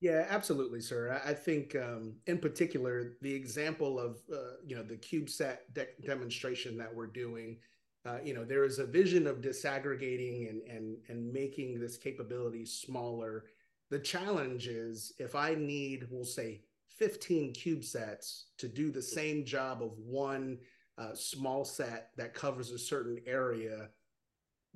Yeah, 0.00 0.24
absolutely, 0.30 0.80
sir. 0.80 1.20
I 1.26 1.34
think, 1.34 1.76
um, 1.76 2.14
in 2.26 2.38
particular, 2.38 3.16
the 3.20 3.34
example 3.34 3.98
of 3.98 4.16
uh, 4.32 4.56
you 4.66 4.74
know 4.74 4.82
the 4.82 4.96
CubeSat 4.96 5.58
de 5.74 5.86
demonstration 6.06 6.78
that 6.78 6.94
we're 6.94 7.06
doing. 7.06 7.58
Uh, 8.06 8.16
you 8.24 8.32
know, 8.32 8.44
there 8.44 8.64
is 8.64 8.78
a 8.78 8.86
vision 8.86 9.26
of 9.26 9.42
disaggregating 9.42 10.48
and 10.48 10.62
and 10.62 10.96
and 11.08 11.30
making 11.32 11.78
this 11.78 11.98
capability 11.98 12.64
smaller. 12.64 13.44
The 13.90 13.98
challenge 13.98 14.68
is 14.68 15.12
if 15.18 15.34
I 15.34 15.54
need, 15.54 16.06
we'll 16.10 16.24
say, 16.24 16.62
15 16.88 17.52
CubeSats 17.52 18.44
to 18.56 18.68
do 18.68 18.90
the 18.90 19.02
same 19.02 19.44
job 19.44 19.82
of 19.82 19.98
one 19.98 20.58
uh, 20.96 21.14
small 21.14 21.62
set 21.64 22.10
that 22.16 22.32
covers 22.32 22.70
a 22.70 22.78
certain 22.78 23.18
area, 23.26 23.88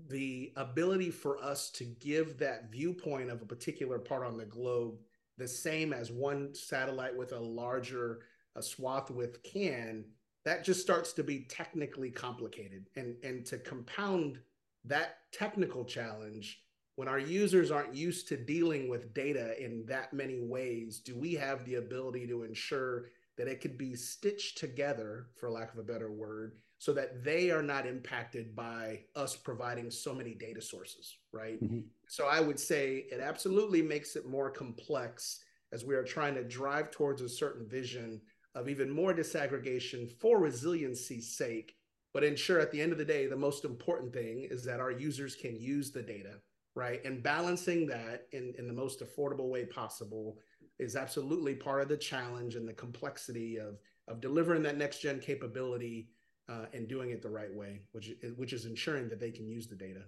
the 0.08 0.52
ability 0.56 1.10
for 1.10 1.42
us 1.42 1.70
to 1.70 1.84
give 1.84 2.38
that 2.38 2.70
viewpoint 2.70 3.30
of 3.30 3.40
a 3.42 3.46
particular 3.46 3.98
part 3.98 4.26
on 4.26 4.36
the 4.36 4.44
globe 4.44 4.96
the 5.38 5.48
same 5.48 5.92
as 5.92 6.10
one 6.10 6.54
satellite 6.54 7.16
with 7.16 7.32
a 7.32 7.40
larger 7.40 8.20
a 8.56 8.62
swath 8.62 9.10
width 9.10 9.42
can, 9.42 10.04
that 10.44 10.64
just 10.64 10.80
starts 10.80 11.12
to 11.14 11.24
be 11.24 11.40
technically 11.48 12.10
complicated. 12.10 12.86
And, 12.96 13.16
and 13.24 13.44
to 13.46 13.58
compound 13.58 14.38
that 14.84 15.16
technical 15.32 15.84
challenge, 15.84 16.60
when 16.96 17.08
our 17.08 17.18
users 17.18 17.70
aren't 17.70 17.94
used 17.94 18.28
to 18.28 18.36
dealing 18.36 18.88
with 18.88 19.14
data 19.14 19.60
in 19.62 19.84
that 19.86 20.12
many 20.12 20.40
ways, 20.40 21.00
do 21.00 21.18
we 21.18 21.34
have 21.34 21.64
the 21.64 21.76
ability 21.76 22.26
to 22.28 22.44
ensure 22.44 23.06
that 23.36 23.48
it 23.48 23.60
could 23.60 23.76
be 23.76 23.96
stitched 23.96 24.58
together, 24.58 25.26
for 25.36 25.50
lack 25.50 25.72
of 25.72 25.78
a 25.78 25.82
better 25.82 26.12
word, 26.12 26.52
so 26.84 26.92
that 26.92 27.24
they 27.24 27.50
are 27.50 27.62
not 27.62 27.86
impacted 27.86 28.54
by 28.54 29.00
us 29.16 29.36
providing 29.36 29.90
so 29.90 30.14
many 30.14 30.34
data 30.34 30.60
sources, 30.60 31.16
right? 31.32 31.58
Mm-hmm. 31.64 31.78
So 32.08 32.26
I 32.26 32.40
would 32.40 32.60
say 32.60 33.06
it 33.10 33.20
absolutely 33.22 33.80
makes 33.80 34.16
it 34.16 34.28
more 34.28 34.50
complex 34.50 35.40
as 35.72 35.82
we 35.82 35.94
are 35.94 36.04
trying 36.04 36.34
to 36.34 36.44
drive 36.44 36.90
towards 36.90 37.22
a 37.22 37.28
certain 37.30 37.66
vision 37.66 38.20
of 38.54 38.68
even 38.68 38.90
more 38.90 39.14
disaggregation 39.14 40.12
for 40.20 40.38
resiliency's 40.38 41.34
sake, 41.34 41.74
but 42.12 42.22
ensure 42.22 42.60
at 42.60 42.70
the 42.70 42.82
end 42.82 42.92
of 42.92 42.98
the 42.98 43.04
day, 43.06 43.26
the 43.26 43.34
most 43.34 43.64
important 43.64 44.12
thing 44.12 44.46
is 44.50 44.62
that 44.64 44.78
our 44.78 44.90
users 44.90 45.34
can 45.34 45.58
use 45.58 45.90
the 45.90 46.02
data, 46.02 46.34
right? 46.74 47.02
And 47.06 47.22
balancing 47.22 47.86
that 47.86 48.26
in, 48.32 48.52
in 48.58 48.66
the 48.66 48.74
most 48.74 49.00
affordable 49.00 49.48
way 49.48 49.64
possible 49.64 50.36
is 50.78 50.96
absolutely 50.96 51.54
part 51.54 51.80
of 51.80 51.88
the 51.88 51.96
challenge 51.96 52.56
and 52.56 52.68
the 52.68 52.74
complexity 52.74 53.56
of, 53.56 53.78
of 54.06 54.20
delivering 54.20 54.62
that 54.64 54.76
next 54.76 54.98
gen 54.98 55.18
capability 55.18 56.08
uh, 56.48 56.66
and 56.72 56.88
doing 56.88 57.10
it 57.10 57.22
the 57.22 57.30
right 57.30 57.54
way, 57.54 57.80
which, 57.92 58.12
which 58.36 58.52
is 58.52 58.66
ensuring 58.66 59.08
that 59.08 59.20
they 59.20 59.30
can 59.30 59.46
use 59.46 59.66
the 59.66 59.76
data. 59.76 60.00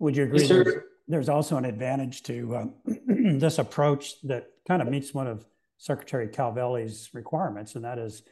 Would 0.00 0.16
you 0.16 0.24
agree? 0.24 0.46
There's, 0.46 0.74
there's, 1.08 1.28
also 1.28 1.56
an 1.56 1.64
advantage 1.64 2.22
to 2.24 2.56
uh, 2.56 2.66
this 3.06 3.58
approach 3.58 4.20
that 4.22 4.46
kind 4.66 4.80
of 4.82 4.88
meets 4.88 5.12
one 5.12 5.26
of 5.26 5.44
Secretary 5.78 6.28
Calvelli's 6.28 7.10
requirements, 7.14 7.74
and 7.74 7.84
that 7.84 7.98
is, 7.98 8.22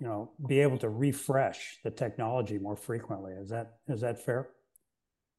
you 0.00 0.08
know, 0.08 0.32
be 0.46 0.60
able 0.60 0.78
to 0.78 0.88
refresh 0.88 1.78
the 1.84 1.90
technology 1.90 2.58
more 2.58 2.76
frequently. 2.76 3.32
Is 3.32 3.48
that 3.50 3.76
is 3.88 4.00
that 4.00 4.24
fair? 4.24 4.48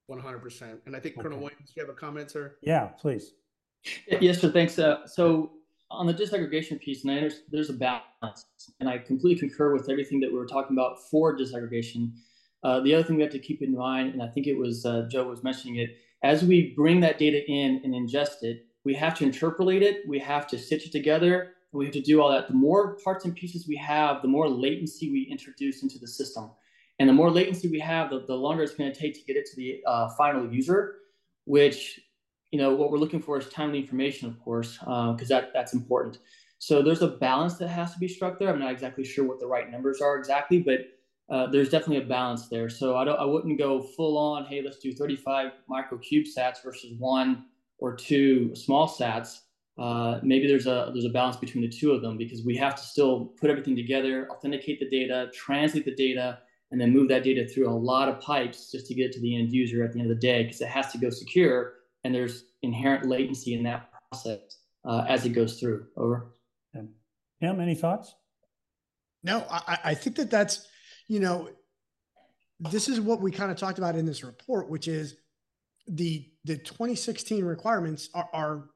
One 0.07 0.19
hundred 0.19 0.39
percent. 0.39 0.79
And 0.85 0.95
I 0.95 0.99
think 0.99 1.15
Colonel 1.15 1.37
okay. 1.37 1.45
Williams, 1.45 1.73
you 1.75 1.83
have 1.83 1.89
a 1.89 1.97
comment, 1.97 2.31
sir? 2.31 2.55
Yeah, 2.61 2.87
please. 2.87 3.33
Yes, 4.21 4.39
sir. 4.39 4.51
Thanks. 4.51 4.79
Uh, 4.79 5.05
so 5.05 5.51
on 5.91 6.07
the 6.07 6.13
disaggregation 6.13 6.79
piece, 6.79 7.03
and 7.03 7.11
I 7.11 7.29
there's 7.51 7.69
a 7.69 7.73
balance, 7.73 8.45
and 8.79 8.89
I 8.89 8.97
completely 8.97 9.39
concur 9.39 9.73
with 9.73 9.89
everything 9.89 10.19
that 10.21 10.31
we 10.31 10.37
were 10.37 10.47
talking 10.47 10.75
about 10.75 11.01
for 11.09 11.37
disaggregation. 11.37 12.11
Uh, 12.63 12.79
the 12.79 12.95
other 12.95 13.03
thing 13.03 13.15
we 13.15 13.21
have 13.21 13.31
to 13.31 13.39
keep 13.39 13.61
in 13.61 13.75
mind, 13.75 14.13
and 14.13 14.23
I 14.23 14.27
think 14.27 14.47
it 14.47 14.57
was 14.57 14.85
uh, 14.85 15.07
Joe 15.09 15.27
was 15.27 15.43
mentioning 15.43 15.77
it, 15.77 15.97
as 16.23 16.43
we 16.43 16.73
bring 16.75 16.99
that 17.01 17.19
data 17.19 17.45
in 17.49 17.81
and 17.83 17.93
ingest 17.93 18.41
it, 18.41 18.65
we 18.83 18.93
have 18.95 19.15
to 19.19 19.25
interpolate 19.25 19.83
it, 19.83 20.07
we 20.07 20.19
have 20.19 20.47
to 20.47 20.57
stitch 20.57 20.87
it 20.87 20.91
together, 20.91 21.51
we 21.71 21.85
have 21.85 21.93
to 21.93 22.01
do 22.01 22.21
all 22.21 22.31
that. 22.31 22.47
The 22.47 22.53
more 22.53 22.97
parts 23.03 23.25
and 23.25 23.35
pieces 23.35 23.67
we 23.67 23.75
have, 23.77 24.21
the 24.21 24.27
more 24.27 24.49
latency 24.49 25.11
we 25.11 25.23
introduce 25.23 25.83
into 25.83 25.99
the 25.99 26.07
system. 26.07 26.51
And 26.99 27.09
the 27.09 27.13
more 27.13 27.29
latency 27.29 27.67
we 27.67 27.79
have, 27.79 28.09
the, 28.09 28.25
the 28.25 28.35
longer 28.35 28.63
it's 28.63 28.73
going 28.73 28.91
to 28.91 28.97
take 28.97 29.13
to 29.15 29.25
get 29.25 29.35
it 29.35 29.45
to 29.47 29.55
the 29.55 29.83
uh, 29.85 30.09
final 30.15 30.49
user, 30.51 30.95
which, 31.43 31.99
you 32.55 32.61
know, 32.61 32.73
what 32.73 32.89
we're 32.89 32.99
looking 32.99 33.21
for 33.21 33.37
is 33.37 33.49
timely 33.49 33.79
information, 33.79 34.29
of 34.29 34.39
course, 34.39 34.77
because 34.77 35.29
uh, 35.29 35.41
that, 35.41 35.51
that's 35.53 35.73
important. 35.73 36.19
So 36.57 36.81
there's 36.81 37.01
a 37.01 37.09
balance 37.09 37.55
that 37.55 37.67
has 37.67 37.91
to 37.91 37.99
be 37.99 38.07
struck 38.07 38.39
there. 38.39 38.47
I'm 38.47 38.59
not 38.59 38.71
exactly 38.71 39.03
sure 39.03 39.25
what 39.25 39.41
the 39.41 39.45
right 39.45 39.69
numbers 39.69 39.99
are 39.99 40.15
exactly, 40.15 40.59
but 40.61 40.87
uh, 41.29 41.47
there's 41.47 41.67
definitely 41.67 42.05
a 42.05 42.07
balance 42.07 42.47
there. 42.47 42.69
So 42.69 42.95
I 42.95 43.03
don't, 43.03 43.19
I 43.19 43.25
wouldn't 43.25 43.59
go 43.59 43.81
full 43.81 44.17
on. 44.17 44.45
Hey, 44.45 44.61
let's 44.63 44.79
do 44.79 44.93
35 44.93 45.51
micro 45.67 45.97
Cube 45.97 46.23
CubeSats 46.25 46.63
versus 46.63 46.93
one 46.97 47.43
or 47.79 47.93
two 47.93 48.55
small 48.55 48.87
sats. 48.87 49.39
Uh, 49.77 50.21
maybe 50.23 50.47
there's 50.47 50.65
a 50.65 50.91
there's 50.93 51.03
a 51.03 51.09
balance 51.09 51.35
between 51.35 51.61
the 51.61 51.69
two 51.69 51.91
of 51.91 52.01
them 52.01 52.17
because 52.17 52.45
we 52.45 52.55
have 52.55 52.73
to 52.75 52.83
still 52.83 53.33
put 53.37 53.49
everything 53.49 53.75
together, 53.75 54.29
authenticate 54.31 54.79
the 54.79 54.89
data, 54.89 55.29
translate 55.33 55.83
the 55.83 55.95
data, 55.95 56.39
and 56.71 56.79
then 56.79 56.93
move 56.93 57.09
that 57.09 57.25
data 57.25 57.45
through 57.45 57.67
a 57.67 57.75
lot 57.91 58.07
of 58.07 58.17
pipes 58.21 58.71
just 58.71 58.87
to 58.87 58.93
get 58.93 59.07
it 59.07 59.11
to 59.11 59.19
the 59.19 59.37
end 59.37 59.51
user 59.51 59.83
at 59.83 59.91
the 59.91 59.99
end 59.99 60.09
of 60.09 60.15
the 60.15 60.21
day 60.21 60.43
because 60.43 60.61
it 60.61 60.69
has 60.69 60.93
to 60.93 60.97
go 60.97 61.09
secure 61.09 61.73
and 62.05 62.13
there's 62.13 62.43
inherent 62.61 63.07
latency 63.07 63.55
in 63.55 63.63
that 63.63 63.89
process 63.91 64.39
uh, 64.87 65.05
as 65.09 65.25
it 65.25 65.29
goes 65.29 65.59
through. 65.59 65.87
Over. 65.97 66.27
Tim, 67.41 67.59
any 67.59 67.75
thoughts? 67.75 68.15
No, 69.23 69.43
I, 69.49 69.79
I 69.83 69.93
think 69.95 70.15
that 70.17 70.29
that's 70.29 70.67
you 71.07 71.19
know, 71.19 71.49
this 72.59 72.87
is 72.87 73.01
what 73.01 73.21
we 73.21 73.31
kind 73.31 73.51
of 73.51 73.57
talked 73.57 73.79
about 73.79 73.95
in 73.95 74.05
this 74.05 74.23
report, 74.23 74.69
which 74.69 74.87
is 74.87 75.15
the 75.87 76.29
the 76.45 76.57
2016 76.57 77.43
requirements 77.43 78.09
are, 78.13 78.29
are 78.31 78.69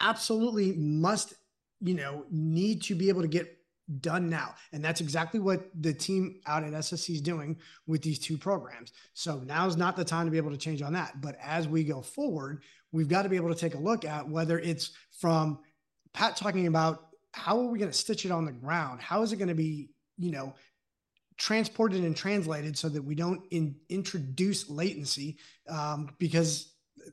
absolutely 0.00 0.72
must, 0.72 1.34
you 1.80 1.94
know, 1.94 2.26
need 2.28 2.82
to 2.82 2.96
be 2.96 3.08
able 3.08 3.22
to 3.22 3.28
get 3.28 3.56
done 4.00 4.28
now. 4.28 4.54
And 4.72 4.84
that's 4.84 5.00
exactly 5.00 5.40
what 5.40 5.68
the 5.80 5.92
team 5.92 6.40
out 6.46 6.64
at 6.64 6.72
SSC 6.72 7.14
is 7.14 7.20
doing 7.20 7.58
with 7.86 8.02
these 8.02 8.18
two 8.18 8.38
programs. 8.38 8.92
So 9.14 9.38
now's 9.44 9.76
not 9.76 9.96
the 9.96 10.04
time 10.04 10.26
to 10.26 10.30
be 10.30 10.38
able 10.38 10.50
to 10.50 10.56
change 10.56 10.82
on 10.82 10.92
that. 10.94 11.20
But 11.20 11.36
as 11.42 11.68
we 11.68 11.84
go 11.84 12.00
forward, 12.00 12.62
we've 12.92 13.08
got 13.08 13.22
to 13.22 13.28
be 13.28 13.36
able 13.36 13.52
to 13.52 13.58
take 13.58 13.74
a 13.74 13.78
look 13.78 14.04
at 14.04 14.28
whether 14.28 14.58
it's 14.58 14.92
from 15.10 15.58
Pat 16.12 16.36
talking 16.36 16.66
about 16.66 17.08
how 17.32 17.58
are 17.58 17.66
we 17.66 17.78
going 17.78 17.90
to 17.90 17.96
stitch 17.96 18.24
it 18.24 18.30
on 18.30 18.44
the 18.44 18.52
ground? 18.52 19.00
How 19.00 19.22
is 19.22 19.32
it 19.32 19.36
going 19.36 19.48
to 19.48 19.54
be, 19.54 19.90
you 20.18 20.30
know, 20.30 20.54
transported 21.38 22.04
and 22.04 22.16
translated 22.16 22.76
so 22.76 22.88
that 22.88 23.02
we 23.02 23.14
don't 23.14 23.42
in, 23.50 23.74
introduce 23.88 24.68
latency 24.68 25.38
um, 25.68 26.14
because 26.18 26.71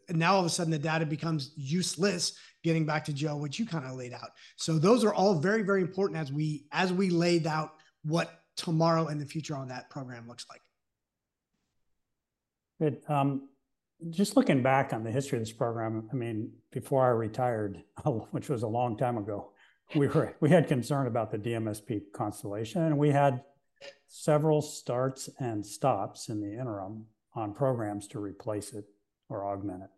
now 0.09 0.33
all 0.33 0.39
of 0.39 0.45
a 0.45 0.49
sudden 0.49 0.71
the 0.71 0.79
data 0.79 1.05
becomes 1.05 1.51
useless 1.55 2.37
getting 2.63 2.85
back 2.85 3.05
to 3.05 3.13
joe 3.13 3.37
what 3.37 3.57
you 3.57 3.65
kind 3.65 3.85
of 3.85 3.93
laid 3.93 4.13
out. 4.13 4.31
So 4.57 4.77
those 4.77 5.03
are 5.03 5.13
all 5.13 5.35
very 5.35 5.63
very 5.63 5.81
important 5.81 6.19
as 6.19 6.31
we 6.31 6.65
as 6.71 6.91
we 6.93 7.09
laid 7.09 7.47
out 7.47 7.73
what 8.03 8.41
tomorrow 8.55 9.07
and 9.07 9.21
the 9.21 9.25
future 9.25 9.55
on 9.55 9.69
that 9.69 9.89
program 9.89 10.27
looks 10.27 10.45
like. 10.49 10.61
Good. 12.79 13.01
Um, 13.09 13.49
just 14.09 14.37
looking 14.37 14.63
back 14.63 14.93
on 14.93 15.03
the 15.03 15.11
history 15.11 15.37
of 15.37 15.43
this 15.43 15.51
program 15.51 16.07
i 16.11 16.15
mean 16.15 16.51
before 16.71 17.05
i 17.05 17.09
retired 17.09 17.83
which 18.31 18.49
was 18.49 18.63
a 18.63 18.67
long 18.67 18.97
time 18.97 19.17
ago 19.17 19.51
we 19.95 20.07
were 20.07 20.33
we 20.39 20.49
had 20.49 20.67
concern 20.67 21.07
about 21.07 21.31
the 21.31 21.37
dmsp 21.37 22.01
constellation 22.13 22.83
and 22.83 22.97
we 22.97 23.09
had 23.09 23.43
several 24.07 24.61
starts 24.61 25.29
and 25.39 25.65
stops 25.65 26.29
in 26.29 26.39
the 26.41 26.51
interim 26.51 27.05
on 27.35 27.53
programs 27.53 28.07
to 28.07 28.19
replace 28.19 28.73
it 28.73 28.85
or 29.29 29.45
augment 29.45 29.83
it. 29.83 29.89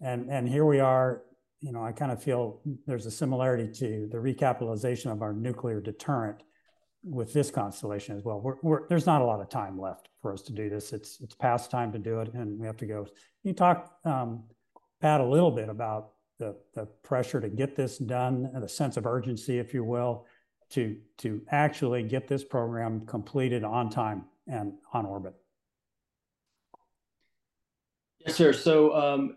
And, 0.00 0.30
and 0.30 0.48
here 0.48 0.64
we 0.64 0.80
are, 0.80 1.22
you 1.60 1.72
know, 1.72 1.84
I 1.84 1.92
kind 1.92 2.10
of 2.10 2.22
feel 2.22 2.60
there's 2.86 3.06
a 3.06 3.10
similarity 3.10 3.70
to 3.80 4.08
the 4.10 4.18
recapitalization 4.18 5.12
of 5.12 5.22
our 5.22 5.32
nuclear 5.32 5.80
deterrent 5.80 6.42
with 7.02 7.32
this 7.32 7.50
constellation 7.50 8.16
as 8.16 8.24
well. 8.24 8.40
We're, 8.40 8.56
we're, 8.62 8.88
there's 8.88 9.06
not 9.06 9.22
a 9.22 9.24
lot 9.24 9.40
of 9.40 9.48
time 9.48 9.78
left 9.78 10.08
for 10.20 10.32
us 10.32 10.42
to 10.42 10.52
do 10.52 10.68
this. 10.68 10.92
It's, 10.92 11.20
it's 11.20 11.34
past 11.34 11.70
time 11.70 11.92
to 11.92 11.98
do 11.98 12.20
it 12.20 12.32
and 12.34 12.58
we 12.58 12.66
have 12.66 12.76
to 12.78 12.86
go. 12.86 13.06
You 13.42 13.52
talk, 13.52 13.94
um, 14.04 14.44
Pat, 15.00 15.20
a 15.20 15.24
little 15.24 15.50
bit 15.50 15.68
about 15.68 16.12
the, 16.38 16.56
the 16.74 16.86
pressure 17.02 17.40
to 17.40 17.48
get 17.48 17.76
this 17.76 17.98
done 17.98 18.50
the 18.58 18.68
sense 18.68 18.96
of 18.96 19.06
urgency, 19.06 19.58
if 19.58 19.72
you 19.74 19.84
will, 19.84 20.26
to, 20.70 20.96
to 21.18 21.42
actually 21.50 22.02
get 22.02 22.28
this 22.28 22.44
program 22.44 23.04
completed 23.06 23.64
on 23.64 23.90
time 23.90 24.24
and 24.46 24.72
on 24.92 25.06
orbit? 25.06 25.34
Yes, 28.26 28.36
sir. 28.36 28.52
So 28.52 28.94
um, 28.94 29.36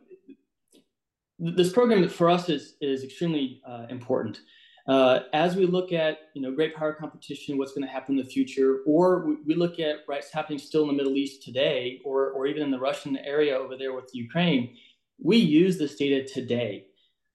this 1.40 1.72
program 1.72 2.08
for 2.10 2.30
us 2.30 2.50
is 2.50 2.76
is 2.82 3.04
extremely 3.04 3.62
uh, 3.68 3.86
important. 3.90 4.42
Uh, 4.86 5.22
as 5.32 5.56
we 5.56 5.66
look 5.66 5.94
at 5.94 6.18
you 6.34 6.42
know 6.42 6.52
great 6.52 6.76
power 6.76 6.94
competition, 6.94 7.58
what's 7.58 7.74
going 7.74 7.88
to 7.88 7.92
happen 7.92 8.18
in 8.18 8.26
the 8.26 8.30
future, 8.30 8.80
or 8.86 9.26
we, 9.26 9.36
we 9.48 9.56
look 9.56 9.80
at 9.80 10.00
what's 10.06 10.32
happening 10.32 10.60
still 10.60 10.82
in 10.84 10.88
the 10.90 10.94
Middle 10.94 11.16
East 11.16 11.44
today, 11.44 12.02
or 12.04 12.32
or 12.32 12.46
even 12.48 12.64
in 12.64 12.72
the 12.72 12.80
Russian 12.80 13.18
area 13.18 13.58
over 13.58 13.78
there 13.78 13.94
with 13.94 14.10
Ukraine, 14.14 14.76
we 15.22 15.38
use 15.38 15.78
this 15.78 15.96
data 15.96 16.28
today. 16.28 16.86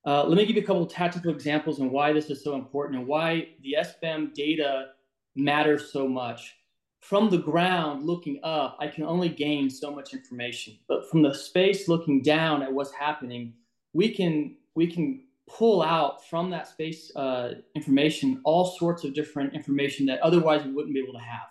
Uh, 0.05 0.23
let 0.23 0.37
me 0.37 0.45
give 0.45 0.55
you 0.55 0.61
a 0.61 0.65
couple 0.65 0.83
of 0.83 0.91
tactical 0.91 1.31
examples 1.31 1.81
on 1.81 1.89
why 1.91 2.13
this 2.13 2.29
is 2.29 2.43
so 2.43 2.55
important 2.55 2.99
and 2.99 3.07
why 3.07 3.49
the 3.63 3.75
SBEM 3.79 4.33
data 4.33 4.89
matters 5.35 5.91
so 5.91 6.07
much. 6.07 6.55
From 7.01 7.29
the 7.29 7.37
ground 7.37 8.05
looking 8.05 8.39
up, 8.43 8.77
I 8.79 8.87
can 8.87 9.03
only 9.03 9.29
gain 9.29 9.69
so 9.69 9.89
much 9.89 10.13
information, 10.13 10.77
but 10.87 11.09
from 11.09 11.21
the 11.21 11.33
space 11.33 11.87
looking 11.87 12.21
down 12.21 12.61
at 12.61 12.71
what's 12.71 12.91
happening, 12.91 13.53
we 13.93 14.13
can 14.13 14.57
we 14.75 14.87
can 14.87 15.23
pull 15.49 15.81
out 15.81 16.27
from 16.29 16.49
that 16.51 16.67
space 16.67 17.13
uh, 17.15 17.55
information 17.75 18.39
all 18.43 18.77
sorts 18.77 19.03
of 19.03 19.13
different 19.13 19.53
information 19.53 20.05
that 20.05 20.19
otherwise 20.21 20.63
we 20.63 20.71
wouldn't 20.71 20.93
be 20.93 20.99
able 20.99 21.13
to 21.13 21.19
have. 21.19 21.47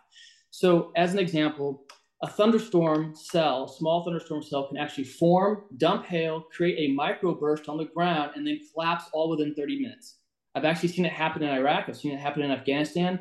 So, 0.50 0.92
as 0.96 1.12
an 1.12 1.18
example, 1.18 1.84
a 2.22 2.28
thunderstorm 2.28 3.14
cell, 3.14 3.68
small 3.68 4.04
thunderstorm 4.04 4.42
cell, 4.42 4.68
can 4.68 4.76
actually 4.76 5.04
form, 5.04 5.64
dump 5.76 6.04
hail, 6.04 6.40
create 6.40 6.90
a 6.90 6.94
microburst 6.94 7.68
on 7.68 7.76
the 7.76 7.84
ground, 7.84 8.32
and 8.34 8.46
then 8.46 8.60
collapse 8.72 9.04
all 9.12 9.30
within 9.30 9.54
30 9.54 9.80
minutes. 9.80 10.16
I've 10.54 10.64
actually 10.64 10.88
seen 10.88 11.04
it 11.04 11.12
happen 11.12 11.42
in 11.42 11.50
Iraq. 11.50 11.88
I've 11.88 11.96
seen 11.96 12.12
it 12.12 12.18
happen 12.18 12.42
in 12.42 12.50
Afghanistan, 12.50 13.20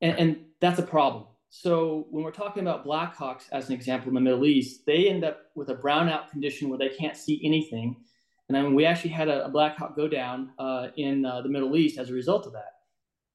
and, 0.00 0.18
and 0.18 0.44
that's 0.60 0.78
a 0.78 0.82
problem. 0.82 1.26
So 1.54 2.06
when 2.10 2.24
we're 2.24 2.30
talking 2.30 2.62
about 2.62 2.86
Blackhawks 2.86 3.44
as 3.52 3.68
an 3.68 3.74
example 3.74 4.08
in 4.08 4.14
the 4.14 4.20
Middle 4.20 4.46
East, 4.46 4.86
they 4.86 5.08
end 5.08 5.22
up 5.22 5.42
with 5.54 5.68
a 5.68 5.74
brownout 5.74 6.30
condition 6.30 6.68
where 6.68 6.78
they 6.78 6.88
can't 6.88 7.16
see 7.16 7.40
anything 7.44 7.96
and 8.48 8.66
then 8.66 8.74
we 8.74 8.84
actually 8.84 9.10
had 9.10 9.28
a, 9.28 9.46
a 9.46 9.48
Black 9.48 9.78
Hawk 9.78 9.96
go 9.96 10.06
down 10.06 10.50
uh, 10.58 10.88
in 10.96 11.24
uh, 11.24 11.40
the 11.40 11.48
Middle 11.48 11.74
East 11.76 11.98
as 11.98 12.10
a 12.10 12.12
result 12.12 12.46
of 12.46 12.52
that. 12.52 12.72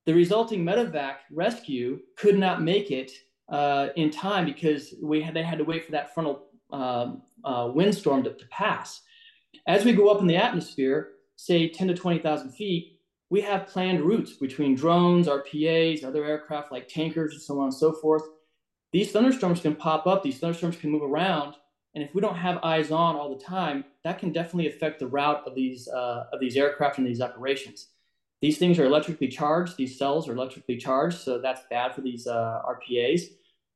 The 0.05 0.13
resulting 0.13 0.63
medevac 0.63 1.15
rescue 1.31 1.99
could 2.15 2.37
not 2.37 2.61
make 2.61 2.91
it 2.91 3.11
uh, 3.49 3.87
in 3.95 4.11
time 4.11 4.45
because 4.45 4.93
we 5.01 5.21
had, 5.21 5.33
they 5.33 5.41
had 5.41 5.57
to 5.57 5.63
wait 5.63 5.85
for 5.85 5.91
that 5.93 6.13
frontal 6.13 6.45
um, 6.71 7.23
uh, 7.43 7.71
windstorm 7.73 8.23
to, 8.23 8.33
to, 8.33 8.45
pass. 8.51 9.01
As 9.67 9.85
we 9.85 9.93
go 9.93 10.09
up 10.09 10.21
in 10.21 10.27
the 10.27 10.35
atmosphere, 10.35 11.13
say 11.35 11.67
10 11.69 11.87
to 11.87 11.93
20,000 11.95 12.51
feet, 12.51 12.96
we 13.29 13.41
have 13.41 13.67
planned 13.67 14.01
routes 14.01 14.33
between 14.33 14.75
drones, 14.75 15.27
RPAs, 15.27 16.03
other 16.03 16.23
aircraft 16.23 16.71
like 16.71 16.87
tankers, 16.87 17.33
and 17.33 17.41
so 17.41 17.59
on 17.59 17.65
and 17.65 17.73
so 17.73 17.91
forth. 17.91 18.23
These 18.93 19.11
thunderstorms 19.11 19.59
can 19.59 19.75
pop 19.75 20.07
up, 20.07 20.23
these 20.23 20.39
thunderstorms 20.39 20.77
can 20.77 20.91
move 20.91 21.03
around, 21.03 21.55
and 21.93 22.03
if 22.03 22.15
we 22.15 22.21
don't 22.21 22.37
have 22.37 22.63
eyes 22.63 22.91
on 22.91 23.15
all 23.15 23.35
the 23.35 23.43
time, 23.43 23.83
that 24.03 24.19
can 24.19 24.31
definitely 24.31 24.67
affect 24.67 24.99
the 24.99 25.07
route 25.07 25.43
of 25.45 25.55
these 25.55 25.87
uh, 25.87 26.25
of 26.31 26.39
these 26.39 26.55
aircraft 26.55 26.99
and 26.99 27.07
these 27.07 27.21
operations. 27.21 27.87
These 28.41 28.59
things 28.59 28.77
are 28.79 28.85
electrically 28.85 29.27
charged. 29.27 29.77
These 29.77 29.97
cells 29.97 30.29
are 30.29 30.33
electrically 30.33 30.77
charged, 30.77 31.17
so 31.17 31.39
that's 31.39 31.61
bad 31.69 31.95
for 31.95 32.01
these 32.01 32.27
uh, 32.27 32.61
RPAs, 32.65 33.23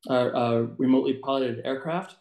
uh, 0.09 0.13
uh, 0.13 0.67
remotely 0.77 1.15
piloted 1.15 1.65
aircraft, 1.65 2.15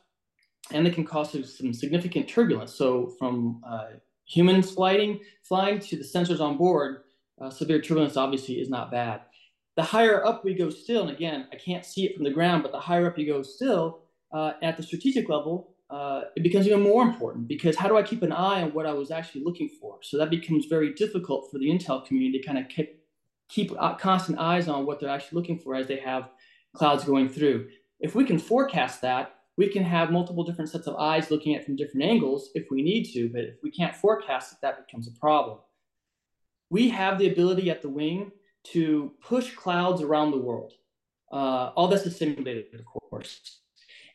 and 0.72 0.84
they 0.84 0.90
can 0.90 1.04
cause 1.04 1.32
some 1.56 1.72
significant 1.72 2.28
turbulence. 2.28 2.74
So 2.74 3.12
from 3.18 3.62
uh, 3.64 3.88
humans 4.26 4.72
flying 4.72 5.20
flying 5.42 5.78
to 5.80 5.96
the 5.96 6.04
sensors 6.04 6.40
on 6.40 6.56
board, 6.56 7.02
uh, 7.40 7.50
severe 7.50 7.80
turbulence 7.80 8.16
obviously 8.16 8.60
is 8.60 8.68
not 8.68 8.90
bad. 8.90 9.22
The 9.76 9.82
higher 9.82 10.24
up 10.24 10.44
we 10.44 10.54
go 10.54 10.68
still, 10.70 11.02
and 11.02 11.10
again, 11.10 11.46
I 11.52 11.56
can't 11.56 11.84
see 11.84 12.04
it 12.04 12.14
from 12.14 12.24
the 12.24 12.30
ground, 12.30 12.62
but 12.62 12.72
the 12.72 12.80
higher 12.80 13.06
up 13.06 13.18
you 13.18 13.26
go 13.26 13.42
still, 13.42 14.02
at 14.34 14.76
the 14.76 14.82
strategic 14.82 15.28
level, 15.28 15.74
uh, 15.90 16.22
it 16.36 16.42
becomes 16.42 16.66
even 16.66 16.82
more 16.82 17.02
important 17.02 17.48
because 17.48 17.76
how 17.76 17.88
do 17.88 17.96
I 17.96 18.02
keep 18.02 18.22
an 18.22 18.32
eye 18.32 18.62
on 18.62 18.72
what 18.72 18.86
I 18.86 18.92
was 18.92 19.10
actually 19.10 19.42
looking 19.42 19.68
for? 19.80 19.98
So 20.02 20.16
that 20.18 20.30
becomes 20.30 20.66
very 20.66 20.92
difficult 20.94 21.50
for 21.50 21.58
the 21.58 21.66
Intel 21.66 22.04
community 22.06 22.38
to 22.38 22.46
kind 22.46 22.58
of 22.58 22.68
keep, 22.68 23.02
keep 23.48 23.72
constant 23.98 24.38
eyes 24.38 24.68
on 24.68 24.86
what 24.86 25.00
they're 25.00 25.10
actually 25.10 25.40
looking 25.40 25.58
for 25.58 25.74
as 25.74 25.88
they 25.88 25.98
have 25.98 26.30
clouds 26.74 27.04
going 27.04 27.28
through. 27.28 27.68
If 27.98 28.14
we 28.14 28.24
can 28.24 28.38
forecast 28.38 29.02
that, 29.02 29.34
we 29.56 29.68
can 29.68 29.82
have 29.82 30.12
multiple 30.12 30.44
different 30.44 30.70
sets 30.70 30.86
of 30.86 30.96
eyes 30.96 31.30
looking 31.30 31.54
at 31.56 31.64
from 31.64 31.76
different 31.76 32.06
angles 32.06 32.50
if 32.54 32.66
we 32.70 32.82
need 32.82 33.04
to, 33.12 33.28
but 33.28 33.42
if 33.42 33.56
we 33.62 33.70
can't 33.70 33.94
forecast 33.94 34.52
it, 34.52 34.58
that 34.62 34.86
becomes 34.86 35.08
a 35.08 35.18
problem. 35.18 35.58
We 36.70 36.88
have 36.90 37.18
the 37.18 37.30
ability 37.30 37.70
at 37.70 37.82
the 37.82 37.88
wing 37.88 38.32
to 38.72 39.12
push 39.20 39.54
clouds 39.54 40.02
around 40.02 40.30
the 40.30 40.38
world. 40.38 40.72
Uh, 41.32 41.70
all 41.76 41.88
this 41.88 42.06
is 42.06 42.16
simulated, 42.16 42.66
of 42.74 42.84
course. 42.84 43.60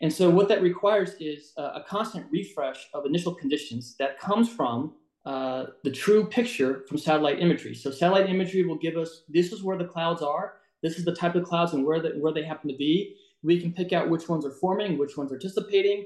And 0.01 0.12
so 0.12 0.30
what 0.30 0.47
that 0.49 0.62
requires 0.62 1.16
is 1.20 1.53
a, 1.58 1.82
constant 1.88 2.26
refresh 2.30 2.88
of 2.93 3.06
initial 3.06 3.34
conditions 3.34 3.95
that 3.97 4.20
comes 4.20 4.49
from 4.49 4.93
uh, 5.26 5.68
the 5.84 5.91
true 5.91 6.26
picture 6.26 6.84
from 6.88 6.97
satellite 6.97 7.39
imagery. 7.39 7.74
So 7.74 7.91
satellite 7.91 8.30
imagery 8.30 8.66
will 8.66 8.78
give 8.78 8.97
us, 8.97 9.24
this 9.30 9.51
is 9.51 9.64
where 9.64 9.78
the 9.78 9.86
clouds 9.86 10.22
are. 10.22 10.56
This 10.84 10.97
is 10.97 11.06
the 11.06 11.16
type 11.16 11.36
of 11.36 11.43
clouds 11.43 11.74
and 11.74 11.86
where, 11.86 12.01
the, 12.01 12.10
where 12.20 12.34
they 12.34 12.43
happen 12.43 12.70
to 12.70 12.76
be. 12.76 13.16
We 13.41 13.60
can 13.60 13.72
pick 13.72 13.93
out 13.93 14.10
which 14.10 14.28
ones 14.28 14.45
are 14.45 14.51
forming, 14.51 14.97
which 14.97 15.18
ones 15.18 15.32
are 15.32 15.38
dissipating, 15.38 16.06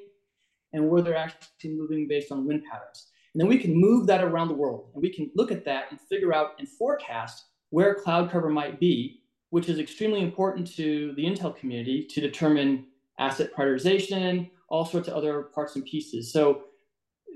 and 0.74 0.88
where 0.88 1.02
they're 1.02 1.18
actually 1.18 1.76
moving 1.76 2.08
based 2.08 2.32
on 2.32 2.46
wind 2.46 2.64
patterns. 2.70 3.09
And 3.34 3.42
then 3.42 3.48
we 3.48 3.60
can 3.60 3.74
move 3.76 4.08
that 4.08 4.24
around 4.24 4.48
the 4.48 4.56
world. 4.56 4.90
And 4.94 5.02
we 5.02 5.14
can 5.14 5.30
look 5.36 5.52
at 5.52 5.66
that 5.66 5.86
and 5.92 6.00
figure 6.02 6.34
out 6.34 6.52
and 6.60 6.68
forecast 6.68 7.46
where 7.70 7.96
cloud 7.96 8.32
cover 8.32 8.50
might 8.50 8.80
be, 8.80 9.22
which 9.52 9.70
is 9.70 9.80
extremely 9.80 10.22
important 10.22 10.68
to 10.76 11.14
the 11.16 11.24
Intel 11.24 11.56
community 11.56 12.06
to 12.10 12.22
determine 12.22 12.86
asset 13.20 13.54
prioritization, 13.54 14.50
all 14.70 14.86
sorts 14.86 15.08
of 15.08 15.14
other 15.14 15.44
parts 15.44 15.76
and 15.76 15.86
pieces. 15.86 16.32
So 16.32 16.64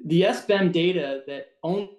the 0.06 0.22
SBEM 0.22 0.72
data 0.72 1.22
that 1.28 1.48
only 1.64 1.98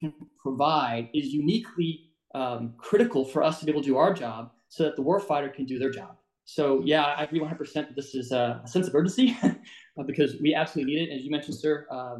can 0.00 0.12
provide 0.42 1.08
is 1.14 1.28
uniquely 1.28 2.10
um, 2.34 2.74
critical 2.76 3.24
for 3.24 3.42
us 3.42 3.60
to 3.60 3.64
be 3.64 3.72
able 3.72 3.80
to 3.82 3.86
do 3.86 3.96
our 3.96 4.12
job 4.12 4.50
so 4.68 4.84
that 4.84 4.96
the 4.96 5.02
warfighter 5.02 5.52
can 5.52 5.64
do 5.64 5.78
their 5.78 5.90
job. 5.90 6.16
So 6.44 6.82
yeah, 6.84 7.04
I 7.04 7.24
agree 7.24 7.40
100% 7.40 7.72
that 7.74 7.96
this 7.96 8.14
is 8.14 8.32
a, 8.32 8.60
sense 8.66 8.86
of 8.86 8.94
urgency 8.94 9.36
because 10.06 10.40
we 10.40 10.54
absolutely 10.54 10.94
need 10.94 11.08
it. 11.08 11.14
As 11.14 11.24
you 11.24 11.30
mentioned, 11.30 11.56
sir, 11.56 11.86
uh, 11.90 12.16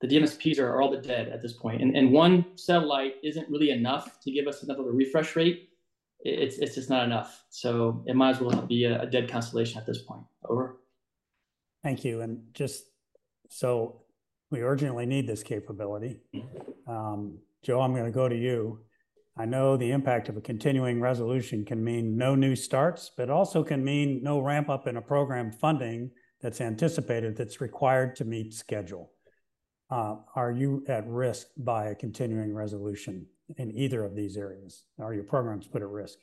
the 0.00 0.06
DMSPs 0.06 0.58
are, 0.58 0.68
are 0.68 0.82
all 0.82 0.90
but 0.90 1.02
dead 1.02 1.28
at 1.28 1.42
this 1.42 1.54
point. 1.54 1.82
And, 1.82 1.96
and 1.96 2.12
one 2.12 2.44
satellite 2.56 3.14
isn't 3.24 3.48
really 3.48 3.70
enough 3.70 4.20
to 4.20 4.30
give 4.30 4.46
us 4.46 4.62
enough 4.62 4.78
of 4.78 4.86
a 4.86 4.92
refresh 4.92 5.34
rate 5.36 5.70
it's 6.26 6.58
it's 6.58 6.74
just 6.74 6.90
not 6.90 7.04
enough. 7.04 7.44
So 7.50 8.02
it 8.06 8.16
might 8.16 8.30
as 8.30 8.40
well 8.40 8.62
be 8.62 8.84
a, 8.84 9.02
a 9.02 9.06
dead 9.06 9.30
constellation 9.30 9.78
at 9.78 9.86
this 9.86 10.02
point. 10.02 10.22
Over. 10.48 10.78
Thank 11.82 12.04
you. 12.04 12.20
And 12.22 12.42
just 12.52 12.84
so 13.48 14.02
we 14.50 14.62
urgently 14.62 15.06
need 15.06 15.26
this 15.26 15.42
capability. 15.42 16.18
Um, 16.88 17.38
Joe, 17.62 17.80
I'm 17.80 17.92
going 17.92 18.04
to 18.04 18.10
go 18.10 18.28
to 18.28 18.36
you. 18.36 18.80
I 19.38 19.44
know 19.44 19.76
the 19.76 19.90
impact 19.90 20.28
of 20.28 20.36
a 20.36 20.40
continuing 20.40 21.00
resolution 21.00 21.64
can 21.64 21.82
mean 21.84 22.16
no 22.16 22.34
new 22.34 22.56
starts, 22.56 23.10
but 23.16 23.28
also 23.28 23.62
can 23.62 23.84
mean 23.84 24.22
no 24.22 24.40
ramp 24.40 24.70
up 24.70 24.86
in 24.86 24.96
a 24.96 25.02
program 25.02 25.52
funding 25.52 26.10
that's 26.40 26.60
anticipated 26.60 27.36
that's 27.36 27.60
required 27.60 28.16
to 28.16 28.24
meet 28.24 28.54
schedule. 28.54 29.10
Uh, 29.90 30.16
are 30.34 30.50
you 30.50 30.84
at 30.88 31.06
risk 31.06 31.48
by 31.56 31.86
a 31.86 31.94
continuing 31.94 32.54
resolution? 32.54 33.26
in 33.58 33.76
either 33.76 34.04
of 34.04 34.14
these 34.14 34.36
areas? 34.36 34.84
Are 35.00 35.14
your 35.14 35.24
programs 35.24 35.66
put 35.66 35.82
at 35.82 35.88
risk? 35.88 36.18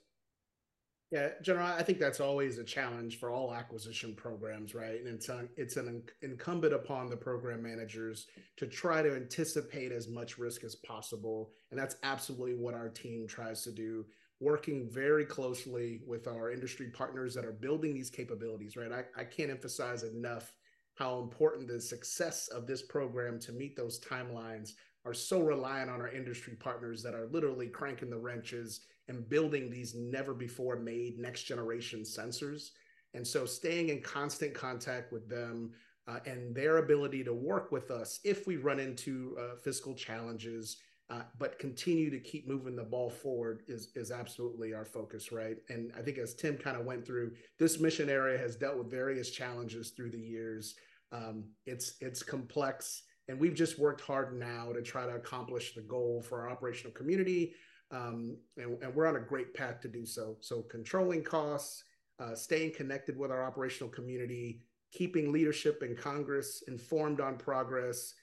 Yeah, 1.11 1.30
General, 1.43 1.68
I 1.68 1.84
think 1.84 1.99
that's 1.99 2.20
always 2.20 2.57
a 2.57 2.64
challenge 2.64 3.20
for 3.20 3.30
all 3.30 3.53
acquisition 3.53 4.16
programs, 4.16 4.74
right? 4.74 4.99
And 4.99 5.07
it's 5.07 5.30
it's 5.55 5.78
an 5.78 6.01
incumbent 6.24 6.74
upon 6.74 7.07
the 7.07 7.16
program 7.16 7.61
managers 7.61 8.28
to 8.57 8.66
try 8.66 9.03
to 9.03 9.16
anticipate 9.16 9.91
as 9.91 10.07
much 10.07 10.39
risk 10.39 10.64
as 10.64 10.76
possible. 10.76 11.51
And 11.70 11.80
that's 11.80 11.97
absolutely 12.01 12.55
what 12.55 12.74
our 12.74 12.89
team 12.89 13.28
tries 13.28 13.64
to 13.64 13.72
do, 13.72 14.05
working 14.40 14.90
very 14.90 15.26
closely 15.26 16.02
with 16.06 16.28
our 16.28 16.52
industry 16.52 16.90
partners 16.90 17.34
that 17.34 17.46
are 17.46 17.54
building 17.54 17.94
these 17.94 18.10
capabilities, 18.10 18.76
right? 18.76 18.92
I, 18.92 19.22
I 19.22 19.24
can't 19.24 19.52
emphasize 19.52 20.04
enough 20.04 20.52
how 20.96 21.20
important 21.20 21.68
the 21.68 21.82
success 21.82 22.50
of 22.50 22.68
this 22.68 22.82
program 22.82 23.40
to 23.40 23.52
meet 23.52 23.76
those 23.76 24.00
timelines 24.00 24.72
are 25.06 25.14
so 25.14 25.42
reliant 25.42 25.90
on 25.90 26.02
our 26.02 26.10
industry 26.10 26.56
partners 26.56 27.04
that 27.04 27.16
are 27.16 27.28
literally 27.28 27.68
cranking 27.68 28.10
the 28.10 28.18
wrenches 28.18 28.82
and 29.08 29.28
building 29.28 29.70
these 29.70 29.96
never 29.96 30.34
before 30.34 30.78
made 30.78 31.20
next 31.20 31.44
generation 31.44 32.02
sensors. 32.02 32.70
And 33.14 33.28
so 33.28 33.46
staying 33.46 33.90
in 33.90 34.02
constant 34.02 34.54
contact 34.54 35.12
with 35.12 35.28
them 35.30 35.72
uh, 36.08 36.20
and 36.26 36.56
their 36.56 36.78
ability 36.78 37.24
to 37.24 37.34
work 37.34 37.72
with 37.72 37.92
us 37.92 38.20
if 38.24 38.48
we 38.48 38.58
run 38.58 38.80
into 38.80 39.38
uh, 39.40 39.56
fiscal 39.56 39.94
challenges, 39.94 40.78
uh, 41.14 41.22
but 41.38 41.59
continue 41.59 42.09
to 42.09 42.20
keep 42.20 42.47
moving 42.47 42.76
the 42.76 42.84
ball 42.84 43.09
forward 43.09 43.61
is, 43.68 43.89
is 43.95 44.09
absolutely 44.09 44.74
our 44.74 44.86
focus, 44.86 45.32
right? 45.32 45.57
And 45.70 45.91
I 45.97 46.01
think 46.01 46.18
as 46.18 46.34
Tim 46.34 46.57
kind 46.57 46.76
of 46.76 46.86
went 46.86 47.05
through, 47.05 47.34
this 47.59 47.80
mission 47.80 48.09
area 48.09 48.38
has 48.38 48.55
dealt 48.55 48.78
with 48.78 48.89
various 48.89 49.30
challenges 49.30 49.91
through 49.91 50.09
the 50.09 50.18
years. 50.18 50.76
Um, 51.11 51.43
it's 51.68 51.93
it's 52.01 52.24
complex 52.24 53.03
And 53.28 53.39
we've 53.39 53.53
just 53.53 53.78
worked 53.78 54.01
hard 54.01 54.38
now 54.38 54.72
to 54.74 54.82
try 54.82 55.05
to 55.05 55.16
accomplish 55.16 55.76
the 55.76 55.82
goal 55.82 56.24
for 56.28 56.41
our 56.41 56.49
operational 56.49 56.93
community. 56.93 57.53
Um, 57.91 58.38
and, 58.57 58.82
and, 58.82 58.95
we're 58.95 59.05
on 59.05 59.18
a 59.18 59.20
great 59.20 59.53
path 59.53 59.80
to 59.82 59.88
do 59.88 60.05
so. 60.05 60.38
So 60.41 60.64
controlling 60.64 61.24
costs, 61.24 61.84
uh, 62.20 62.34
staying 62.34 62.74
connected 62.74 63.16
with 63.16 63.30
our 63.30 63.45
operational 63.45 63.91
community, 63.91 64.64
keeping 64.91 65.32
leadership 65.32 65.84
in 65.84 65.95
Congress 65.95 66.64
informed 66.68 67.22
on 67.22 67.38
progress, 67.38 68.16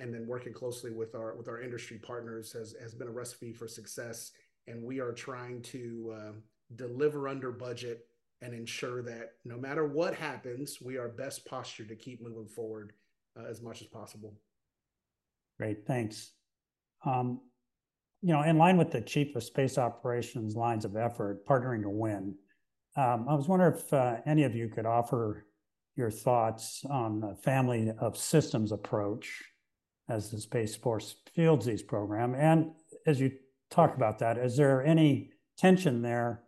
and 0.00 0.12
then 0.12 0.26
working 0.26 0.52
closely 0.52 0.90
with 0.90 1.14
our 1.14 1.36
with 1.36 1.48
our 1.48 1.60
industry 1.60 1.98
partners 1.98 2.52
has 2.52 2.74
has 2.80 2.94
been 2.94 3.08
a 3.08 3.12
recipe 3.12 3.52
for 3.52 3.68
success. 3.68 4.32
And 4.66 4.82
we 4.82 5.00
are 5.00 5.12
trying 5.12 5.62
to 5.62 6.14
uh, 6.14 6.32
deliver 6.76 7.28
under 7.28 7.50
budget 7.50 8.06
and 8.42 8.54
ensure 8.54 9.02
that 9.02 9.32
no 9.44 9.56
matter 9.56 9.86
what 9.86 10.14
happens, 10.14 10.78
we 10.80 10.96
are 10.96 11.08
best 11.08 11.46
postured 11.46 11.88
to 11.88 11.96
keep 11.96 12.22
moving 12.22 12.46
forward 12.46 12.92
uh, 13.38 13.44
as 13.48 13.62
much 13.62 13.80
as 13.80 13.88
possible. 13.88 14.34
Great, 15.58 15.86
thanks. 15.86 16.32
Um, 17.04 17.40
you 18.20 18.32
know, 18.32 18.42
in 18.42 18.58
line 18.58 18.76
with 18.76 18.90
the 18.90 19.00
Chief 19.00 19.34
of 19.36 19.42
Space 19.42 19.78
Operations 19.78 20.54
lines 20.54 20.84
of 20.84 20.96
effort, 20.96 21.46
partnering 21.46 21.82
to 21.82 21.90
win, 21.90 22.34
um, 22.96 23.26
I 23.28 23.34
was 23.34 23.48
wondering 23.48 23.74
if 23.74 23.92
uh, 23.92 24.16
any 24.26 24.42
of 24.44 24.54
you 24.54 24.68
could 24.68 24.86
offer 24.86 25.46
your 25.96 26.10
thoughts 26.10 26.84
on 26.88 27.20
the 27.20 27.34
family 27.36 27.92
of 27.98 28.16
systems 28.16 28.72
approach 28.72 29.42
as 30.08 30.30
the 30.30 30.40
Space 30.40 30.74
Force 30.74 31.16
fields 31.34 31.66
these 31.66 31.82
program. 31.82 32.34
And 32.34 32.72
as 33.06 33.20
you 33.20 33.32
talk 33.70 33.94
about 33.94 34.18
that, 34.20 34.38
is 34.38 34.56
there 34.56 34.84
any 34.84 35.30
tension 35.56 36.02
there 36.02 36.42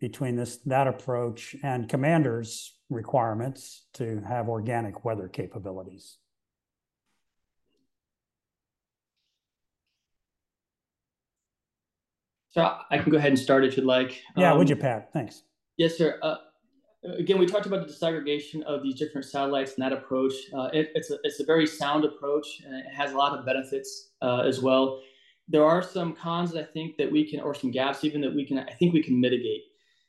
between 0.00 0.36
this 0.36 0.56
that 0.66 0.86
approach 0.86 1.54
and 1.62 1.88
commanders' 1.88 2.78
requirements 2.90 3.84
to 3.94 4.22
have 4.26 4.48
organic 4.48 5.04
weather 5.04 5.28
capabilities? 5.28 6.16
So 12.50 12.60
I 12.90 12.98
can 12.98 13.10
go 13.10 13.16
ahead 13.16 13.30
and 13.30 13.38
start 13.38 13.64
if 13.64 13.78
you'd 13.78 13.86
like. 13.86 14.20
Yeah, 14.36 14.52
um, 14.52 14.58
would 14.58 14.68
you, 14.68 14.76
Pat? 14.76 15.10
Thanks. 15.12 15.42
Yes, 15.78 15.96
sir. 15.96 16.18
Uh, 16.22 16.36
again, 17.04 17.38
we 17.38 17.46
talked 17.46 17.66
about 17.66 17.86
the 17.86 17.92
disaggregation 17.92 18.62
of 18.62 18.82
these 18.82 18.94
different 18.94 19.26
satellites 19.26 19.74
and 19.74 19.84
that 19.84 19.92
approach. 19.92 20.34
Uh, 20.56 20.68
it, 20.72 20.92
it's, 20.94 21.10
a, 21.10 21.18
it's 21.24 21.40
a 21.40 21.44
very 21.44 21.66
sound 21.66 22.04
approach 22.04 22.62
and 22.64 22.74
it 22.74 22.86
has 22.92 23.12
a 23.12 23.16
lot 23.16 23.36
of 23.36 23.44
benefits 23.44 24.10
uh, 24.22 24.40
as 24.40 24.60
well. 24.60 25.00
There 25.48 25.64
are 25.64 25.82
some 25.82 26.14
cons 26.14 26.52
that 26.52 26.60
I 26.60 26.72
think 26.72 26.96
that 26.98 27.10
we 27.10 27.28
can, 27.28 27.40
or 27.40 27.54
some 27.54 27.70
gaps 27.70 28.04
even 28.04 28.20
that 28.20 28.34
we 28.34 28.44
can, 28.44 28.58
I 28.58 28.72
think 28.72 28.94
we 28.94 29.02
can 29.02 29.20
mitigate. 29.20 29.62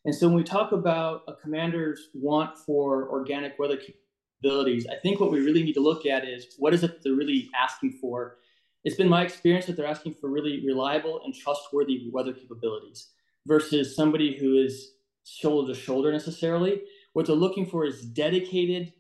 And 0.06 0.14
so 0.14 0.28
when 0.28 0.36
we 0.36 0.44
talk 0.44 0.72
about 0.72 1.24
a 1.28 1.34
commander's 1.34 2.10
want 2.14 2.58
for 2.60 3.10
organic 3.10 3.58
weather 3.58 3.78
capabilities, 3.78 4.86
I 4.91 4.96
think 5.02 5.20
what 5.20 5.32
we 5.32 5.39
really 5.39 5.64
need 5.64 5.74
to 5.74 5.80
look 5.80 6.06
at 6.06 6.28
is 6.28 6.56
what 6.60 6.74
is 6.74 6.84
it 6.84 7.02
they're 7.04 7.14
really 7.14 7.50
asking 7.60 7.98
for? 8.02 8.38
It's 8.84 8.98
been 8.98 9.10
my 9.10 9.24
experience 9.24 9.66
that 9.66 9.78
they're 9.78 9.88
asking 9.88 10.16
for 10.16 10.30
really 10.30 10.64
reliable 10.66 11.22
and 11.24 11.34
trustworthy 11.34 12.10
weather 12.12 12.34
capabilities 12.34 13.10
versus 13.48 13.96
somebody 13.96 14.38
who 14.38 14.62
is 14.62 14.91
shoulder 15.26 15.74
to 15.74 15.80
shoulder 15.80 16.11
necessarily. 16.11 16.82
What 17.13 17.28
they're 17.28 17.36
looking 17.36 17.65
for 17.65 17.86
is 17.86 18.01
dedicated 18.01 18.93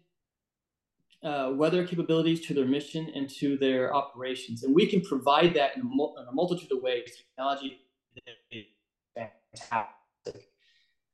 uh, 1.23 1.51
weather 1.53 1.85
capabilities 1.85 2.41
to 2.41 2.53
their 2.53 2.65
mission 2.65 3.09
and 3.15 3.29
to 3.29 3.57
their 3.57 3.93
operations. 3.95 4.63
And 4.63 4.75
we 4.75 4.85
can 4.85 5.01
provide 5.01 5.53
that 5.53 5.75
in 5.75 5.81
a, 5.81 5.85
mul- 5.85 6.15
in 6.19 6.27
a 6.27 6.31
multitude 6.31 6.71
of 6.71 6.83
ways. 6.83 7.11
Technology 7.15 7.79
is 8.51 8.65
fantastic. 9.15 10.49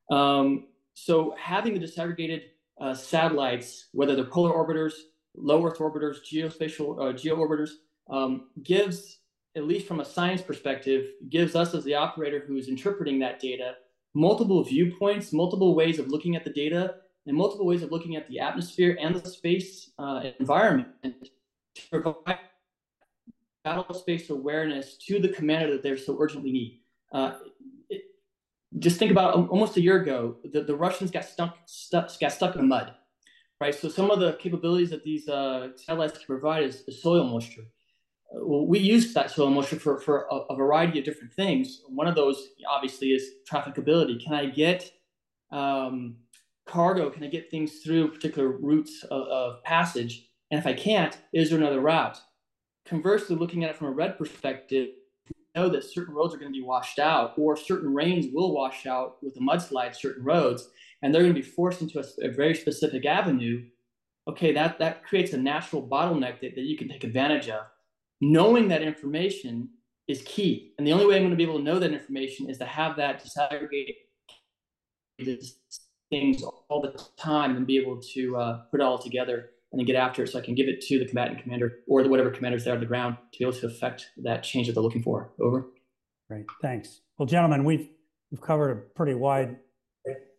Um, 0.10 0.68
so 0.96 1.36
having 1.40 1.74
the 1.74 1.80
disaggregated 1.80 2.44
uh, 2.82 2.94
satellites, 2.94 3.90
whether 3.92 4.16
they're 4.16 4.26
polar 4.26 4.52
orbiters, 4.52 4.94
low 5.36 5.66
Earth 5.66 5.78
orbiters, 5.78 6.18
geospatial 6.26 7.10
uh, 7.10 7.14
geo 7.14 7.36
orbiters, 7.36 7.72
um, 8.10 8.48
gives, 8.64 9.20
at 9.56 9.66
least 9.66 9.88
from 9.88 10.00
a 10.00 10.06
science 10.06 10.42
perspective, 10.42 11.12
gives 11.30 11.56
us 11.56 11.76
as 11.76 11.84
the 11.84 11.94
operator 11.94 12.44
who 12.48 12.58
is 12.58 12.68
interpreting 12.68 13.20
that 13.20 13.40
data 13.40 13.76
multiple 14.14 14.64
viewpoints, 14.64 15.32
multiple 15.34 15.76
ways 15.76 16.00
of 16.00 16.08
looking 16.08 16.36
at 16.36 16.44
the 16.44 16.50
data, 16.50 16.96
and 17.26 17.38
multiple 17.38 17.66
ways 17.66 17.84
of 17.84 17.92
looking 17.92 18.16
at 18.16 18.28
the 18.28 18.40
atmosphere 18.40 18.98
and 19.00 19.16
the 19.16 19.30
space 19.30 19.92
uh, 20.00 20.24
environment 20.40 20.88
to 21.76 21.82
provide 21.92 22.40
battle 23.64 23.94
space 23.94 24.30
awareness 24.30 24.98
to 24.98 25.20
the 25.20 25.30
commander 25.30 25.72
that 25.72 25.84
they 25.84 25.96
so 25.96 26.18
urgently 26.20 26.52
need. 26.52 26.80
Uh, 27.12 27.34
it, 27.90 28.04
just 28.80 28.98
think 28.98 29.12
about 29.12 29.36
almost 29.50 29.78
a 29.78 29.82
year 29.82 30.02
ago, 30.02 30.38
the, 30.44 30.62
the 30.62 30.76
Russians 30.76 31.12
got 31.12 31.26
stuck, 31.26 31.58
stuck, 31.66 32.10
got 32.20 32.32
stuck 32.32 32.56
in 32.56 32.68
mud, 32.68 32.94
right? 33.60 33.76
So 33.76 33.90
some 33.90 34.10
of 34.10 34.20
the 34.20 34.34
capabilities 34.34 34.90
that 34.92 35.04
these 35.04 35.28
uh, 35.28 35.70
satellites 35.76 36.18
can 36.18 36.26
provide 36.26 36.64
is, 36.64 36.84
is 36.88 37.02
soil 37.02 37.26
moisture 37.26 37.66
well, 38.32 38.66
we 38.68 38.80
use 38.80 39.14
that 39.14 39.32
soil 39.32 39.50
moisture 39.50 39.80
for, 39.80 40.00
for 40.00 40.28
a, 40.32 40.36
a, 40.52 40.56
variety 40.56 41.00
of 41.00 41.06
different 41.06 41.34
things. 41.34 41.82
One 41.88 42.08
of 42.08 42.16
those 42.16 42.50
obviously 42.70 43.10
is 43.10 43.28
trafficability. 43.50 44.24
Can 44.24 44.34
I 44.34 44.46
get 44.46 44.92
um, 45.52 46.18
cargo? 46.68 47.10
Can 47.10 47.24
I 47.24 47.28
get 47.28 47.50
things 47.50 47.80
through 47.80 48.12
particular 48.12 48.50
routes 48.50 49.04
of, 49.10 49.24
of, 49.24 49.64
passage? 49.64 50.28
And 50.52 50.60
if 50.60 50.68
I 50.68 50.74
can't, 50.74 51.18
is 51.34 51.50
there 51.50 51.60
another 51.60 51.80
route? 51.80 52.20
Conversely, 52.86 53.36
looking 53.36 53.64
at 53.64 53.72
it 53.72 53.78
from 53.78 53.88
a 53.88 53.92
red 53.92 54.18
perspective, 54.18 54.90
know 55.56 55.70
that 55.70 55.84
certain 55.84 56.14
roads 56.14 56.34
are 56.34 56.38
going 56.38 56.52
to 56.52 56.58
be 56.58 56.66
washed 56.66 57.00
out 57.00 57.34
or 57.38 57.58
certain 57.58 57.94
rains 57.94 58.28
will 58.34 58.54
wash 58.54 58.86
out 58.86 59.18
with 59.22 59.36
a 59.38 59.40
mudslide 59.40 59.96
certain 59.96 60.24
roads 60.24 60.70
and 61.02 61.14
they're 61.14 61.22
going 61.22 61.34
to 61.34 61.42
be 61.42 61.46
forced 61.46 61.82
into 61.82 62.00
a, 62.00 62.04
a 62.22 62.32
very 62.32 62.56
specific 62.56 63.06
avenue 63.06 63.64
okay 64.28 64.54
that 64.54 64.78
that 64.80 65.04
creates 65.04 65.34
a 65.34 65.38
natural 65.38 65.86
bottleneck 65.86 66.40
that, 66.40 66.56
that 66.56 66.62
you 66.62 66.78
can 66.78 66.88
take 66.88 67.04
advantage 67.04 67.50
of 67.50 67.66
knowing 68.22 68.68
that 68.70 68.82
information 68.82 69.70
is 70.08 70.22
key. 70.24 70.74
And 70.78 70.86
the 70.86 70.92
only 70.92 71.06
way 71.06 71.16
I'm 71.16 71.22
going 71.22 71.32
to 71.32 71.38
be 71.38 71.44
able 71.44 71.58
to 71.58 71.64
know 71.64 71.80
that 71.80 71.94
information 71.94 72.50
is 72.50 72.58
to 72.58 72.66
have 72.66 72.98
that 72.98 73.24
disaggregate 73.24 73.96
these 75.20 75.60
things 76.10 76.44
all 76.70 76.82
the 76.82 77.00
time 77.18 77.56
and 77.56 77.68
be 77.68 77.78
able 77.78 78.02
to 78.14 78.38
uh, 78.38 78.62
put 78.72 78.82
it 78.82 78.84
all 78.84 78.98
together 78.98 79.52
and 79.72 79.80
then 79.80 79.86
get 79.86 79.96
after 79.96 80.24
it 80.24 80.30
so 80.30 80.40
I 80.40 80.42
can 80.42 80.56
give 80.56 80.68
it 80.68 80.82
to 80.82 80.98
the 80.98 81.06
combatant 81.06 81.44
commander 81.44 81.80
or 81.88 82.02
the 82.02 82.10
whatever 82.10 82.32
commanders 82.32 82.64
there 82.64 82.74
on 82.74 82.80
the 82.80 82.86
ground 82.86 83.18
to 83.34 83.40
be 83.40 83.46
able 83.46 83.58
to 83.60 83.68
affect 83.68 84.10
that 84.24 84.42
change 84.42 84.68
that 84.68 84.74
they're 84.74 84.84
looking 84.84 85.04
for. 85.04 85.32
Over. 85.40 85.68
Great, 86.28 86.46
thanks. 86.62 87.02
Well, 87.18 87.28
gentlemen, 87.28 87.64
we've 87.64 87.90
we've 88.32 88.42
covered 88.42 88.72
a 88.72 88.76
pretty 88.76 89.14
wide 89.14 89.58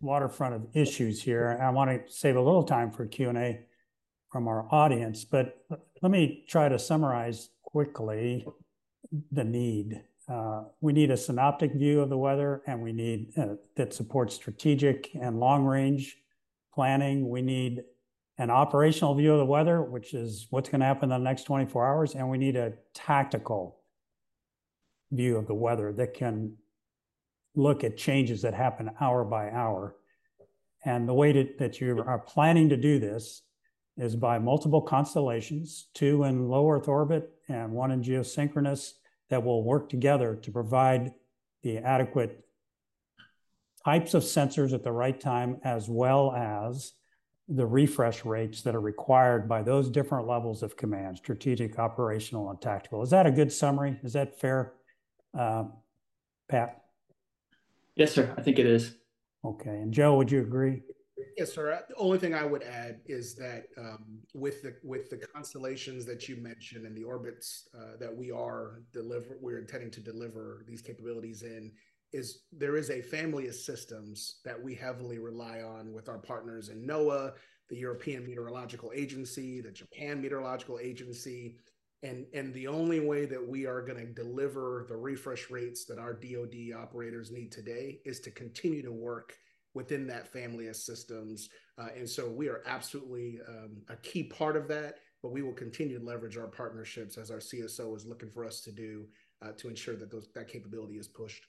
waterfront 0.01 0.55
of 0.55 0.67
issues 0.75 1.23
here. 1.23 1.59
I 1.63 1.71
want 1.71 1.91
to 1.91 2.13
save 2.13 2.37
a 2.37 2.41
little 2.41 2.65
time 2.65 2.91
for 2.91 3.07
Q&A 3.07 3.61
from 4.33 4.49
our 4.49 4.67
audience, 4.73 5.25
but 5.25 5.59
let 6.03 6.11
me 6.11 6.45
try 6.49 6.69
to 6.69 6.79
summarize 6.79 7.51
quickly 7.63 8.47
the 9.33 9.45
need. 9.45 10.03
Uh, 10.29 10.65
we 10.81 10.93
need 10.93 11.11
a 11.11 11.17
synoptic 11.17 11.73
view 11.75 12.01
of 12.01 12.09
the 12.09 12.17
weather 12.17 12.63
and 12.67 12.81
we 12.81 12.93
need 12.93 13.33
uh, 13.37 13.55
that 13.77 13.93
supports 13.93 14.35
strategic 14.35 15.11
and 15.21 15.41
long 15.41 15.65
range 15.65 16.17
planning. 16.73 17.29
We 17.29 17.43
need 17.43 17.83
an 18.39 18.51
operational 18.51 19.15
view 19.15 19.33
of 19.33 19.39
the 19.39 19.45
weather, 19.45 19.83
which 19.83 20.15
is 20.15 20.47
what's 20.51 20.69
going 20.71 20.81
to 20.81 20.87
happen 20.87 21.13
in 21.13 21.23
the 21.23 21.29
next 21.29 21.45
24 21.45 21.87
hours. 21.87 22.15
And 22.15 22.31
we 22.31 22.39
need 22.39 22.57
a 22.57 22.75
tactical 22.95 23.81
view 25.11 25.37
of 25.37 25.47
the 25.47 25.55
weather 25.55 25.93
that 25.93 26.15
can 26.15 26.55
look 27.55 27.85
at 27.85 27.97
changes 27.97 28.43
that 28.43 28.55
happen 28.55 28.91
hour 29.01 29.25
by 29.25 29.51
hour. 29.51 29.97
And 30.85 31.09
the 31.09 31.15
way 31.15 31.33
to, 31.33 31.49
that 31.59 31.81
you 31.81 32.03
are 32.07 32.19
planning 32.19 32.71
to 32.71 32.77
do 32.77 32.99
this 32.99 33.43
is 33.97 34.17
by 34.17 34.39
multiple 34.39 34.81
constellations, 34.81 35.89
two 35.95 36.25
in 36.25 36.49
low 36.49 36.71
Earth 36.71 36.89
orbit 36.89 37.31
and 37.49 37.73
one 37.73 37.91
in 37.91 38.03
geosynchronous, 38.03 38.93
that 39.29 39.45
will 39.45 39.63
work 39.63 39.89
together 39.89 40.35
to 40.35 40.51
provide 40.51 41.13
the 41.63 41.79
adequate 41.79 42.45
types 43.85 44.15
of 44.15 44.23
sensors 44.23 44.73
at 44.73 44.83
the 44.83 44.93
right 44.93 45.21
time, 45.21 45.59
as 45.65 45.89
well 45.89 46.33
as 46.33 46.93
the 47.49 47.67
refresh 47.67 48.25
rates 48.25 48.63
that 48.63 48.75
are 48.75 48.81
required 48.81 49.49
by 49.49 49.63
those 49.63 49.91
different 49.91 50.27
levels 50.27 50.63
of 50.63 50.77
command, 50.77 51.17
strategic, 51.17 51.79
operational, 51.79 52.51
and 52.51 52.61
tactical. 52.61 53.03
Is 53.03 53.11
that 53.11 53.27
a 53.27 53.31
good 53.31 53.53
summary? 53.53 53.99
Is 54.05 54.13
that 54.13 54.39
fair, 54.39 54.75
uh, 55.37 55.65
Pat? 56.49 56.83
Yes, 57.97 58.13
sir. 58.13 58.33
I 58.37 58.43
think 58.43 58.59
it 58.59 58.67
is. 58.67 58.95
Okay. 59.45 59.71
And 59.71 59.93
Joe, 59.93 60.17
would 60.17 60.31
you 60.31 60.41
agree? 60.41 60.83
Yes, 61.37 61.55
sir. 61.55 61.83
The 61.89 61.95
only 61.97 62.19
thing 62.19 62.35
I 62.35 62.45
would 62.45 62.63
add 62.63 63.01
is 63.07 63.35
that 63.37 63.67
um, 63.79 64.21
with 64.35 64.63
the 64.63 64.77
with 64.83 65.11
the 65.11 65.17
constellations 65.17 66.05
that 66.07 66.29
you 66.29 66.37
mentioned 66.37 66.87
and 66.87 66.97
the 66.97 67.05
orbits 67.05 67.69
uh, 67.77 67.97
that 67.99 68.15
we 68.15 68.31
are 68.31 68.83
deliver, 68.93 69.39
we're 69.41 69.59
intending 69.59 69.91
to 69.93 70.01
deliver 70.01 70.65
these 70.69 70.83
capabilities 70.83 71.43
in, 71.43 71.73
is 72.13 72.43
there 72.53 72.77
is 72.77 72.91
a 72.91 73.01
family 73.01 73.49
of 73.49 73.55
systems 73.55 74.41
that 74.45 74.61
we 74.61 74.75
heavily 74.75 75.19
rely 75.19 75.63
on 75.63 75.93
with 75.93 76.09
our 76.09 76.19
partners 76.19 76.69
in 76.69 76.87
NOAA, 76.87 77.33
the 77.69 77.77
European 77.77 78.27
Meteorological 78.27 78.93
Agency, 78.95 79.61
the 79.61 79.71
Japan 79.71 80.21
Meteorological 80.21 80.79
Agency, 80.81 81.57
and 82.03 82.27
and 82.35 82.53
the 82.55 82.67
only 82.67 83.01
way 83.01 83.27
that 83.27 83.47
we 83.47 83.67
are 83.67 83.83
going 83.83 83.99
to 83.99 84.13
deliver 84.13 84.87
the 84.89 84.97
refresh 84.97 85.51
rates 85.51 85.85
that 85.85 85.99
our 85.99 86.15
DoD 86.15 86.73
operators 86.77 87.31
need 87.31 87.53
today 87.53 88.01
is 88.05 88.21
to 88.21 88.31
continue 88.31 88.83
to 88.83 88.93
work 88.93 89.35
within 89.75 90.07
that 90.07 90.27
family 90.27 90.69
of 90.69 90.77
systems. 90.77 91.49
Uh, 91.79 91.89
and 91.97 92.09
so 92.09 92.29
we 92.29 92.49
are 92.49 92.63
absolutely 92.67 93.39
um, 93.49 93.77
a 93.89 93.97
key 93.97 94.25
part 94.25 94.57
of 94.57 94.69
that. 94.69 94.97
but 95.23 95.33
we 95.33 95.43
will 95.43 95.53
continue 95.53 95.99
to 95.99 96.05
leverage 96.05 96.37
our 96.37 96.47
partnerships 96.47 97.19
as 97.19 97.31
our 97.31 97.39
CSO 97.39 97.95
is 97.97 98.07
looking 98.07 98.31
for 98.31 98.45
us 98.45 98.61
to 98.63 98.73
do 98.73 99.07
uh, 99.43 99.53
to 99.57 99.69
ensure 99.69 99.97
that 99.97 100.11
those 100.11 100.29
that 100.35 100.49
capability 100.49 100.97
is 100.99 101.09
pushed. 101.09 101.45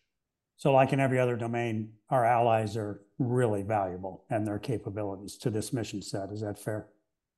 So 0.57 0.74
like 0.74 0.93
in 0.93 0.99
every 0.99 1.19
other 1.19 1.36
domain, 1.36 1.89
our 2.09 2.26
allies 2.26 2.78
are 2.78 3.01
really 3.17 3.63
valuable 3.63 4.26
and 4.30 4.45
their 4.45 4.59
capabilities 4.59 5.38
to 5.38 5.49
this 5.49 5.74
mission 5.74 6.01
set. 6.01 6.32
Is 6.32 6.41
that 6.41 6.59
fair? 6.59 6.88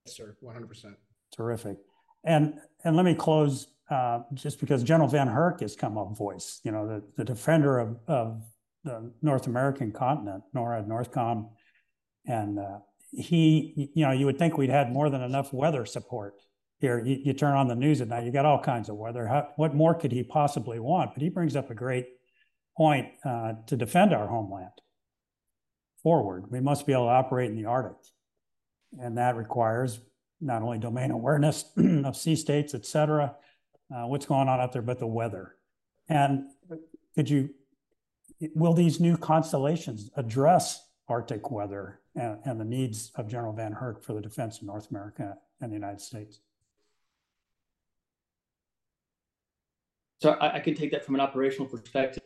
Yes, 0.05 0.17
sir, 0.17 0.35
one 0.41 0.53
hundred 0.53 0.67
percent. 0.67 0.95
Terrific. 1.35 1.77
And 2.25 2.59
and 2.83 2.95
let 2.95 3.05
me 3.05 3.13
close 3.15 3.67
uh, 3.89 4.21
just 4.33 4.59
because 4.59 4.83
General 4.83 5.09
VanHerck 5.09 5.61
has 5.61 5.75
come 5.75 5.97
up 5.97 6.17
voice, 6.17 6.61
you 6.63 6.71
know, 6.71 6.87
the, 6.87 7.03
the 7.17 7.23
defender 7.23 7.79
of, 7.79 7.97
of 8.07 8.43
the 8.83 9.11
North 9.21 9.47
American 9.47 9.91
continent, 9.91 10.43
NORAD, 10.55 10.87
NORTHCOM. 10.87 11.49
And 12.25 12.59
uh, 12.59 12.79
he, 13.11 13.91
you 13.93 14.05
know, 14.05 14.11
you 14.11 14.25
would 14.25 14.37
think 14.37 14.57
we'd 14.57 14.69
had 14.69 14.91
more 14.91 15.09
than 15.09 15.21
enough 15.21 15.53
weather 15.53 15.85
support 15.85 16.35
here. 16.79 17.03
You, 17.03 17.19
you 17.23 17.33
turn 17.33 17.55
on 17.55 17.67
the 17.67 17.75
news 17.75 18.01
at 18.01 18.07
night, 18.07 18.25
you 18.25 18.31
got 18.31 18.45
all 18.45 18.59
kinds 18.59 18.89
of 18.89 18.95
weather. 18.95 19.27
How, 19.27 19.49
what 19.55 19.73
more 19.73 19.93
could 19.93 20.11
he 20.11 20.23
possibly 20.23 20.79
want? 20.79 21.13
But 21.13 21.23
he 21.23 21.29
brings 21.29 21.55
up 21.55 21.69
a 21.69 21.75
great 21.75 22.07
point 22.75 23.09
uh, 23.25 23.53
to 23.67 23.75
defend 23.77 24.13
our 24.13 24.27
homeland 24.27 24.71
forward. 26.01 26.51
We 26.51 26.59
must 26.59 26.85
be 26.85 26.93
able 26.93 27.05
to 27.05 27.11
operate 27.11 27.49
in 27.49 27.55
the 27.55 27.65
Arctic. 27.65 27.97
And 28.99 29.17
that 29.17 29.35
requires 29.35 29.99
not 30.41 30.61
only 30.61 30.77
domain 30.77 31.11
awareness 31.11 31.65
of 31.77 32.17
sea 32.17 32.35
states, 32.35 32.73
et 32.73 32.85
cetera, 32.85 33.35
uh, 33.93 34.07
what's 34.07 34.25
going 34.25 34.49
on 34.49 34.59
out 34.59 34.73
there, 34.73 34.81
but 34.81 34.99
the 34.99 35.07
weather. 35.07 35.55
And 36.09 36.49
could 37.15 37.29
you, 37.29 37.49
will 38.55 38.73
these 38.73 38.99
new 38.99 39.17
constellations 39.17 40.09
address 40.15 40.89
Arctic 41.07 41.51
weather 41.51 41.99
and, 42.15 42.39
and 42.45 42.59
the 42.59 42.65
needs 42.65 43.11
of 43.15 43.27
General 43.27 43.53
VanHerck 43.53 44.03
for 44.03 44.13
the 44.13 44.21
defense 44.21 44.57
of 44.57 44.63
North 44.63 44.89
America 44.89 45.37
and 45.61 45.71
the 45.71 45.75
United 45.75 46.01
States? 46.01 46.39
So 50.21 50.31
I, 50.31 50.55
I 50.55 50.59
can 50.59 50.73
take 50.73 50.91
that 50.91 51.05
from 51.05 51.15
an 51.15 51.21
operational 51.21 51.67
perspective, 51.67 52.23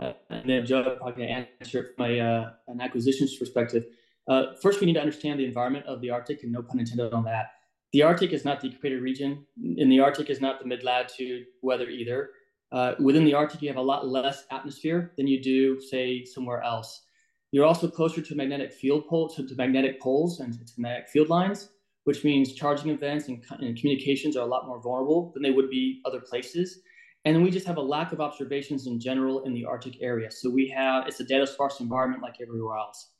uh, 0.00 0.12
and 0.28 0.48
then 0.50 0.66
Joe 0.66 0.96
probably 0.96 1.26
can 1.26 1.46
answer 1.60 1.80
it 1.80 1.96
from 1.96 2.06
a, 2.06 2.20
uh, 2.20 2.50
an 2.66 2.80
acquisitions 2.80 3.36
perspective. 3.36 3.84
Uh, 4.26 4.54
first, 4.60 4.80
we 4.80 4.86
need 4.86 4.94
to 4.94 5.00
understand 5.00 5.38
the 5.38 5.44
environment 5.44 5.86
of 5.86 6.00
the 6.00 6.10
Arctic, 6.10 6.42
and 6.42 6.52
no 6.52 6.62
pun 6.62 6.80
intended 6.80 7.12
on 7.12 7.24
that. 7.24 7.52
The 7.92 8.02
Arctic 8.02 8.32
is 8.32 8.44
not 8.44 8.60
the 8.60 8.68
equator 8.68 9.00
region, 9.00 9.46
and 9.56 9.90
the 9.90 10.00
Arctic 10.00 10.28
is 10.30 10.40
not 10.40 10.58
the 10.58 10.66
mid 10.66 10.84
latitude 10.84 11.46
weather 11.62 11.88
either. 11.88 12.30
Uh, 12.70 12.94
within 13.00 13.24
the 13.24 13.34
Arctic, 13.34 13.62
you 13.62 13.68
have 13.68 13.78
a 13.78 13.82
lot 13.82 14.06
less 14.06 14.44
atmosphere 14.50 15.12
than 15.16 15.26
you 15.26 15.42
do, 15.42 15.80
say, 15.80 16.24
somewhere 16.24 16.62
else. 16.62 17.02
You're 17.50 17.64
also 17.64 17.88
closer 17.88 18.20
to 18.20 18.34
magnetic 18.34 18.72
field 18.72 19.06
poles, 19.06 19.36
to 19.36 19.54
magnetic 19.56 20.00
poles 20.00 20.40
and 20.40 20.52
to 20.52 20.72
magnetic 20.76 21.08
field 21.08 21.30
lines, 21.30 21.70
which 22.04 22.24
means 22.24 22.52
charging 22.52 22.90
events 22.90 23.28
and, 23.28 23.42
and 23.60 23.76
communications 23.78 24.36
are 24.36 24.46
a 24.46 24.50
lot 24.50 24.66
more 24.66 24.80
vulnerable 24.82 25.32
than 25.32 25.42
they 25.42 25.50
would 25.50 25.70
be 25.70 26.02
other 26.04 26.20
places. 26.20 26.80
And 27.24 27.34
then 27.34 27.42
we 27.42 27.50
just 27.50 27.66
have 27.66 27.78
a 27.78 27.82
lack 27.82 28.12
of 28.12 28.20
observations 28.20 28.86
in 28.86 29.00
general 29.00 29.44
in 29.44 29.54
the 29.54 29.64
Arctic 29.64 29.96
area. 30.02 30.30
So 30.30 30.50
we 30.50 30.68
have, 30.68 31.06
it's 31.06 31.20
a 31.20 31.24
data 31.24 31.46
sparse 31.46 31.80
environment 31.80 32.22
like 32.22 32.36
everywhere 32.40 32.76
else. 32.76 33.12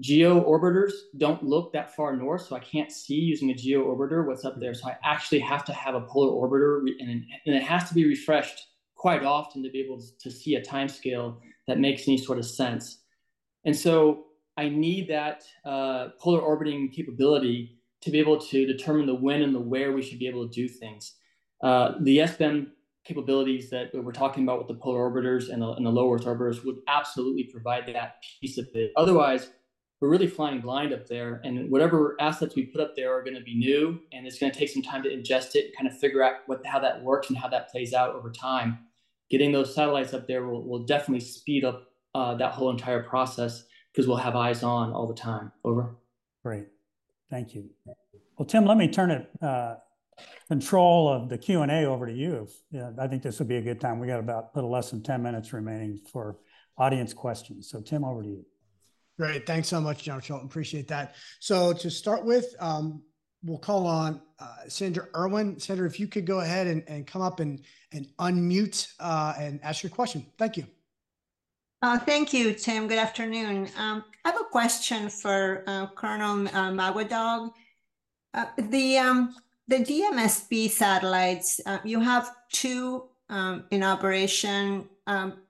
Geo 0.00 0.40
orbiters 0.44 0.92
don't 1.16 1.42
look 1.42 1.72
that 1.72 1.94
far 1.94 2.14
north, 2.16 2.42
so 2.42 2.54
I 2.54 2.60
can't 2.60 2.92
see 2.92 3.14
using 3.14 3.50
a 3.50 3.54
geo 3.54 3.82
orbiter 3.84 4.24
what's 4.26 4.44
up 4.44 4.60
there. 4.60 4.74
So 4.74 4.88
I 4.88 4.96
actually 5.04 5.40
have 5.40 5.64
to 5.64 5.72
have 5.72 5.96
a 5.96 6.02
polar 6.02 6.30
orbiter, 6.32 6.88
and, 7.00 7.24
and 7.46 7.54
it 7.56 7.64
has 7.64 7.88
to 7.88 7.94
be 7.94 8.04
refreshed 8.04 8.60
quite 8.98 9.24
often 9.24 9.62
to 9.62 9.70
be 9.70 9.80
able 9.80 10.02
to 10.20 10.30
see 10.30 10.56
a 10.56 10.62
time 10.62 10.88
scale 10.88 11.40
that 11.66 11.78
makes 11.78 12.06
any 12.06 12.18
sort 12.18 12.38
of 12.38 12.44
sense. 12.44 12.98
And 13.64 13.74
so 13.74 14.24
I 14.56 14.68
need 14.68 15.08
that 15.08 15.44
uh, 15.64 16.08
polar 16.20 16.40
orbiting 16.40 16.90
capability 16.90 17.78
to 18.02 18.10
be 18.10 18.18
able 18.18 18.38
to 18.38 18.66
determine 18.66 19.06
the 19.06 19.14
when 19.14 19.42
and 19.42 19.54
the 19.54 19.60
where 19.60 19.92
we 19.92 20.02
should 20.02 20.18
be 20.18 20.26
able 20.26 20.46
to 20.48 20.52
do 20.52 20.68
things. 20.68 21.14
Uh, 21.62 21.92
the 22.00 22.18
SBEM 22.18 22.68
capabilities 23.04 23.70
that 23.70 23.90
we're 23.94 24.12
talking 24.12 24.42
about 24.42 24.58
with 24.58 24.68
the 24.68 24.74
polar 24.74 25.10
orbiters 25.10 25.48
and 25.48 25.62
the, 25.62 25.68
and 25.72 25.86
the 25.86 25.90
low 25.90 26.12
Earth 26.12 26.24
orbiters 26.24 26.64
would 26.64 26.76
absolutely 26.88 27.44
provide 27.44 27.86
that 27.86 28.16
piece 28.40 28.58
of 28.58 28.68
it. 28.74 28.92
Otherwise, 28.96 29.48
we're 30.00 30.10
really 30.10 30.26
flying 30.26 30.60
blind 30.60 30.92
up 30.92 31.06
there 31.06 31.40
and 31.44 31.70
whatever 31.70 32.16
assets 32.20 32.54
we 32.54 32.66
put 32.66 32.80
up 32.80 32.94
there 32.94 33.16
are 33.16 33.22
going 33.22 33.34
to 33.34 33.42
be 33.42 33.56
new 33.56 34.00
and 34.12 34.26
it's 34.26 34.38
going 34.38 34.52
to 34.52 34.56
take 34.58 34.68
some 34.68 34.82
time 34.82 35.02
to 35.02 35.08
ingest 35.08 35.54
it 35.54 35.66
and 35.66 35.76
kind 35.76 35.88
of 35.88 35.98
figure 35.98 36.22
out 36.22 36.36
what 36.46 36.64
how 36.64 36.78
that 36.78 37.02
works 37.02 37.28
and 37.30 37.38
how 37.38 37.48
that 37.48 37.68
plays 37.68 37.92
out 37.92 38.14
over 38.14 38.30
time 38.30 38.78
getting 39.30 39.52
those 39.52 39.74
satellites 39.74 40.14
up 40.14 40.26
there 40.26 40.46
will, 40.46 40.62
will 40.62 40.84
definitely 40.84 41.20
speed 41.20 41.64
up 41.64 41.84
uh, 42.14 42.34
that 42.34 42.52
whole 42.52 42.70
entire 42.70 43.02
process 43.02 43.64
because 43.92 44.06
we'll 44.06 44.16
have 44.16 44.36
eyes 44.36 44.62
on 44.62 44.92
all 44.92 45.06
the 45.06 45.14
time. 45.14 45.52
Over. 45.64 45.96
Great. 46.42 46.66
Thank 47.30 47.54
you. 47.54 47.68
Well 48.38 48.46
tim 48.46 48.64
let 48.64 48.76
me 48.76 48.88
turn 48.88 49.10
it 49.10 49.28
uh, 49.42 49.74
control 50.48 51.12
of 51.12 51.28
the 51.28 51.36
q&a 51.38 51.84
over 51.84 52.06
to 52.06 52.12
you. 52.12 52.48
Yeah, 52.70 52.90
i 52.98 53.06
think 53.06 53.22
this 53.22 53.38
would 53.38 53.48
be 53.48 53.56
a 53.56 53.62
good 53.62 53.80
time. 53.80 53.98
We 53.98 54.06
got 54.06 54.20
about 54.20 54.50
a 54.54 54.58
little 54.58 54.70
less 54.70 54.90
than 54.90 55.02
10 55.02 55.22
minutes 55.22 55.52
remaining 55.52 56.00
for 56.10 56.38
audience 56.76 57.12
questions. 57.12 57.68
So 57.70 57.80
tim 57.80 58.04
over 58.04 58.22
to 58.22 58.28
you. 58.28 58.44
Great. 59.18 59.46
Thanks 59.46 59.66
so 59.66 59.80
much, 59.80 60.04
General 60.04 60.20
Chilton. 60.20 60.46
Appreciate 60.46 60.86
that. 60.88 61.16
So 61.40 61.72
to 61.72 61.90
start 61.90 62.24
with, 62.24 62.54
um, 62.60 63.02
we'll 63.42 63.58
call 63.58 63.86
on 63.86 64.20
uh, 64.38 64.68
Sandra 64.68 65.08
Erwin. 65.16 65.58
Sandra, 65.58 65.86
if 65.86 65.98
you 66.00 66.06
could 66.06 66.26
go 66.26 66.40
ahead 66.40 66.66
and, 66.66 66.82
and 66.88 67.06
come 67.06 67.22
up 67.22 67.40
and, 67.40 67.62
and 67.92 68.06
unmute 68.18 68.92
uh, 69.00 69.34
and 69.38 69.60
ask 69.62 69.82
your 69.82 69.90
question. 69.90 70.26
Thank 70.38 70.56
you. 70.56 70.66
Uh, 71.80 71.98
thank 71.98 72.32
you, 72.32 72.52
Tim. 72.54 72.88
Good 72.88 72.98
afternoon. 72.98 73.68
Um, 73.78 74.04
I 74.24 74.30
have 74.30 74.40
a 74.40 74.44
question 74.50 75.08
for 75.08 75.62
uh, 75.66 75.86
Colonel 75.94 76.48
uh, 76.48 76.72
Maguadog. 76.72 77.52
Uh, 78.34 78.46
the 78.58 78.98
um, 78.98 79.34
the 79.68 79.76
DMSP 79.76 80.70
satellites, 80.70 81.60
uh, 81.66 81.78
you 81.84 82.00
have 82.00 82.30
two 82.50 83.04
um, 83.28 83.64
in 83.70 83.84
operation. 83.84 84.88
Um, 85.06 85.42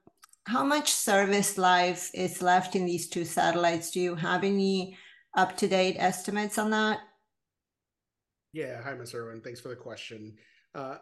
how 0.45 0.65
much 0.65 0.91
service 0.91 1.57
life 1.57 2.11
is 2.15 2.43
left 2.43 2.75
in 2.75 2.85
these 2.85 3.09
two 3.09 3.25
satellites? 3.25 3.91
Do 3.91 4.01
you 4.01 4.15
have 4.15 4.45
any 4.45 4.97
up-to-date 5.37 5.97
estimates 5.99 6.59
on 6.59 6.71
that? 6.71 6.99
Yeah. 8.53 8.83
Hi, 8.83 8.95
Ms. 8.95 9.15
Erwin. 9.15 9.41
Thanks 9.41 9.61
for 9.61 9.69
the 9.69 9.77
question. 9.77 10.37
Uh, 10.75 10.97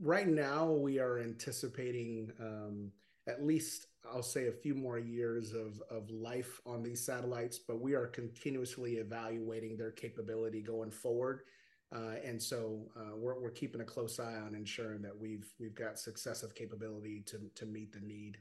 right 0.00 0.28
now, 0.28 0.70
we 0.70 0.98
are 0.98 1.18
anticipating 1.18 2.32
um, 2.40 2.92
at 3.26 3.44
least, 3.44 3.86
I'll 4.12 4.22
say, 4.22 4.48
a 4.48 4.52
few 4.52 4.74
more 4.74 4.98
years 4.98 5.52
of, 5.52 5.82
of 5.90 6.10
life 6.10 6.60
on 6.66 6.82
these 6.82 7.04
satellites, 7.04 7.58
but 7.58 7.80
we 7.80 7.94
are 7.94 8.06
continuously 8.06 8.94
evaluating 8.94 9.76
their 9.76 9.92
capability 9.92 10.62
going 10.62 10.90
forward. 10.90 11.42
Uh, 11.94 12.14
and 12.24 12.40
so 12.40 12.86
uh, 12.96 13.16
we're, 13.16 13.38
we're 13.40 13.50
keeping 13.50 13.80
a 13.80 13.84
close 13.84 14.20
eye 14.20 14.36
on 14.36 14.54
ensuring 14.54 15.02
that 15.02 15.18
we've 15.18 15.52
we've 15.58 15.74
got 15.74 15.98
successive 15.98 16.54
capability 16.54 17.20
to 17.26 17.40
to 17.56 17.66
meet 17.66 17.92
the 17.92 18.00
need. 18.00 18.38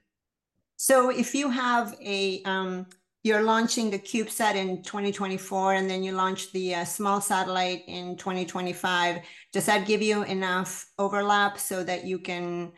So 0.75 1.09
if 1.09 1.33
you 1.33 1.49
have 1.49 1.95
a, 1.99 2.41
um, 2.43 2.85
you're 3.23 3.43
launching 3.43 3.89
the 3.89 3.99
CubeSat 3.99 4.55
in 4.55 4.81
2024 4.81 5.73
and 5.73 5.89
then 5.89 6.03
you 6.03 6.13
launch 6.13 6.51
the 6.51 6.75
uh, 6.75 6.85
small 6.85 7.19
satellite 7.19 7.83
in 7.87 8.15
2025, 8.15 9.19
does 9.51 9.65
that 9.65 9.87
give 9.87 10.01
you 10.01 10.23
enough 10.23 10.89
overlap 10.97 11.59
so 11.59 11.83
that 11.83 12.05
you 12.05 12.19
can, 12.19 12.71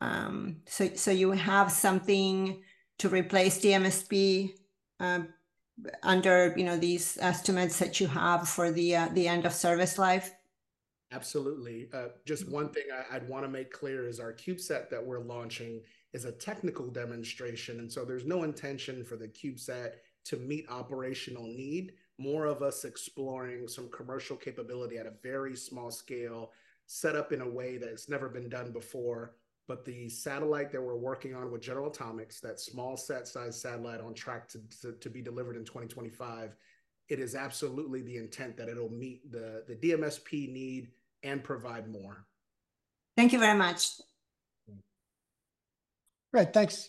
um, 0.00 0.56
so, 0.66 0.88
so 0.94 1.10
you 1.10 1.30
have 1.32 1.70
something 1.70 2.62
to 2.98 3.08
replace 3.08 3.60
DMSP 3.60 4.52
uh, 5.00 5.20
under, 6.02 6.54
you 6.56 6.64
know, 6.64 6.78
these 6.78 7.18
estimates 7.20 7.78
that 7.78 8.00
you 8.00 8.06
have 8.06 8.48
for 8.48 8.70
the, 8.70 8.96
uh, 8.96 9.08
the 9.12 9.28
end 9.28 9.44
of 9.44 9.52
service 9.52 9.98
life? 9.98 10.32
Absolutely. 11.12 11.88
Uh, 11.92 12.08
just 12.24 12.48
one 12.48 12.70
thing 12.70 12.84
I, 13.10 13.18
would 13.18 13.28
want 13.28 13.44
to 13.44 13.50
make 13.50 13.70
clear 13.70 14.08
is 14.08 14.18
our 14.18 14.32
CubeSat 14.32 14.88
that 14.88 15.04
we're 15.04 15.20
launching 15.20 15.82
is 16.12 16.24
a 16.24 16.32
technical 16.32 16.88
demonstration. 16.88 17.80
And 17.80 17.90
so 17.90 18.04
there's 18.04 18.26
no 18.26 18.42
intention 18.42 19.04
for 19.04 19.16
the 19.16 19.28
CubeSat 19.28 19.92
to 20.24 20.36
meet 20.36 20.66
operational 20.68 21.44
need, 21.44 21.94
more 22.18 22.46
of 22.46 22.62
us 22.62 22.84
exploring 22.84 23.66
some 23.66 23.88
commercial 23.90 24.36
capability 24.36 24.98
at 24.98 25.06
a 25.06 25.14
very 25.22 25.56
small 25.56 25.90
scale, 25.90 26.52
set 26.86 27.16
up 27.16 27.32
in 27.32 27.40
a 27.40 27.48
way 27.48 27.78
that's 27.78 28.08
never 28.08 28.28
been 28.28 28.48
done 28.48 28.72
before. 28.72 29.34
But 29.68 29.84
the 29.84 30.08
satellite 30.08 30.70
that 30.72 30.82
we're 30.82 30.96
working 30.96 31.34
on 31.34 31.50
with 31.50 31.62
General 31.62 31.88
Atomics, 31.88 32.40
that 32.40 32.60
small 32.60 32.96
set 32.96 33.26
size 33.26 33.60
satellite 33.60 34.00
on 34.00 34.12
track 34.12 34.48
to, 34.50 34.60
to, 34.82 34.92
to 34.92 35.10
be 35.10 35.22
delivered 35.22 35.56
in 35.56 35.64
2025, 35.64 36.54
it 37.08 37.18
is 37.18 37.34
absolutely 37.34 38.02
the 38.02 38.16
intent 38.16 38.56
that 38.56 38.68
it'll 38.68 38.90
meet 38.90 39.30
the, 39.30 39.64
the 39.66 39.74
DMSP 39.74 40.52
need 40.52 40.88
and 41.22 41.42
provide 41.42 41.90
more. 41.90 42.26
Thank 43.16 43.32
you 43.32 43.38
very 43.38 43.56
much. 43.56 44.00
Right. 46.32 46.52
Thanks. 46.52 46.88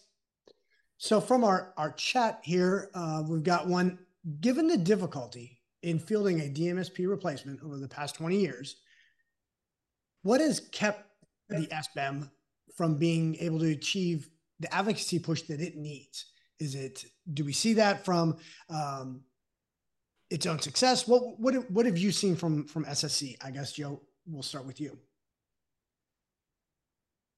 So 0.98 1.20
from 1.20 1.44
our, 1.44 1.74
our 1.78 1.91
chat 1.91 2.39
here, 2.44 2.89
uh, 2.94 3.24
we've 3.28 3.44
got 3.44 3.68
one, 3.68 4.00
given 4.39 4.68
the 4.68 4.78
difficulty 4.78 5.60
in 5.82 6.00
fielding 6.00 6.39
a 6.39 6.44
DMSP 6.44 7.10
replacement 7.10 7.62
over 7.62 7.78
the 7.78 7.89
past 7.89 8.16
20 8.16 8.38
years, 8.38 8.78
what 10.22 10.39
has 10.39 10.62
kept 10.72 11.10
the 11.50 11.68
SBEM 11.68 12.30
from 12.78 12.98
being 12.98 13.36
able 13.41 13.60
to 13.60 13.72
achieve 13.72 14.30
the 14.62 14.74
advocacy 14.74 15.20
push 15.20 15.41
that 15.44 15.60
it 15.60 15.76
needs? 15.76 16.26
Is 16.60 16.76
it, 16.76 17.04
do 17.34 17.44
we 17.44 17.52
see 17.52 17.74
that 17.74 18.06
from 18.06 18.38
um, 18.70 19.24
its 20.30 20.46
own 20.46 20.60
success? 20.60 21.06
What, 21.06 21.38
what, 21.38 21.70
what 21.70 21.86
have 21.86 21.98
you 21.98 22.12
seen 22.14 22.38
from, 22.38 22.66
from 22.66 22.86
SSC? 22.86 23.36
I 23.44 23.52
guess, 23.52 23.74
Joe, 23.74 24.02
we'll 24.26 24.41
start 24.41 24.66
with 24.66 24.80
you. 24.80 24.98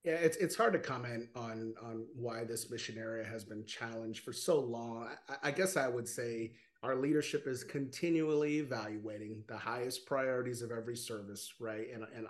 Yeah, 0.06 0.14
it's 0.14 0.38
it's 0.38 0.56
hard 0.56 0.74
to 0.74 0.80
comment 0.80 1.30
on 1.36 1.74
on 1.82 2.06
why 2.16 2.43
this 2.43 2.70
mission 2.70 2.95
area 2.95 3.26
has 3.26 3.43
been 3.43 3.66
challenged 3.66 4.24
for 4.24 4.32
so 4.32 4.60
long. 4.60 5.10
I, 5.28 5.47
I, 5.47 5.51
guess 5.51 5.78
I 5.78 5.88
would 5.88 6.08
say 6.08 6.51
our 6.84 6.95
leadership 6.95 7.47
is 7.47 7.64
continually 7.64 8.60
evaluating 8.60 9.43
the 9.47 9.58
highest 9.58 10.06
priorities 10.06 10.62
of 10.62 10.72
every 10.72 10.95
service, 10.95 11.56
right? 11.60 11.88
And 11.91 12.06
and 12.16 12.28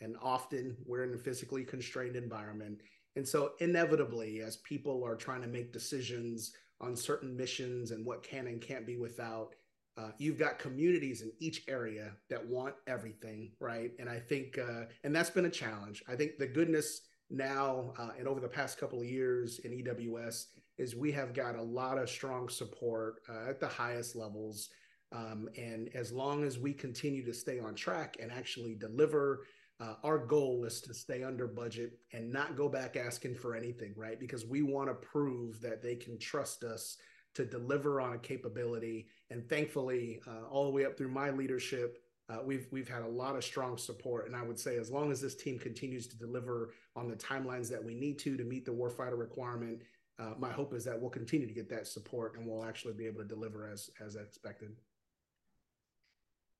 and 0.00 0.14
often 0.22 0.76
we're 0.86 1.02
in 1.02 1.14
a 1.14 1.18
physically 1.18 1.64
constrained 1.64 2.14
environment, 2.14 2.78
and 3.16 3.26
so 3.26 3.54
inevitably, 3.58 4.40
as 4.42 4.58
people 4.58 5.04
are 5.04 5.16
trying 5.16 5.42
to 5.42 5.48
make 5.48 5.72
decisions 5.72 6.52
on 6.80 6.94
certain 6.94 7.36
missions 7.36 7.90
and 7.90 8.06
what 8.06 8.22
can 8.22 8.46
and 8.46 8.60
can't 8.60 8.86
be 8.86 8.98
without, 8.98 9.56
uh, 9.98 10.10
you've 10.18 10.38
got 10.38 10.58
communities 10.58 11.22
in 11.22 11.32
each 11.40 11.64
area 11.68 12.12
that 12.28 12.46
want 12.46 12.74
everything, 12.86 13.50
right? 13.58 13.92
And 13.98 14.10
I 14.10 14.18
think, 14.18 14.58
uh, 14.58 14.84
and 15.02 15.16
that's 15.16 15.30
been 15.30 15.46
a 15.46 15.50
challenge. 15.50 16.04
I 16.06 16.14
think 16.14 16.36
the 16.38 16.46
goodness 16.46 17.05
now 17.30 17.92
uh, 17.98 18.10
and 18.18 18.28
over 18.28 18.40
the 18.40 18.48
past 18.48 18.78
couple 18.78 19.00
of 19.00 19.06
years 19.06 19.60
in 19.60 19.72
EWS 19.72 20.46
is 20.78 20.94
we 20.94 21.10
have 21.12 21.34
got 21.34 21.56
a 21.56 21.62
lot 21.62 21.98
of 21.98 22.08
strong 22.10 22.48
support 22.48 23.16
uh, 23.28 23.48
at 23.48 23.60
the 23.60 23.68
highest 23.68 24.14
levels. 24.14 24.68
Um, 25.12 25.48
and 25.56 25.88
as 25.94 26.12
long 26.12 26.44
as 26.44 26.58
we 26.58 26.72
continue 26.72 27.24
to 27.24 27.32
stay 27.32 27.58
on 27.58 27.74
track 27.74 28.16
and 28.20 28.30
actually 28.30 28.74
deliver, 28.74 29.44
uh, 29.80 29.94
our 30.02 30.18
goal 30.18 30.64
is 30.64 30.80
to 30.82 30.94
stay 30.94 31.22
under 31.22 31.46
budget 31.46 31.98
and 32.12 32.32
not 32.32 32.56
go 32.56 32.68
back 32.68 32.96
asking 32.96 33.34
for 33.34 33.54
anything, 33.54 33.94
right? 33.96 34.18
Because 34.18 34.46
we 34.46 34.62
want 34.62 34.88
to 34.88 34.94
prove 34.94 35.60
that 35.60 35.82
they 35.82 35.94
can 35.94 36.18
trust 36.18 36.64
us 36.64 36.96
to 37.34 37.44
deliver 37.44 38.00
on 38.00 38.14
a 38.14 38.18
capability. 38.18 39.06
And 39.30 39.48
thankfully, 39.48 40.20
uh, 40.26 40.46
all 40.50 40.64
the 40.64 40.70
way 40.70 40.86
up 40.86 40.96
through 40.96 41.10
my 41.10 41.30
leadership, 41.30 41.98
uh, 42.28 42.38
we've 42.44 42.66
we've 42.70 42.88
had 42.88 43.02
a 43.02 43.08
lot 43.08 43.36
of 43.36 43.44
strong 43.44 43.76
support, 43.76 44.26
and 44.26 44.34
I 44.34 44.42
would 44.42 44.58
say 44.58 44.78
as 44.78 44.90
long 44.90 45.12
as 45.12 45.20
this 45.20 45.34
team 45.34 45.58
continues 45.58 46.08
to 46.08 46.18
deliver 46.18 46.74
on 46.96 47.08
the 47.08 47.16
timelines 47.16 47.68
that 47.70 47.82
we 47.82 47.94
need 47.94 48.18
to 48.20 48.36
to 48.36 48.44
meet 48.44 48.64
the 48.64 48.72
warfighter 48.72 49.18
requirement, 49.18 49.82
uh, 50.18 50.32
my 50.38 50.50
hope 50.50 50.74
is 50.74 50.84
that 50.84 51.00
we'll 51.00 51.10
continue 51.10 51.46
to 51.46 51.54
get 51.54 51.68
that 51.70 51.86
support 51.86 52.36
and 52.36 52.46
we'll 52.46 52.64
actually 52.64 52.94
be 52.94 53.06
able 53.06 53.20
to 53.20 53.28
deliver 53.28 53.70
as 53.70 53.90
as 54.04 54.16
expected. 54.16 54.70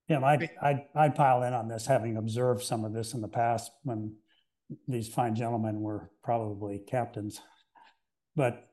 Yeah, 0.08 0.24
I'd, 0.24 0.50
I'd, 0.62 0.84
I'd 0.94 1.14
pile 1.16 1.42
in 1.42 1.52
on 1.52 1.66
this, 1.66 1.84
having 1.84 2.16
observed 2.16 2.62
some 2.62 2.84
of 2.84 2.92
this 2.92 3.12
in 3.12 3.20
the 3.20 3.28
past 3.28 3.72
when 3.82 4.14
these 4.86 5.08
fine 5.08 5.34
gentlemen 5.34 5.80
were 5.80 6.10
probably 6.22 6.78
captains. 6.78 7.40
But 8.36 8.68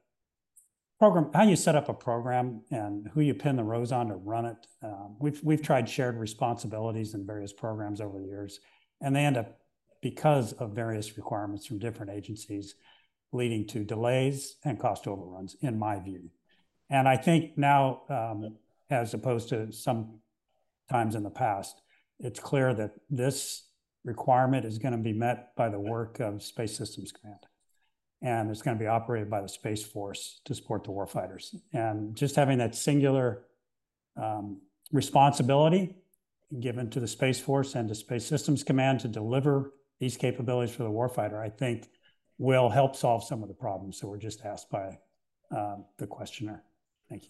program, 1.03 1.29
how 1.33 1.43
you 1.43 1.57
set 1.57 1.75
up 1.75 1.89
a 1.89 1.93
program 1.93 2.61
and 2.71 3.09
who 3.13 3.19
you 3.19 3.33
pin 3.33 3.57
the 3.57 3.63
rose 3.63 3.91
on 3.91 4.07
to 4.07 4.15
run 4.15 4.45
it. 4.45 4.67
Um, 4.81 5.17
we've, 5.19 5.43
we've 5.43 5.61
tried 5.61 5.89
shared 5.89 6.17
responsibilities 6.17 7.13
in 7.13 7.25
various 7.25 7.51
programs 7.51 7.99
over 7.99 8.19
the 8.19 8.25
years, 8.25 8.61
and 9.01 9.13
they 9.13 9.25
end 9.25 9.35
up, 9.35 9.59
because 10.01 10.53
of 10.53 10.71
various 10.71 11.17
requirements 11.17 11.65
from 11.65 11.77
different 11.77 12.09
agencies, 12.09 12.75
leading 13.33 13.67
to 13.67 13.83
delays 13.83 14.55
and 14.63 14.79
cost 14.79 15.05
overruns, 15.05 15.57
in 15.59 15.77
my 15.77 15.99
view. 15.99 16.29
And 16.89 17.05
I 17.05 17.17
think 17.17 17.57
now, 17.57 18.03
um, 18.07 18.55
as 18.89 19.13
opposed 19.13 19.49
to 19.49 19.73
some 19.73 20.19
times 20.89 21.15
in 21.15 21.23
the 21.23 21.29
past, 21.29 21.81
it's 22.21 22.39
clear 22.39 22.73
that 22.75 22.91
this 23.09 23.67
requirement 24.05 24.63
is 24.63 24.77
going 24.77 24.93
to 24.93 25.03
be 25.03 25.11
met 25.11 25.53
by 25.57 25.67
the 25.67 25.81
work 25.81 26.21
of 26.21 26.41
Space 26.41 26.77
Systems 26.77 27.11
Command 27.11 27.45
and 28.23 28.49
it's 28.49 28.61
going 28.61 28.77
to 28.77 28.81
be 28.81 28.87
operated 28.87 29.29
by 29.29 29.41
the 29.41 29.49
Space 29.49 29.83
Force 29.83 30.39
to 30.45 30.55
support 30.55 30.85
the 30.85 30.91
warfighters. 30.91 31.53
And 31.73 32.15
just 32.15 32.37
having 32.37 32.57
that 32.59 32.73
singular 32.73 33.43
um, 34.15 34.61
responsibility 34.93 35.97
given 36.59 36.89
to 36.91 36.99
the 37.01 37.07
Space 37.07 37.39
Force 37.39 37.75
and 37.75 37.89
to 37.89 37.95
Space 37.95 38.25
Systems 38.25 38.63
Command 38.63 39.01
to 39.01 39.09
deliver 39.09 39.73
these 39.99 40.15
capabilities 40.15 40.73
for 40.73 40.83
the 40.83 40.89
warfighter, 40.89 41.39
I 41.39 41.49
think 41.49 41.89
will 42.37 42.69
help 42.69 42.95
solve 42.95 43.23
some 43.25 43.43
of 43.43 43.49
the 43.49 43.55
problems 43.55 43.99
that 43.99 44.07
were 44.07 44.17
just 44.17 44.45
asked 44.45 44.69
by 44.71 44.97
um, 45.51 45.85
the 45.97 46.07
questioner. 46.07 46.63
Thank 47.09 47.25
you. 47.25 47.29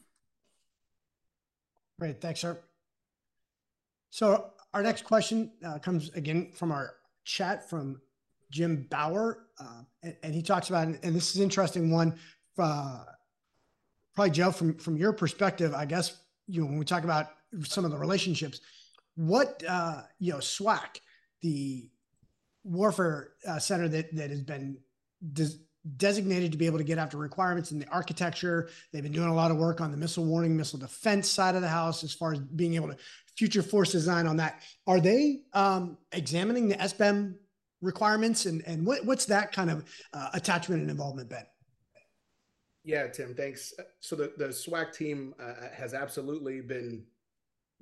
Great, 1.99 2.21
thanks, 2.21 2.39
sir. 2.39 2.59
So 4.11 4.51
our 4.73 4.83
next 4.83 5.05
question 5.05 5.51
uh, 5.65 5.79
comes 5.79 6.11
again 6.13 6.51
from 6.55 6.71
our 6.71 6.95
chat 7.25 7.67
from 7.67 7.99
Jim 8.53 8.85
Bauer, 8.91 9.47
uh, 9.59 9.81
and, 10.03 10.15
and, 10.21 10.33
he 10.35 10.43
talks 10.43 10.69
about, 10.69 10.87
and 10.87 11.15
this 11.15 11.35
is 11.35 11.41
interesting 11.41 11.89
one, 11.89 12.19
uh, 12.59 13.03
probably 14.13 14.29
Joe, 14.29 14.51
from 14.51 14.75
from 14.77 14.95
your 14.95 15.11
perspective, 15.11 15.73
I 15.73 15.85
guess 15.85 16.15
you 16.47 16.61
know 16.61 16.67
when 16.67 16.77
we 16.77 16.85
talk 16.85 17.03
about 17.03 17.31
some 17.63 17.83
of 17.83 17.89
the 17.89 17.97
relationships, 17.97 18.61
what 19.15 19.63
uh, 19.67 20.03
you 20.19 20.33
know, 20.33 20.37
SWAC, 20.37 20.99
the 21.41 21.89
warfare 22.63 23.31
uh, 23.47 23.57
center 23.57 23.87
that 23.87 24.15
that 24.15 24.29
has 24.29 24.41
been 24.41 24.77
des- 25.33 25.57
designated 25.97 26.51
to 26.51 26.57
be 26.59 26.67
able 26.67 26.77
to 26.77 26.83
get 26.83 26.99
after 26.99 27.17
requirements 27.17 27.71
in 27.71 27.79
the 27.79 27.87
architecture. 27.87 28.69
They've 28.91 29.01
been 29.01 29.11
doing 29.11 29.29
a 29.29 29.35
lot 29.35 29.49
of 29.49 29.57
work 29.57 29.81
on 29.81 29.89
the 29.89 29.97
missile 29.97 30.25
warning, 30.25 30.55
missile 30.55 30.77
defense 30.77 31.27
side 31.27 31.55
of 31.55 31.63
the 31.63 31.67
house 31.67 32.03
as 32.03 32.13
far 32.13 32.33
as 32.33 32.39
being 32.39 32.75
able 32.75 32.89
to 32.89 32.97
future 33.35 33.63
force 33.63 33.91
design 33.91 34.27
on 34.27 34.37
that. 34.37 34.61
Are 34.85 34.99
they 34.99 35.41
um, 35.53 35.97
examining 36.11 36.69
the 36.69 36.75
SBEM 36.75 37.33
requirements 37.84 38.45
and 38.45 38.63
and 38.65 38.86
what, 38.86 39.05
what's 39.05 39.25
that 39.25 39.51
kind 39.51 39.69
of 39.69 39.86
uh, 40.13 40.29
attachment 40.34 40.81
and 40.81 40.89
involvement 40.89 41.29
been? 41.29 41.45
Yeah, 42.84 43.07
Tim, 43.07 43.34
thanks. 43.34 43.73
So 44.01 44.15
the, 44.15 44.34
the 44.38 44.47
SWAC 44.47 44.93
team 44.93 45.34
uh, 45.39 45.69
has 45.73 45.93
absolutely 45.93 46.59
been 46.59 47.05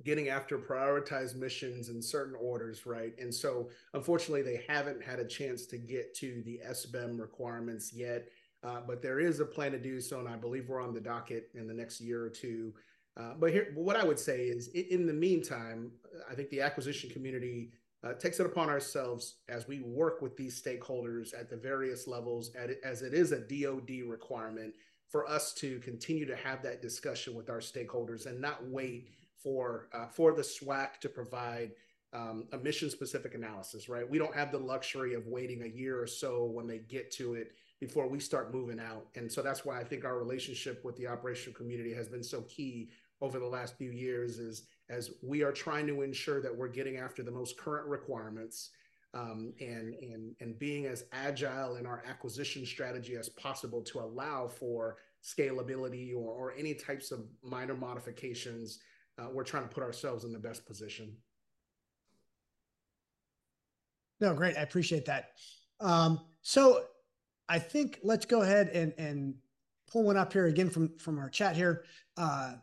getting 0.04 0.28
after 0.28 0.58
prioritized 0.58 1.34
missions 1.34 1.88
in 1.88 2.00
certain 2.00 2.36
orders, 2.40 2.86
right? 2.86 3.12
And 3.18 3.34
so 3.34 3.70
unfortunately, 3.94 4.42
they 4.42 4.64
haven't 4.68 5.02
had 5.02 5.18
a 5.18 5.26
chance 5.26 5.66
to 5.66 5.78
get 5.78 6.14
to 6.16 6.42
the 6.44 6.60
SBEM 6.68 7.20
requirements 7.20 7.92
yet, 7.92 8.28
uh, 8.64 8.80
but 8.86 9.02
there 9.02 9.18
is 9.18 9.40
a 9.40 9.44
plan 9.44 9.72
to 9.72 9.78
do 9.78 10.00
so, 10.00 10.20
and 10.20 10.28
I 10.28 10.36
believe 10.36 10.68
we're 10.68 10.82
on 10.82 10.94
the 10.94 11.00
docket 11.00 11.50
in 11.54 11.66
the 11.66 11.74
next 11.74 12.00
year 12.00 12.24
or 12.24 12.30
two. 12.30 12.72
Uh, 13.16 13.34
but 13.38 13.52
here, 13.52 13.72
what 13.74 13.96
I 13.96 14.04
would 14.04 14.18
say 14.18 14.44
is, 14.44 14.68
in 14.68 15.06
the 15.06 15.12
meantime, 15.12 15.90
I 16.30 16.34
think 16.34 16.48
the 16.50 16.62
acquisition 16.62 17.10
community 17.10 17.72
uh, 18.04 18.12
takes 18.14 18.40
it 18.40 18.46
upon 18.46 18.68
ourselves 18.68 19.36
as 19.48 19.68
we 19.68 19.80
work 19.80 20.22
with 20.22 20.36
these 20.36 20.60
stakeholders 20.60 21.38
at 21.38 21.48
the 21.48 21.56
various 21.56 22.08
levels, 22.08 22.50
as 22.84 23.02
it 23.02 23.14
is 23.14 23.32
a 23.32 23.40
DoD 23.40 24.08
requirement 24.08 24.74
for 25.08 25.28
us 25.28 25.52
to 25.52 25.78
continue 25.80 26.26
to 26.26 26.34
have 26.34 26.62
that 26.62 26.82
discussion 26.82 27.34
with 27.34 27.50
our 27.50 27.58
stakeholders 27.58 28.26
and 28.26 28.40
not 28.40 28.66
wait 28.66 29.10
for 29.42 29.88
uh, 29.92 30.06
for 30.06 30.32
the 30.32 30.42
SWAC 30.42 30.98
to 31.00 31.08
provide 31.08 31.72
um, 32.12 32.46
a 32.52 32.58
mission 32.58 32.90
specific 32.90 33.34
analysis. 33.34 33.88
Right? 33.88 34.08
We 34.08 34.18
don't 34.18 34.34
have 34.34 34.50
the 34.50 34.58
luxury 34.58 35.14
of 35.14 35.26
waiting 35.26 35.62
a 35.62 35.66
year 35.66 36.00
or 36.00 36.06
so 36.06 36.44
when 36.44 36.66
they 36.66 36.78
get 36.78 37.10
to 37.12 37.34
it 37.34 37.52
before 37.78 38.08
we 38.08 38.20
start 38.20 38.54
moving 38.54 38.78
out. 38.78 39.06
And 39.16 39.30
so 39.30 39.42
that's 39.42 39.64
why 39.64 39.80
I 39.80 39.84
think 39.84 40.04
our 40.04 40.16
relationship 40.16 40.84
with 40.84 40.96
the 40.96 41.08
operational 41.08 41.56
community 41.56 41.92
has 41.92 42.08
been 42.08 42.22
so 42.22 42.42
key 42.42 42.90
over 43.22 43.38
the 43.38 43.46
last 43.46 43.78
few 43.78 43.90
years. 43.90 44.38
Is 44.38 44.64
as 44.90 45.10
we 45.22 45.42
are 45.42 45.52
trying 45.52 45.86
to 45.86 46.02
ensure 46.02 46.42
that 46.42 46.54
we're 46.54 46.68
getting 46.68 46.98
after 46.98 47.22
the 47.22 47.30
most 47.30 47.56
current 47.56 47.86
requirements 47.86 48.70
um, 49.14 49.52
and, 49.60 49.94
and, 49.94 50.34
and 50.40 50.58
being 50.58 50.86
as 50.86 51.04
agile 51.12 51.76
in 51.76 51.86
our 51.86 52.02
acquisition 52.06 52.64
strategy 52.64 53.16
as 53.16 53.28
possible 53.28 53.82
to 53.82 54.00
allow 54.00 54.48
for 54.48 54.96
scalability 55.22 56.14
or, 56.14 56.30
or 56.32 56.54
any 56.58 56.74
types 56.74 57.10
of 57.10 57.20
minor 57.42 57.74
modifications. 57.74 58.80
Uh, 59.18 59.28
we're 59.30 59.44
trying 59.44 59.62
to 59.62 59.68
put 59.68 59.82
ourselves 59.82 60.24
in 60.24 60.32
the 60.32 60.38
best 60.38 60.66
position. 60.66 61.14
No, 64.20 64.34
great. 64.34 64.56
I 64.56 64.62
appreciate 64.62 65.04
that. 65.06 65.32
Um, 65.80 66.20
so 66.42 66.84
I 67.48 67.58
think 67.58 67.98
let's 68.02 68.24
go 68.24 68.42
ahead 68.42 68.68
and, 68.68 68.94
and 68.96 69.34
pull 69.90 70.04
one 70.04 70.16
up 70.16 70.32
here 70.32 70.46
again 70.46 70.70
from, 70.70 70.96
from 70.98 71.18
our 71.18 71.28
chat 71.28 71.54
here. 71.56 71.84
Uh, 72.16 72.54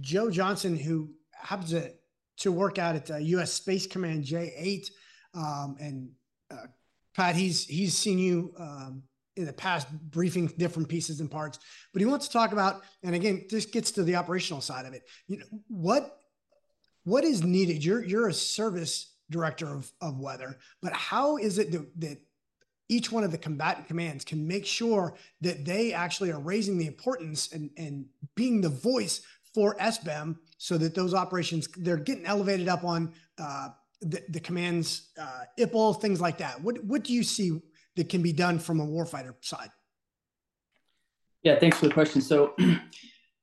Joe 0.00 0.30
Johnson, 0.30 0.76
who 0.76 1.10
happens 1.32 1.70
to, 1.70 1.92
to 2.38 2.52
work 2.52 2.78
out 2.78 2.96
at 2.96 3.10
uh, 3.10 3.16
U.S. 3.16 3.52
Space 3.52 3.86
Command 3.86 4.24
J8, 4.24 4.90
um, 5.34 5.76
and 5.80 6.10
uh, 6.50 6.66
Pat, 7.14 7.34
he's 7.34 7.64
he's 7.66 7.96
seen 7.96 8.18
you 8.18 8.54
um, 8.58 9.02
in 9.36 9.44
the 9.44 9.52
past 9.52 9.88
briefing 10.10 10.46
different 10.58 10.88
pieces 10.88 11.20
and 11.20 11.30
parts, 11.30 11.58
but 11.92 12.00
he 12.00 12.06
wants 12.06 12.26
to 12.26 12.32
talk 12.32 12.52
about, 12.52 12.82
and 13.02 13.14
again, 13.14 13.44
this 13.50 13.66
gets 13.66 13.92
to 13.92 14.02
the 14.02 14.16
operational 14.16 14.60
side 14.60 14.86
of 14.86 14.94
it. 14.94 15.02
You 15.26 15.38
know, 15.38 15.46
what 15.68 16.18
what 17.04 17.24
is 17.24 17.42
needed? 17.42 17.84
You're 17.84 18.04
you're 18.04 18.28
a 18.28 18.34
service 18.34 19.14
director 19.30 19.68
of 19.68 19.90
of 20.00 20.18
weather, 20.20 20.58
but 20.80 20.92
how 20.92 21.36
is 21.36 21.58
it 21.58 21.72
that, 21.72 22.00
that 22.00 22.18
each 22.88 23.12
one 23.12 23.24
of 23.24 23.30
the 23.30 23.38
combatant 23.38 23.86
commands 23.86 24.24
can 24.24 24.46
make 24.46 24.64
sure 24.64 25.14
that 25.40 25.64
they 25.64 25.92
actually 25.92 26.32
are 26.32 26.40
raising 26.40 26.78
the 26.78 26.86
importance 26.86 27.52
and, 27.52 27.70
and 27.76 28.06
being 28.34 28.60
the 28.60 28.68
voice 28.68 29.20
for 29.54 29.74
SBEM 29.76 30.36
so 30.56 30.78
that 30.78 30.94
those 30.94 31.14
operations 31.14 31.68
they're 31.76 31.96
getting 31.96 32.26
elevated 32.26 32.68
up 32.68 32.84
on 32.84 33.12
uh, 33.38 33.68
the, 34.00 34.22
the 34.28 34.40
commands 34.40 35.10
uh, 35.20 35.44
IPL 35.58 36.00
things 36.00 36.20
like 36.20 36.38
that. 36.38 36.60
What 36.62 36.82
what 36.84 37.04
do 37.04 37.12
you 37.12 37.22
see 37.22 37.60
that 37.96 38.08
can 38.08 38.22
be 38.22 38.32
done 38.32 38.58
from 38.58 38.80
a 38.80 38.86
warfighter 38.86 39.34
side? 39.40 39.70
Yeah, 41.42 41.58
thanks 41.58 41.78
for 41.78 41.86
the 41.86 41.94
question. 41.94 42.20
So 42.20 42.54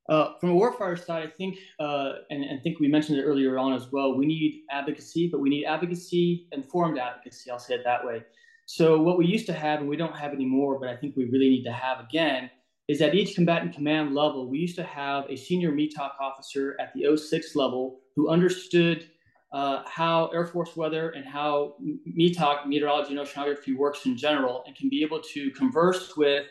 Uh, 0.08 0.38
from 0.39 0.51
a 0.51 0.53
warfighter 0.53 1.03
side, 1.03 1.24
I 1.24 1.32
think, 1.32 1.58
uh, 1.80 2.14
and, 2.30 2.43
and 2.43 2.60
I 2.60 2.62
think 2.62 2.80
we 2.80 2.88
mentioned 2.88 3.18
it 3.18 3.24
earlier 3.24 3.58
on 3.58 3.74
as 3.74 3.91
well, 3.91 4.16
we 4.16 4.28
need 4.28 4.62
advocacy, 4.70 5.30
but 5.32 5.39
we 5.39 5.49
need 5.49 5.66
advocacy, 5.66 6.47
informed 6.51 6.99
advocacy, 6.99 7.49
I'll 7.49 7.58
say 7.58 7.76
it 7.76 7.82
that 7.86 8.06
way. 8.06 8.24
So 8.68 9.01
what 9.01 9.18
we 9.18 9.26
used 9.26 9.47
to 9.47 9.53
have, 9.53 9.80
and 9.80 9.89
we 9.89 9.97
don't 9.97 10.16
have 10.16 10.32
anymore, 10.32 10.80
but 10.80 10.89
I 10.89 10.95
think 10.95 11.16
we 11.16 11.26
really 11.26 11.49
need 11.49 11.64
to 11.64 11.72
have 11.72 11.99
again, 12.01 12.51
is 12.88 13.02
at 13.02 13.16
each 13.16 13.36
combatant 13.36 13.74
command 13.74 14.14
level, 14.14 14.48
we 14.50 14.60
used 14.60 14.76
to 14.76 14.84
have 14.84 15.26
a 15.30 15.36
senior 15.36 15.72
METOC 15.72 16.12
officer 16.20 16.76
at 16.80 16.94
the 16.94 17.18
06 17.18 17.56
level 17.56 18.00
who 18.16 18.30
understood 18.30 19.10
uh, 19.54 19.84
how 19.88 20.28
Air 20.28 20.46
Force 20.46 20.76
weather 20.76 21.12
and 21.12 21.26
how 21.26 21.76
METOC, 22.18 22.68
meteorology 22.68 23.16
and 23.16 23.26
oceanography, 23.26 23.76
works 23.76 24.06
in 24.06 24.18
general, 24.18 24.64
and 24.68 24.76
can 24.76 24.90
be 24.90 25.02
able 25.02 25.22
to 25.22 25.50
converse 25.52 26.16
with 26.18 26.46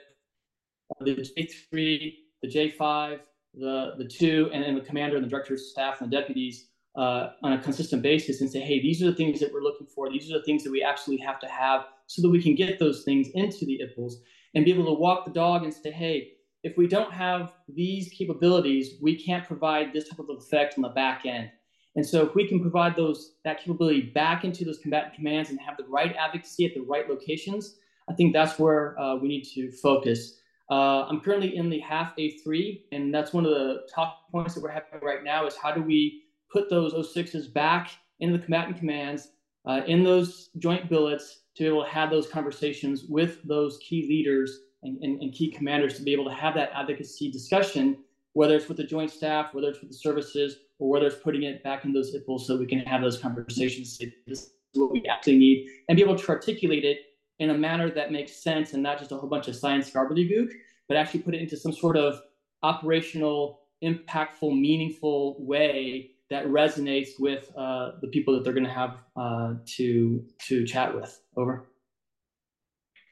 the 1.01 1.15
J3, 1.15 2.15
the 2.43 2.49
J5, 2.49 3.21
the 3.55 3.95
the 3.99 4.05
two, 4.05 4.51
and 4.53 4.65
then 4.65 4.75
the 4.75 4.81
commander 4.81 5.17
and 5.17 5.25
the 5.25 5.29
director's 5.29 5.71
staff 5.71 6.01
and 6.01 6.11
the 6.11 6.17
deputies 6.17 6.69
uh, 6.97 7.31
on 7.43 7.53
a 7.53 7.59
consistent 7.59 8.03
basis, 8.03 8.41
and 8.41 8.51
say, 8.51 8.61
hey, 8.61 8.81
these 8.81 9.03
are 9.03 9.07
the 9.07 9.15
things 9.15 9.39
that 9.41 9.53
we're 9.53 9.63
looking 9.63 9.87
for. 9.87 10.11
These 10.11 10.31
are 10.31 10.39
the 10.39 10.45
things 10.45 10.65
that 10.65 10.71
we 10.71 10.83
absolutely 10.83 11.25
have 11.27 11.39
to 11.41 11.49
have, 11.49 11.87
so 12.07 12.23
that 12.23 12.31
we 12.31 12.43
can 12.43 12.55
get 12.55 12.79
those 12.79 13.05
things 13.05 13.29
into 13.35 13.67
the 13.67 13.83
IPLs 13.85 14.15
and 14.55 14.65
be 14.65 14.73
able 14.73 14.87
to 14.87 14.93
walk 14.93 15.25
the 15.25 15.31
dog 15.33 15.65
and 15.65 15.73
say, 15.73 15.91
hey, 15.91 16.33
if 16.63 16.77
we 16.77 16.87
don't 16.87 17.13
have 17.13 17.53
these 17.69 18.09
capabilities, 18.09 18.95
we 19.01 19.17
can't 19.17 19.47
provide 19.47 19.93
this 19.93 20.09
type 20.09 20.19
of 20.19 20.31
effect 20.31 20.75
on 20.77 20.83
the 20.83 20.89
back 20.89 21.27
end. 21.27 21.51
And 21.97 22.05
so 22.05 22.27
if 22.27 22.35
we 22.35 22.49
can 22.49 22.61
provide 22.61 22.97
those 22.97 23.35
that 23.45 23.61
capability 23.61 24.01
back 24.01 24.45
into 24.45 24.65
those 24.65 24.79
combatant 24.79 25.15
commands 25.15 25.51
and 25.51 25.61
have 25.61 25.77
the 25.77 25.85
right 25.85 26.15
advocacy 26.17 26.65
at 26.65 26.75
the 26.75 26.81
right 26.81 27.09
locations, 27.09 27.77
I 28.09 28.15
think 28.15 28.33
that's 28.33 28.59
where 28.59 28.99
uh, 28.99 29.17
we 29.17 29.29
need 29.29 29.45
to 29.55 29.71
focus. 29.71 30.41
Uh, 30.71 31.05
I'm 31.05 31.21
currently 31.21 31.57
in 31.57 31.69
the 31.69 31.79
HAF 31.81 32.15
A3, 32.19 32.83
and 32.93 33.15
that's 33.15 33.33
one 33.33 33.45
of 33.45 33.53
the 33.53 33.87
talk 33.95 34.17
points 34.33 34.55
that 34.55 34.63
we're 34.63 34.71
having 34.71 35.01
right 35.03 35.23
now 35.23 35.47
is 35.47 35.55
how 35.57 35.73
do 35.73 35.83
we 35.83 36.23
put 36.51 36.71
those 36.71 36.95
06s 36.95 37.53
back 37.53 37.91
into 38.21 38.39
the 38.39 38.43
combatant 38.43 38.79
commands, 38.79 39.29
uh, 39.67 39.83
in 39.87 40.05
those 40.05 40.51
joint 40.59 40.89
billets 40.89 41.44
to 41.55 41.63
be 41.63 41.69
able 41.69 41.85
to 41.85 41.91
have 41.91 42.11
those 42.11 42.29
conversations 42.29 43.05
with 43.09 43.43
those 43.45 43.79
key 43.79 44.07
leaders 44.09 44.61
and, 44.83 44.99
and, 45.03 45.21
and 45.23 45.33
key 45.33 45.51
commanders 45.51 45.97
to 45.97 46.03
be 46.03 46.13
able 46.13 46.25
to 46.25 46.35
have 46.35 46.55
that 46.55 46.71
advocacy 46.75 47.31
discussion, 47.31 47.97
whether 48.33 48.57
it's 48.57 48.69
with 48.69 48.77
the 48.77 48.85
joint 48.85 49.11
staff, 49.11 49.55
whether 49.55 49.69
it's 49.69 49.81
with 49.81 49.91
the 49.91 49.97
services, 49.97 50.57
or 50.79 50.91
whether 50.91 51.07
it's 51.07 51.17
putting 51.17 51.45
it 51.45 51.63
back 51.63 51.85
in 51.85 51.93
those 51.93 52.15
IPLs 52.15 52.41
so 52.41 52.57
we 52.57 52.67
can 52.67 52.81
have 52.81 53.01
those 53.01 53.19
conversations. 53.19 53.99
This 54.27 54.43
is 54.43 54.51
what 54.75 54.91
we 54.91 55.05
actually 55.07 55.39
need 55.39 55.69
and 55.89 55.97
be 55.97 56.03
able 56.03 56.17
to 56.17 56.29
articulate 56.29 56.85
it 56.85 56.99
in 57.39 57.51
a 57.51 57.55
manner 57.57 57.91
that 57.91 58.13
makes 58.13 58.43
sense 58.43 58.75
and 58.75 58.83
not 58.83 58.99
just 58.99 59.13
a 59.13 59.17
whole 59.17 59.29
bunch 59.29 59.49
of 59.49 59.57
science 59.57 59.91
gobbledygook, 59.91 60.51
but 60.89 60.97
actually 60.97 61.21
put 61.21 61.35
it 61.35 61.41
into 61.41 61.57
some 61.57 61.73
sort 61.73 61.97
of 61.97 62.21
operational, 62.63 63.61
impactful, 63.83 64.59
meaningful 64.59 65.37
way 65.39 66.14
that 66.31 66.47
resonates 66.47 67.11
with 67.19 67.51
uh, 67.57 67.93
the 68.01 68.09
people 68.09 68.35
that 68.35 68.45
they're 68.45 68.53
going 68.53 68.65
to 68.65 68.71
have 68.71 69.03
uh, 69.17 69.55
to 69.77 70.25
to 70.49 70.65
chat 70.67 70.95
with. 70.95 71.21
Over. 71.37 71.67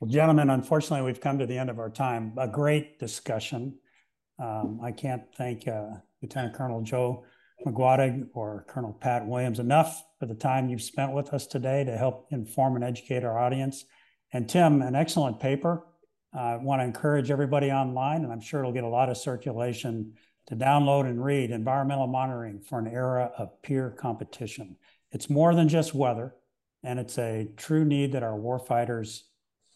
Well, 0.01 0.11
gentlemen, 0.11 0.51
unfortunately, 0.51 1.07
we've 1.07 1.21
come 1.21 1.39
to 1.39 1.47
the 1.47 1.57
end 1.57 1.71
of 1.71 1.79
our 1.79 1.91
time. 1.91 2.33
A 2.37 2.49
great 2.49 2.99
discussion. 2.99 3.79
Um, 4.43 4.81
I 4.83 4.91
can't 4.91 5.23
thank 5.37 5.69
uh, 5.69 5.91
Lieutenant 6.21 6.55
Colonel 6.55 6.83
Joe 6.83 7.25
Maguadog 7.65 8.29
or 8.35 8.65
Colonel 8.69 8.93
Pat 8.93 9.27
Williams 9.27 9.61
enough 9.61 10.05
for 10.19 10.27
the 10.27 10.35
time 10.35 10.69
you've 10.69 10.83
spent 10.83 11.13
with 11.13 11.33
us 11.33 11.47
today 11.47 11.85
to 11.85 11.97
help 11.97 12.27
inform 12.31 12.75
and 12.75 12.85
educate 12.85 13.23
our 13.23 13.39
audience. 13.39 13.85
And 14.33 14.49
Tim, 14.49 14.83
an 14.83 14.95
excellent 14.95 15.39
paper. 15.39 15.87
I 16.35 16.57
want 16.57 16.81
to 16.81 16.85
encourage 16.85 17.31
everybody 17.31 17.71
online, 17.71 18.25
and 18.25 18.33
I'm 18.33 18.41
sure 18.41 18.61
it'll 18.61 18.73
get 18.73 18.85
a 18.85 18.89
lot 18.89 19.11
of 19.11 19.19
circulation 19.19 20.15
to 20.47 20.57
download 20.57 21.07
and 21.07 21.25
read 21.25 21.51
Environmental 21.51 22.07
Monitoring 22.07 22.61
for 22.61 22.79
an 22.79 22.87
Era 22.87 23.31
of 23.39 23.63
Peer 23.63 23.91
Competition. 23.91 24.77
It's 25.11 25.31
more 25.31 25.55
than 25.55 25.69
just 25.69 25.95
weather, 25.95 26.35
and 26.83 26.99
it's 26.99 27.19
a 27.19 27.49
true 27.57 27.85
need 27.85 28.13
that 28.13 28.23
our 28.23 28.39
warfighters 28.39 29.23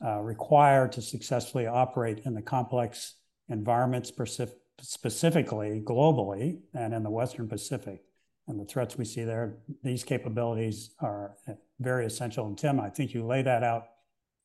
uh, 0.05 0.21
require 0.21 0.89
to 0.89 1.01
successfully 1.01 1.67
operate 1.67 2.23
in 2.25 2.35
the 2.35 2.43
complex 2.43 3.15
environments, 3.49 4.09
specific, 4.09 4.57
specifically 4.81 5.81
globally 5.85 6.59
and 6.75 6.93
in 6.93 7.03
the 7.03 7.11
Western 7.11 7.49
Pacific. 7.49 8.03
And 8.49 8.61
the 8.61 8.65
threats 8.65 8.97
we 8.97 9.05
see 9.05 9.25
there, 9.25 9.57
these 9.83 10.05
capabilities 10.05 10.91
are 11.01 11.37
very 11.81 12.07
essential. 12.07 12.47
And 12.47 12.57
Tim, 12.57 12.79
I 12.79 12.91
think 12.91 13.15
you 13.15 13.25
lay 13.25 13.43
that 13.43 13.63
out 13.63 13.87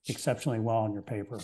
exceptionally 0.08 0.60
well 0.60 0.86
in 0.86 0.94
your 0.94 1.02
paper. 1.02 1.40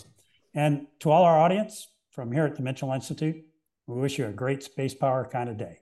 And 0.54 0.86
to 1.00 1.10
all 1.10 1.24
our 1.24 1.38
audience 1.38 1.88
from 2.10 2.32
here 2.32 2.46
at 2.46 2.56
the 2.56 2.62
Mitchell 2.62 2.92
Institute, 2.92 3.44
we 3.88 4.00
wish 4.00 4.18
you 4.18 4.26
a 4.26 4.32
great 4.32 4.62
space 4.62 4.94
power 4.94 5.24
kind 5.24 5.48
of 5.48 5.56
day. 5.56 5.78